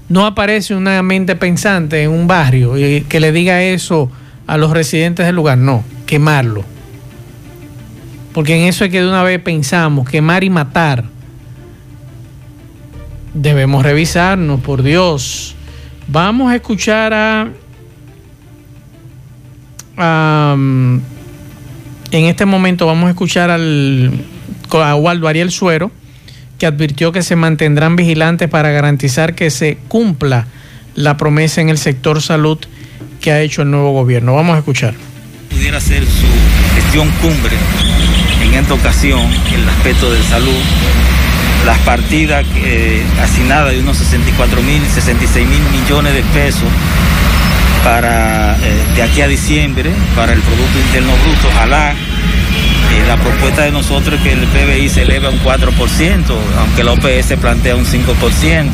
No 0.09 0.25
aparece 0.25 0.75
una 0.75 1.01
mente 1.01 1.35
pensante 1.35 2.03
en 2.03 2.11
un 2.11 2.27
barrio 2.27 2.77
y 2.77 3.01
que 3.01 3.19
le 3.19 3.31
diga 3.31 3.63
eso 3.63 4.11
a 4.47 4.57
los 4.57 4.71
residentes 4.71 5.25
del 5.25 5.35
lugar, 5.35 5.57
no, 5.57 5.83
quemarlo. 6.05 6.63
Porque 8.33 8.55
en 8.55 8.67
eso 8.67 8.83
es 8.83 8.91
que 8.91 9.01
de 9.01 9.07
una 9.07 9.23
vez 9.23 9.39
pensamos, 9.39 10.09
quemar 10.09 10.43
y 10.43 10.49
matar. 10.49 11.05
Debemos 13.33 13.83
revisarnos, 13.83 14.59
por 14.61 14.83
Dios. 14.83 15.55
Vamos 16.07 16.51
a 16.51 16.55
escuchar 16.55 17.13
a, 17.13 17.47
en 20.57 21.01
este 22.11 22.45
momento 22.45 22.85
vamos 22.87 23.07
a 23.07 23.09
escuchar 23.11 23.51
al 23.51 24.11
a 24.71 24.95
Waldo 24.95 25.27
Ariel 25.27 25.51
Suero, 25.51 25.91
que 26.63 26.67
advirtió 26.67 27.11
que 27.11 27.23
se 27.23 27.35
mantendrán 27.35 27.97
vigilantes 27.97 28.47
para 28.47 28.71
garantizar 28.71 29.35
que 29.35 29.49
se 29.49 29.77
cumpla 29.89 30.47
la 30.95 31.17
promesa 31.17 31.59
en 31.59 31.67
el 31.67 31.77
sector 31.77 32.21
salud 32.21 32.57
que 33.19 33.33
ha 33.33 33.41
hecho 33.41 33.63
el 33.63 33.71
nuevo 33.71 33.91
gobierno. 33.91 34.33
Vamos 34.33 34.55
a 34.55 34.59
escuchar. 34.59 34.93
pudiera 35.49 35.81
ser 35.81 36.05
su 36.05 36.25
gestión 36.75 37.09
cumbre 37.21 37.57
en 38.45 38.53
esta 38.53 38.75
ocasión 38.75 39.19
el 39.53 39.67
aspecto 39.67 40.09
de 40.09 40.23
salud. 40.23 40.61
Las 41.65 41.79
partidas 41.79 42.45
eh, 42.63 43.03
asignadas 43.21 43.73
de 43.73 43.81
unos 43.81 43.97
64 43.97 44.61
mil, 44.61 44.81
66 44.85 45.45
mil 45.45 45.81
millones 45.81 46.13
de 46.13 46.23
pesos 46.33 46.69
para 47.83 48.55
eh, 48.55 48.85
de 48.95 49.03
aquí 49.03 49.19
a 49.19 49.27
diciembre 49.27 49.91
para 50.15 50.31
el 50.31 50.39
Producto 50.39 50.79
Interno 50.79 51.11
Bruto. 51.25 51.49
Ojalá 51.49 51.93
eh, 52.93 53.07
la 53.07 53.17
propuesta 53.17 53.63
de 53.63 53.71
nosotros 53.71 54.15
es 54.15 54.21
que 54.21 54.33
el 54.33 54.47
PBI 54.47 54.89
se 54.89 55.01
eleve 55.03 55.27
a 55.27 55.29
un 55.29 55.39
4%, 55.39 56.23
aunque 56.57 56.83
la 56.83 56.93
OPS 56.93 57.33
plantea 57.39 57.75
un 57.75 57.85
5%. 57.85 58.69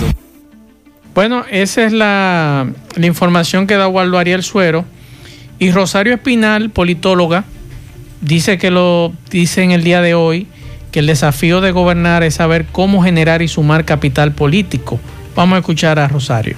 Bueno, 1.13 1.43
esa 1.49 1.85
es 1.85 1.93
la, 1.93 2.71
la 2.95 3.05
información 3.05 3.67
que 3.67 3.75
da 3.75 3.87
Waldo 3.87 4.17
Ariel 4.17 4.43
Suero. 4.43 4.85
Y 5.57 5.71
Rosario 5.71 6.13
Espinal, 6.13 6.69
politóloga, 6.69 7.43
dice 8.21 8.57
que 8.57 8.71
lo 8.71 9.11
dice 9.29 9.63
en 9.63 9.71
el 9.71 9.83
día 9.83 10.01
de 10.01 10.13
hoy 10.13 10.47
que 10.91 10.99
el 10.99 11.07
desafío 11.07 11.61
de 11.61 11.71
gobernar 11.71 12.23
es 12.23 12.35
saber 12.35 12.65
cómo 12.71 13.03
generar 13.03 13.41
y 13.41 13.47
sumar 13.47 13.85
capital 13.85 14.33
político. 14.33 14.99
Vamos 15.35 15.57
a 15.57 15.59
escuchar 15.59 15.99
a 15.99 16.07
Rosario. 16.07 16.55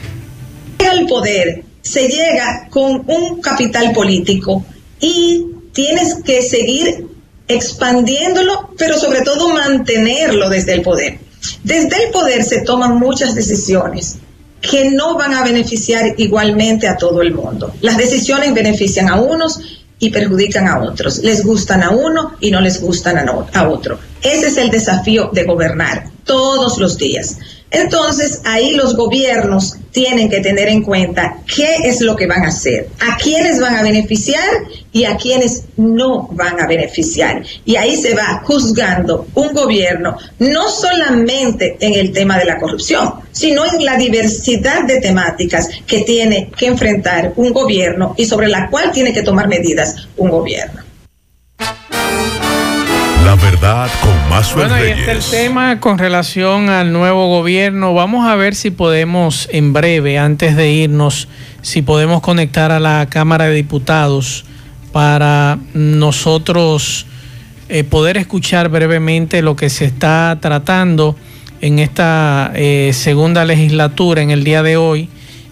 al 0.80 1.06
poder 1.06 1.64
se 1.82 2.08
llega 2.08 2.68
con 2.70 3.04
un 3.08 3.42
capital 3.42 3.92
político 3.94 4.64
y 5.00 5.46
tienes 5.74 6.16
que 6.24 6.42
seguir 6.42 7.08
expandiéndolo, 7.54 8.70
pero 8.78 8.98
sobre 8.98 9.22
todo 9.22 9.50
mantenerlo 9.50 10.50
desde 10.50 10.74
el 10.74 10.82
poder. 10.82 11.20
Desde 11.64 12.06
el 12.06 12.12
poder 12.12 12.44
se 12.44 12.62
toman 12.62 13.00
muchas 13.00 13.36
decisiones 13.36 14.18
que 14.62 14.92
no 14.92 15.18
van 15.18 15.34
a 15.34 15.44
beneficiar 15.44 16.14
igualmente 16.18 16.88
a 16.88 16.98
todo 16.98 17.22
el 17.22 17.34
mundo. 17.34 17.74
Las 17.82 17.98
decisiones 17.98 18.54
benefician 18.54 19.10
a 19.10 19.20
unos 19.20 19.60
y 19.98 20.10
perjudican 20.10 20.68
a 20.68 20.80
otros. 20.84 21.20
Les 21.20 21.44
gustan 21.44 21.84
a 21.84 21.90
uno 21.92 22.34
y 22.40 22.52
no 22.52 22.62
les 22.62 22.82
gustan 22.82 23.18
a, 23.18 23.48
a 23.54 23.70
otro. 23.70 24.00
Ese 24.22 24.48
es 24.48 24.58
el 24.58 24.70
desafío 24.70 25.30
de 25.34 25.44
gobernar 25.46 26.10
todos 26.26 26.78
los 26.78 26.98
días. 26.98 27.38
Entonces, 27.72 28.42
ahí 28.46 28.76
los 28.76 28.96
gobiernos 28.96 29.78
tienen 29.92 30.30
que 30.30 30.40
tener 30.40 30.70
en 30.70 30.84
cuenta 30.84 31.38
qué 31.54 31.76
es 31.84 32.02
lo 32.02 32.16
que 32.16 32.28
van 32.28 32.44
a 32.44 32.48
hacer, 32.48 32.88
a 33.00 33.18
quiénes 33.18 33.60
van 33.60 33.76
a 33.76 33.84
beneficiar 33.84 34.50
y 34.92 35.06
a 35.06 35.18
quiénes 35.18 35.64
no 35.78 36.28
van 36.32 36.60
a 36.60 36.68
beneficiar. 36.68 37.44
Y 37.66 37.76
ahí 37.76 37.96
se 37.96 38.14
va 38.14 38.42
juzgando 38.44 39.28
un 39.36 39.54
gobierno 39.54 40.18
no 40.40 40.70
solamente 40.70 41.78
en 41.80 41.94
el 41.94 42.12
tema 42.12 42.38
de 42.38 42.46
la 42.46 42.58
corrupción, 42.58 43.14
sino 43.32 43.66
en 43.66 43.84
la 43.84 43.98
diversidad 43.98 44.86
de 44.86 45.00
temáticas 45.00 45.70
que 45.86 46.02
tiene 46.02 46.52
que 46.58 46.68
enfrentar 46.68 47.34
un 47.36 47.52
gobierno 47.52 48.14
y 48.18 48.26
sobre 48.26 48.48
la 48.48 48.70
cual 48.70 48.92
tiene 48.92 49.14
que 49.14 49.24
tomar 49.24 49.48
medidas 49.48 50.08
un 50.18 50.30
gobierno. 50.30 50.91
Verdad 53.42 53.90
con 54.02 54.30
más 54.30 54.54
Bueno, 54.54 54.76
ahí 54.76 54.92
está 54.92 55.12
el 55.14 55.24
tema 55.24 55.80
con 55.80 55.98
relación 55.98 56.70
al 56.70 56.94
nuevo 56.94 57.28
gobierno. 57.28 57.94
Vamos 57.94 58.28
a 58.28 58.36
ver 58.36 58.54
si 58.54 58.70
podemos 58.70 59.50
en 59.52 59.74
breve, 59.74 60.20
antes 60.20 60.56
de 60.56 60.72
irnos, 60.72 61.28
si 61.62 61.82
podemos 61.82 62.22
conectar 62.22 62.72
a 62.72 62.80
la 62.80 63.08
Cámara 63.10 63.46
de 63.46 63.56
Diputados 63.56 64.46
para 64.92 65.58
nosotros 65.74 67.08
eh, 67.70 67.84
poder 67.84 68.18
escuchar 68.18 68.70
brevemente 68.70 69.42
lo 69.42 69.56
que 69.56 69.70
se 69.70 69.86
está 69.86 70.38
tratando 70.40 71.16
en 71.62 71.80
esta 71.80 72.52
eh, 72.54 72.92
segunda 72.94 73.46
legislatura 73.46 74.22
en 74.22 74.30
el 74.30 74.44
día 74.44 74.62
de 74.62 74.78
hoy. 74.78 75.10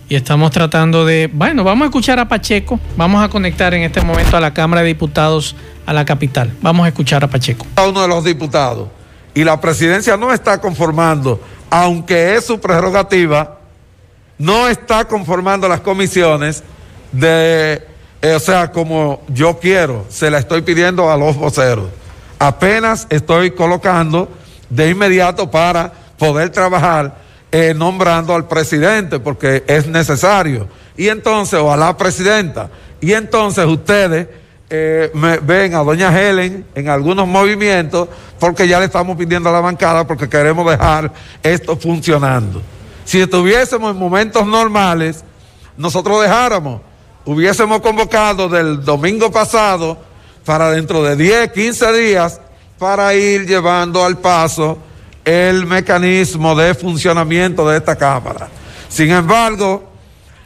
Y 0.10 0.16
estamos 0.16 0.49
tratando 0.49 1.05
de, 1.05 1.30
bueno, 1.32 1.64
vamos 1.64 1.84
a 1.84 1.89
escuchar 1.89 2.18
a 2.18 2.28
Pacheco, 2.28 2.80
vamos 2.97 3.24
a 3.24 3.30
conectar 3.30 3.76
en 3.76 3.84
este 3.84 4.01
momento 4.01 4.36
a 4.36 4.39
la 4.39 4.55
Cámara 4.55 4.82
de 4.82 4.88
Diputados 4.88 5.55
a 5.86 5.93
la 5.93 6.03
capital. 6.03 6.51
Vamos 6.62 6.86
a 6.86 6.88
escuchar 6.88 7.24
a 7.24 7.28
Pacheco. 7.28 7.68
uno 7.88 8.01
de 8.01 8.07
los 8.07 8.24
diputados 8.24 8.88
y 9.36 9.43
la 9.43 9.62
presidencia 9.62 10.18
no 10.18 10.34
está 10.34 10.60
conformando, 10.60 11.39
aunque 11.70 12.36
es 12.36 12.47
su 12.47 12.60
prerrogativa, 12.60 13.60
no 14.39 14.68
está 14.68 15.05
conformando 15.05 15.70
las 15.70 15.82
comisiones 15.82 16.64
de, 17.12 17.84
eh, 18.24 18.34
o 18.34 18.39
sea, 18.39 18.72
como 18.72 19.22
yo 19.28 19.60
quiero, 19.60 20.07
se 20.10 20.32
la 20.32 20.39
estoy 20.39 20.64
pidiendo 20.64 21.12
a 21.12 21.18
los 21.18 21.36
voceros. 21.36 21.86
Apenas 22.39 23.05
estoy 23.12 23.51
colocando 23.51 24.28
de 24.72 24.89
inmediato 24.89 25.51
para 25.51 25.93
poder 26.18 26.49
trabajar 26.49 27.28
eh, 27.52 27.74
nombrando 27.76 28.36
al 28.36 28.47
presidente 28.47 29.20
porque 29.20 29.64
es 29.68 29.88
necesario. 29.88 30.68
Y 30.95 31.08
entonces, 31.08 31.60
o 31.60 31.72
a 31.72 31.78
la 31.78 31.95
presidenta. 31.97 32.70
Y 33.02 33.14
entonces 33.14 33.66
ustedes 33.66 34.28
eh, 34.70 35.12
ven 35.41 35.74
a 35.74 35.80
doña 35.80 36.16
Helen 36.16 36.66
en 36.76 36.89
algunos 36.89 37.28
movimientos 37.28 38.08
porque 38.39 38.68
ya 38.68 38.80
le 38.80 38.86
estamos 38.86 39.18
pidiendo 39.18 39.50
a 39.50 39.54
la 39.54 39.62
bancada 39.62 40.06
porque 40.06 40.30
queremos 40.30 40.70
dejar 40.70 41.12
esto 41.41 41.76
funcionando. 41.76 42.62
Si 43.04 43.20
estuviésemos 43.20 43.91
en 43.91 43.97
momentos 43.97 44.45
normales, 44.45 45.24
nosotros 45.76 46.22
dejáramos, 46.22 46.82
hubiésemos 47.26 47.82
convocado 47.82 48.47
del 48.47 48.84
domingo 48.84 49.32
pasado 49.32 49.97
para 50.45 50.70
dentro 50.70 51.04
de 51.04 51.16
10, 51.16 51.52
15 51.52 51.93
días 51.93 52.41
para 52.78 53.16
ir 53.16 53.47
llevando 53.47 54.04
al 54.04 54.20
paso 54.20 54.78
el 55.30 55.67
mecanismo 55.67 56.55
de 56.55 56.73
funcionamiento 56.73 57.69
de 57.69 57.77
esta 57.77 57.95
Cámara. 57.95 58.47
Sin 58.88 59.11
embargo, 59.11 59.84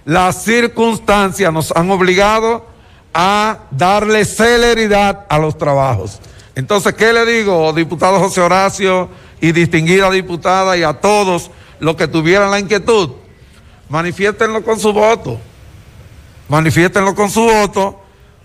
las 0.03 0.43
circunstancias 0.43 1.53
nos 1.53 1.71
han 1.71 1.89
obligado 1.89 2.65
a 3.13 3.59
darle 3.71 4.25
celeridad 4.25 5.25
a 5.29 5.39
los 5.39 5.57
trabajos. 5.57 6.19
Entonces, 6.53 6.93
¿qué 6.95 7.13
le 7.13 7.25
digo, 7.25 7.71
diputado 7.71 8.19
José 8.19 8.41
Horacio 8.41 9.07
y 9.39 9.53
distinguida 9.53 10.11
diputada 10.11 10.75
y 10.75 10.83
a 10.83 10.91
todos 10.91 11.49
los 11.79 11.95
que 11.95 12.09
tuvieran 12.09 12.51
la 12.51 12.59
inquietud? 12.59 13.11
Manifiéstenlo 13.87 14.65
con 14.65 14.81
su 14.81 14.91
voto. 14.91 15.39
Manifiéstenlo 16.49 17.15
con 17.15 17.29
su 17.29 17.43
voto 17.43 18.01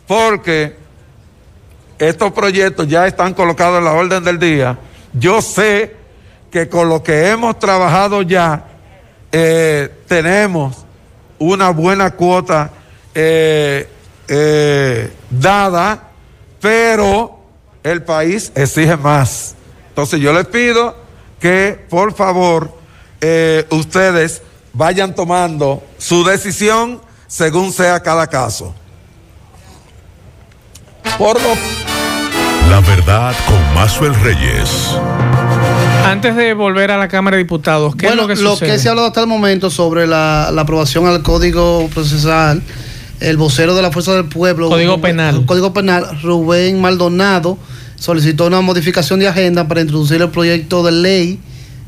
porque 0.07 0.77
estos 1.99 2.31
proyectos 2.31 2.87
ya 2.87 3.09
están 3.09 3.35
colocados 3.35 3.79
en 3.79 3.87
la 3.87 3.93
orden 3.93 4.23
del 4.23 4.39
día. 4.39 4.79
Yo 5.13 5.43
sé 5.43 5.98
que 6.51 6.69
con 6.69 6.89
lo 6.89 7.03
que 7.03 7.31
hemos 7.31 7.59
trabajado 7.59 8.23
ya 8.23 8.65
eh, 9.31 10.03
tenemos 10.07 10.77
una 11.39 11.71
buena 11.71 12.11
cuota 12.13 12.71
eh, 13.15 13.89
eh, 14.27 15.13
dada, 15.31 16.09
pero 16.61 17.41
el 17.83 18.03
país 18.03 18.51
exige 18.55 18.97
más. 18.97 19.55
Entonces 19.91 20.21
yo 20.21 20.33
les 20.33 20.47
pido 20.47 20.97
que 21.39 21.87
por 21.89 22.15
favor 22.15 22.77
ustedes 23.71 24.43
vayan 24.73 25.15
tomando 25.15 25.83
su 25.99 26.25
decisión 26.25 27.01
según 27.27 27.73
sea 27.73 28.01
cada 28.01 28.27
caso. 28.27 28.75
Por 31.19 31.41
lo... 31.41 31.55
La 32.71 32.81
verdad 32.81 33.35
con 33.47 33.75
Mazuel 33.75 34.15
Reyes. 34.17 34.97
Antes 36.05 36.37
de 36.37 36.55
volver 36.55 36.91
a 36.91 36.97
la 36.97 37.09
Cámara 37.09 37.37
de 37.37 37.43
Diputados, 37.43 37.95
¿qué 37.95 38.07
bueno, 38.07 38.23
es 38.23 38.29
lo 38.29 38.35
que 38.35 38.43
lo 38.43 38.51
sucede? 38.53 38.71
que 38.73 38.79
se 38.79 38.89
ha 38.89 38.93
hablado 38.93 39.09
hasta 39.09 39.21
el 39.21 39.27
momento 39.27 39.71
sobre 39.71 40.07
la, 40.07 40.51
la 40.53 40.63
aprobación 40.63 41.07
al 41.07 41.23
Código 41.23 41.89
Procesal, 41.93 42.63
el 43.21 43.37
vocero 43.37 43.75
de 43.75 43.83
la 43.83 43.91
Fuerza 43.93 44.15
del 44.15 44.25
Pueblo, 44.25 44.69
Código 44.71 44.95
Rubén- 44.97 45.03
Penal. 45.03 45.45
Código 45.47 45.73
Penal, 45.75 46.07
Rubén 46.23 46.81
Maldonado, 46.81 47.59
solicitó 47.97 48.47
una 48.47 48.61
modificación 48.63 49.21
de 49.21 49.29
agenda 49.29 49.69
para 49.69 49.81
introducir 49.83 50.23
el 50.23 50.31
proyecto 50.31 50.83
de 50.83 50.93
ley 50.93 51.41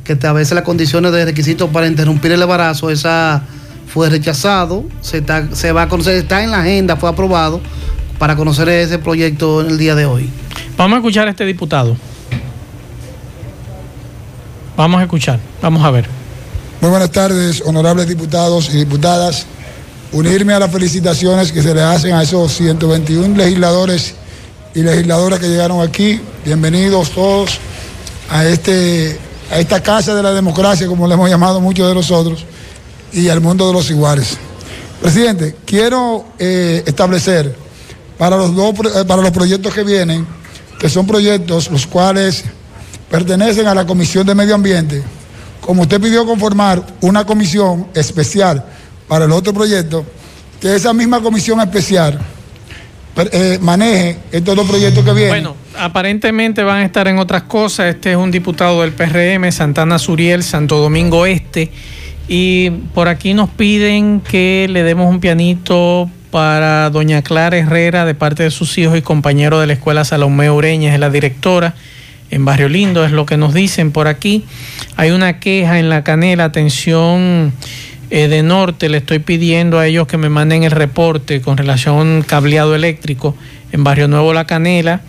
que 0.04 0.12
establece 0.14 0.54
las 0.54 0.64
condiciones 0.64 1.12
de 1.12 1.24
requisitos 1.24 1.70
para 1.70 1.86
interrumpir 1.86 2.32
el 2.32 2.42
embarazo. 2.42 2.90
Esa 2.90 3.42
fue 3.86 4.10
rechazado, 4.10 4.84
se, 5.00 5.18
está, 5.18 5.48
se 5.54 5.72
va 5.72 5.82
a 5.82 5.88
conocer, 5.88 6.14
está 6.16 6.42
en 6.44 6.50
la 6.50 6.60
agenda, 6.60 6.96
fue 6.96 7.08
aprobado 7.08 7.60
para 8.18 8.36
conocer 8.36 8.68
ese 8.68 8.98
proyecto 8.98 9.62
en 9.62 9.68
el 9.70 9.78
día 9.78 9.94
de 9.94 10.04
hoy. 10.04 10.28
Vamos 10.76 10.96
a 10.96 10.98
escuchar 10.98 11.26
a 11.26 11.30
este 11.30 11.46
diputado. 11.46 11.96
Vamos 14.80 14.98
a 14.98 15.02
escuchar, 15.02 15.38
vamos 15.60 15.84
a 15.84 15.90
ver. 15.90 16.06
Muy 16.80 16.88
buenas 16.88 17.10
tardes, 17.10 17.62
honorables 17.66 18.08
diputados 18.08 18.72
y 18.72 18.78
diputadas. 18.78 19.44
Unirme 20.10 20.54
a 20.54 20.58
las 20.58 20.72
felicitaciones 20.72 21.52
que 21.52 21.62
se 21.62 21.74
le 21.74 21.82
hacen 21.82 22.14
a 22.14 22.22
esos 22.22 22.50
121 22.54 23.36
legisladores 23.36 24.14
y 24.74 24.80
legisladoras 24.80 25.38
que 25.38 25.48
llegaron 25.48 25.86
aquí. 25.86 26.18
Bienvenidos 26.46 27.10
todos 27.10 27.58
a, 28.30 28.46
este, 28.46 29.20
a 29.50 29.58
esta 29.58 29.82
casa 29.82 30.14
de 30.14 30.22
la 30.22 30.32
democracia, 30.32 30.86
como 30.86 31.06
le 31.06 31.12
hemos 31.12 31.28
llamado 31.28 31.60
muchos 31.60 31.86
de 31.86 31.94
nosotros, 31.94 32.46
y 33.12 33.28
al 33.28 33.42
mundo 33.42 33.66
de 33.66 33.74
los 33.74 33.90
iguales. 33.90 34.38
Presidente, 35.02 35.56
quiero 35.66 36.24
eh, 36.38 36.84
establecer 36.86 37.54
para 38.16 38.38
los, 38.38 38.56
dos, 38.56 38.74
eh, 38.96 39.04
para 39.06 39.20
los 39.20 39.30
proyectos 39.30 39.74
que 39.74 39.84
vienen, 39.84 40.26
que 40.78 40.88
son 40.88 41.06
proyectos 41.06 41.70
los 41.70 41.86
cuales 41.86 42.44
pertenecen 43.10 43.66
a 43.66 43.74
la 43.74 43.84
Comisión 43.84 44.26
de 44.26 44.34
Medio 44.34 44.54
Ambiente, 44.54 45.02
como 45.60 45.82
usted 45.82 46.00
pidió 46.00 46.24
conformar 46.24 46.82
una 47.00 47.24
comisión 47.24 47.88
especial 47.94 48.64
para 49.08 49.24
el 49.24 49.32
otro 49.32 49.52
proyecto, 49.52 50.06
que 50.60 50.74
esa 50.76 50.92
misma 50.94 51.20
comisión 51.20 51.60
especial 51.60 52.18
eh, 53.32 53.58
maneje 53.60 54.18
estos 54.30 54.54
dos 54.54 54.68
proyectos 54.68 55.04
que 55.04 55.12
vienen. 55.12 55.30
Bueno, 55.30 55.56
aparentemente 55.76 56.62
van 56.62 56.78
a 56.78 56.84
estar 56.84 57.08
en 57.08 57.18
otras 57.18 57.42
cosas. 57.42 57.94
Este 57.96 58.12
es 58.12 58.16
un 58.16 58.30
diputado 58.30 58.82
del 58.82 58.92
PRM, 58.92 59.50
Santana 59.50 59.98
Suriel, 59.98 60.42
Santo 60.42 60.78
Domingo 60.78 61.26
Este. 61.26 61.70
Y 62.28 62.70
por 62.94 63.08
aquí 63.08 63.34
nos 63.34 63.50
piden 63.50 64.20
que 64.20 64.68
le 64.70 64.84
demos 64.84 65.10
un 65.10 65.18
pianito 65.18 66.08
para 66.30 66.88
doña 66.90 67.22
Clara 67.22 67.58
Herrera 67.58 68.04
de 68.04 68.14
parte 68.14 68.44
de 68.44 68.52
sus 68.52 68.78
hijos 68.78 68.96
y 68.96 69.02
compañeros 69.02 69.60
de 69.60 69.66
la 69.66 69.72
escuela 69.72 70.04
Salomé 70.04 70.48
Ureña, 70.48 70.94
es 70.94 71.00
la 71.00 71.10
directora 71.10 71.74
en 72.30 72.44
Barrio 72.44 72.68
Lindo, 72.68 73.04
es 73.04 73.12
lo 73.12 73.26
que 73.26 73.36
nos 73.36 73.54
dicen 73.54 73.92
por 73.92 74.08
aquí. 74.08 74.44
Hay 74.96 75.10
una 75.10 75.40
queja 75.40 75.78
en 75.78 75.88
la 75.88 76.04
canela, 76.04 76.44
atención 76.44 77.52
eh, 78.10 78.28
de 78.28 78.42
Norte, 78.42 78.88
le 78.88 78.98
estoy 78.98 79.18
pidiendo 79.18 79.78
a 79.78 79.86
ellos 79.86 80.06
que 80.06 80.16
me 80.16 80.28
manden 80.28 80.62
el 80.62 80.70
reporte 80.70 81.40
con 81.40 81.56
relación 81.56 82.22
cableado 82.26 82.74
eléctrico 82.74 83.36
en 83.72 83.84
Barrio 83.84 84.08
Nuevo 84.08 84.32
La 84.32 84.46
Canela. 84.46 85.02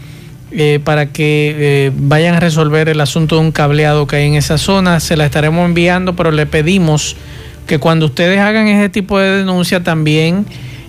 eh, 0.51 0.80
para 0.84 1.07
que 1.07 1.55
eh, 1.57 1.91
vayan 1.95 2.36
a 2.36 2.39
resolver 2.39 2.89
el 2.89 2.99
asunto 2.99 3.36
de 3.36 3.41
un 3.41 3.51
cableado 3.51 4.05
que 4.05 4.17
hay 4.17 4.28
en 4.28 4.36
esa 4.36 4.57
zona. 4.57 4.99
Se 4.99 5.15
la 5.15 5.26
estaremos 5.26 5.65
enviando, 5.65 6.15
pero 6.15 6.32
le 6.32 6.45
pedimos 6.45 7.15
que 7.67 7.80
cuando 7.80 8.07
ustedes 8.07 8.39
hagan 8.39 8.67
ese 8.67 8.89
tipo 8.89 9.17
de 9.17 9.38
denuncia 9.38 9.82
también 9.82 10.45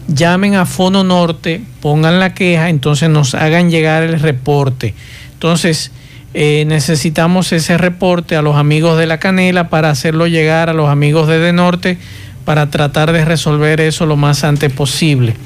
llamen 0.09 0.57
a 0.57 0.67
Fono 0.67 1.05
Norte, 1.05 1.63
pongan 1.81 2.19
la 2.19 2.35
queja, 2.35 2.71
entonces 2.71 3.09
nos 3.09 3.35
hagan 3.35 3.71
llegar 3.71 4.03
el 4.03 4.19
reporte. 4.19 4.95
Entonces, 5.35 5.93
eh, 6.35 6.65
necesitamos 6.67 7.53
ese 7.53 7.77
reporte 7.77 8.37
a 8.37 8.43
los 8.43 8.57
amigos 8.57 8.99
de 8.99 9.07
la 9.07 9.19
Canela 9.19 9.69
para 9.69 9.91
hacerlo 9.91 10.27
llegar 10.27 10.71
a 10.71 10.73
los 10.73 10.89
amigos 10.89 11.29
de 11.29 11.39
De 11.39 11.53
Norte 11.53 11.99
para 12.45 12.71
tratar 12.71 13.13
de 13.13 13.25
resolver 13.25 13.81
eso 13.81 14.07
lo 14.07 14.17
más 14.17 14.43
antes 14.45 14.73
posible. 14.73 15.37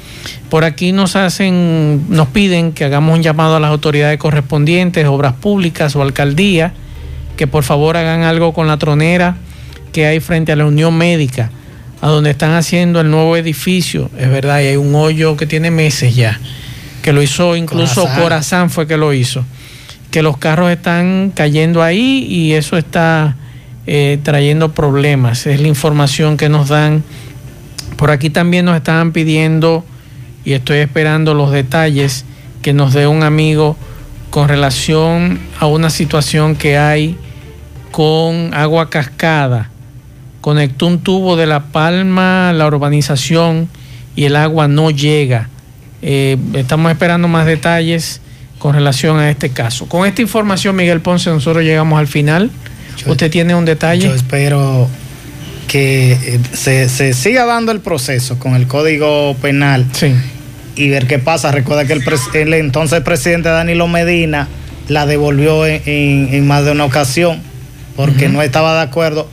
Por 0.49 0.65
aquí 0.65 0.93
nos 0.93 1.17
hacen, 1.17 2.07
nos 2.09 2.29
piden 2.29 2.73
que 2.73 2.85
hagamos 2.85 3.17
un 3.17 3.23
llamado 3.23 3.57
a 3.57 3.61
las 3.61 3.71
autoridades 3.71 4.19
correspondientes, 4.19 5.07
obras 5.07 5.35
públicas 5.35 5.95
o 5.97 6.03
alcaldía, 6.03 6.73
que 7.37 7.47
por 7.47 7.65
favor 7.65 7.97
hagan 7.97 8.23
algo 8.23 8.55
con 8.55 8.67
la 8.67 8.79
tronera 8.79 9.37
que 9.93 10.07
hay 10.07 10.21
frente 10.21 10.53
a 10.53 10.57
la 10.57 10.65
Unión 10.65 10.97
Médica, 10.97 11.51
a 12.01 12.09
donde 12.09 12.31
están 12.31 12.53
haciendo 12.53 13.01
el 13.01 13.11
nuevo 13.11 13.37
edificio. 13.37 14.11
Es 14.19 14.31
verdad, 14.31 14.61
y 14.61 14.67
hay 14.67 14.77
un 14.77 14.95
hoyo 14.95 15.37
que 15.37 15.47
tiene 15.47 15.71
meses 15.71 16.15
ya, 16.15 16.41
que 17.03 17.13
lo 17.13 17.23
hizo 17.23 17.57
incluso 17.57 18.03
Corazán. 18.03 18.23
Corazán 18.23 18.71
fue 18.71 18.87
que 18.87 18.97
lo 18.97 19.13
hizo. 19.13 19.45
Que 20.17 20.23
los 20.23 20.39
carros 20.39 20.71
están 20.71 21.31
cayendo 21.35 21.83
ahí 21.83 22.27
y 22.27 22.55
eso 22.55 22.79
está 22.79 23.37
eh, 23.87 24.19
trayendo 24.23 24.73
problemas. 24.73 25.47
Es 25.47 25.61
la 25.61 25.69
información 25.69 26.39
que 26.39 26.49
nos 26.49 26.71
dan. 26.71 27.05
Por 27.99 28.11
aquí 28.11 28.31
también 28.31 28.65
nos 28.65 28.77
estaban 28.77 29.13
pidiendo, 29.13 29.85
y 30.43 30.55
estoy 30.55 30.79
esperando 30.79 31.35
los 31.35 31.51
detalles, 31.51 32.25
que 32.63 32.73
nos 32.73 32.95
dé 32.95 33.07
un 33.07 33.25
amigo 33.25 33.77
con 34.31 34.49
relación 34.49 35.39
a 35.61 35.67
una 35.67 35.91
situación 35.91 36.57
que 36.57 36.79
hay 36.79 37.19
con 37.91 38.55
agua 38.55 38.89
cascada. 38.89 39.69
Conectó 40.41 40.87
un 40.87 41.01
tubo 41.01 41.37
de 41.37 41.45
La 41.45 41.65
Palma 41.65 42.55
la 42.55 42.67
urbanización 42.67 43.69
y 44.15 44.25
el 44.25 44.37
agua 44.37 44.67
no 44.67 44.91
llega. 44.91 45.51
Eh, 46.01 46.39
estamos 46.55 46.91
esperando 46.91 47.29
más 47.29 47.45
detalles 47.45 48.23
con 48.59 48.75
relación 48.75 49.19
a 49.19 49.31
este 49.31 49.51
caso. 49.51 49.87
Con 49.89 50.07
esta 50.07 50.23
información, 50.23 50.75
Miguel 50.77 51.01
Ponce, 51.01 51.31
nosotros 51.31 51.63
llegamos 51.65 51.99
al 51.99 52.07
final. 52.07 52.51
¿Usted 53.07 53.31
tiene 53.31 53.55
un 53.55 53.65
detalle? 53.65 54.09
Yo 54.09 54.15
espero 54.15 54.89
que 55.69 56.13
eh, 56.13 56.41
se, 56.53 56.89
se 56.89 57.13
siga 57.13 57.45
dando 57.45 57.73
el 57.73 57.81
proceso 57.81 58.39
con 58.39 58.55
el 58.55 58.67
Código 58.67 59.35
Penal 59.43 59.85
y 60.77 60.89
ver 60.89 61.07
qué 61.07 61.19
pasa. 61.19 61.51
Recuerda 61.53 61.85
que 61.85 61.93
el, 61.95 62.03
el 62.35 62.55
entonces 62.55 63.01
presidente 63.03 63.49
Danilo 63.49 63.87
Medina 63.89 64.49
la 64.89 65.07
devolvió 65.07 65.67
en, 65.67 65.83
en- 65.87 66.29
en 66.33 66.47
más 66.47 66.65
de 66.65 66.71
una 66.73 66.85
ocasión 66.85 67.41
porque 67.97 68.29
no 68.29 68.43
estaba 68.43 68.75
de 68.77 68.83
acuerdo 68.83 69.29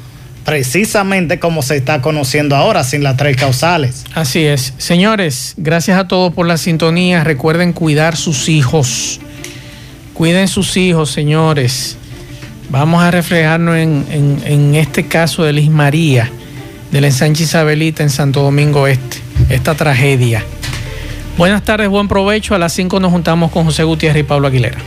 precisamente 0.45 1.39
como 1.39 1.61
se 1.61 1.77
está 1.77 2.01
conociendo 2.01 2.55
ahora, 2.55 2.83
sin 2.83 3.03
las 3.03 3.17
tres 3.17 3.37
causales. 3.37 4.03
Así 4.13 4.43
es. 4.45 4.73
Señores, 4.77 5.53
gracias 5.57 5.97
a 5.97 6.07
todos 6.07 6.33
por 6.33 6.47
la 6.47 6.57
sintonía. 6.57 7.23
Recuerden 7.23 7.73
cuidar 7.73 8.15
sus 8.15 8.49
hijos. 8.49 9.19
Cuiden 10.13 10.47
sus 10.47 10.77
hijos, 10.77 11.11
señores. 11.11 11.97
Vamos 12.69 13.03
a 13.03 13.11
reflejarnos 13.11 13.75
en, 13.77 14.75
este 14.75 15.05
caso 15.05 15.43
de 15.43 15.53
Liz 15.53 15.69
María, 15.69 16.29
del 16.91 17.05
ensanche 17.05 17.43
Isabelita 17.43 18.03
en 18.03 18.09
Santo 18.09 18.41
Domingo 18.41 18.87
Este. 18.87 19.17
Esta 19.49 19.75
tragedia. 19.75 20.43
Buenas 21.37 21.63
tardes, 21.63 21.89
buen 21.89 22.07
provecho. 22.07 22.55
A 22.55 22.59
las 22.59 22.73
5 22.73 22.99
nos 22.99 23.11
juntamos 23.11 23.51
con 23.51 23.65
José 23.65 23.83
Gutiérrez 23.83 24.21
y 24.21 24.23
Pablo 24.23 24.47
Aguilera. 24.47 24.77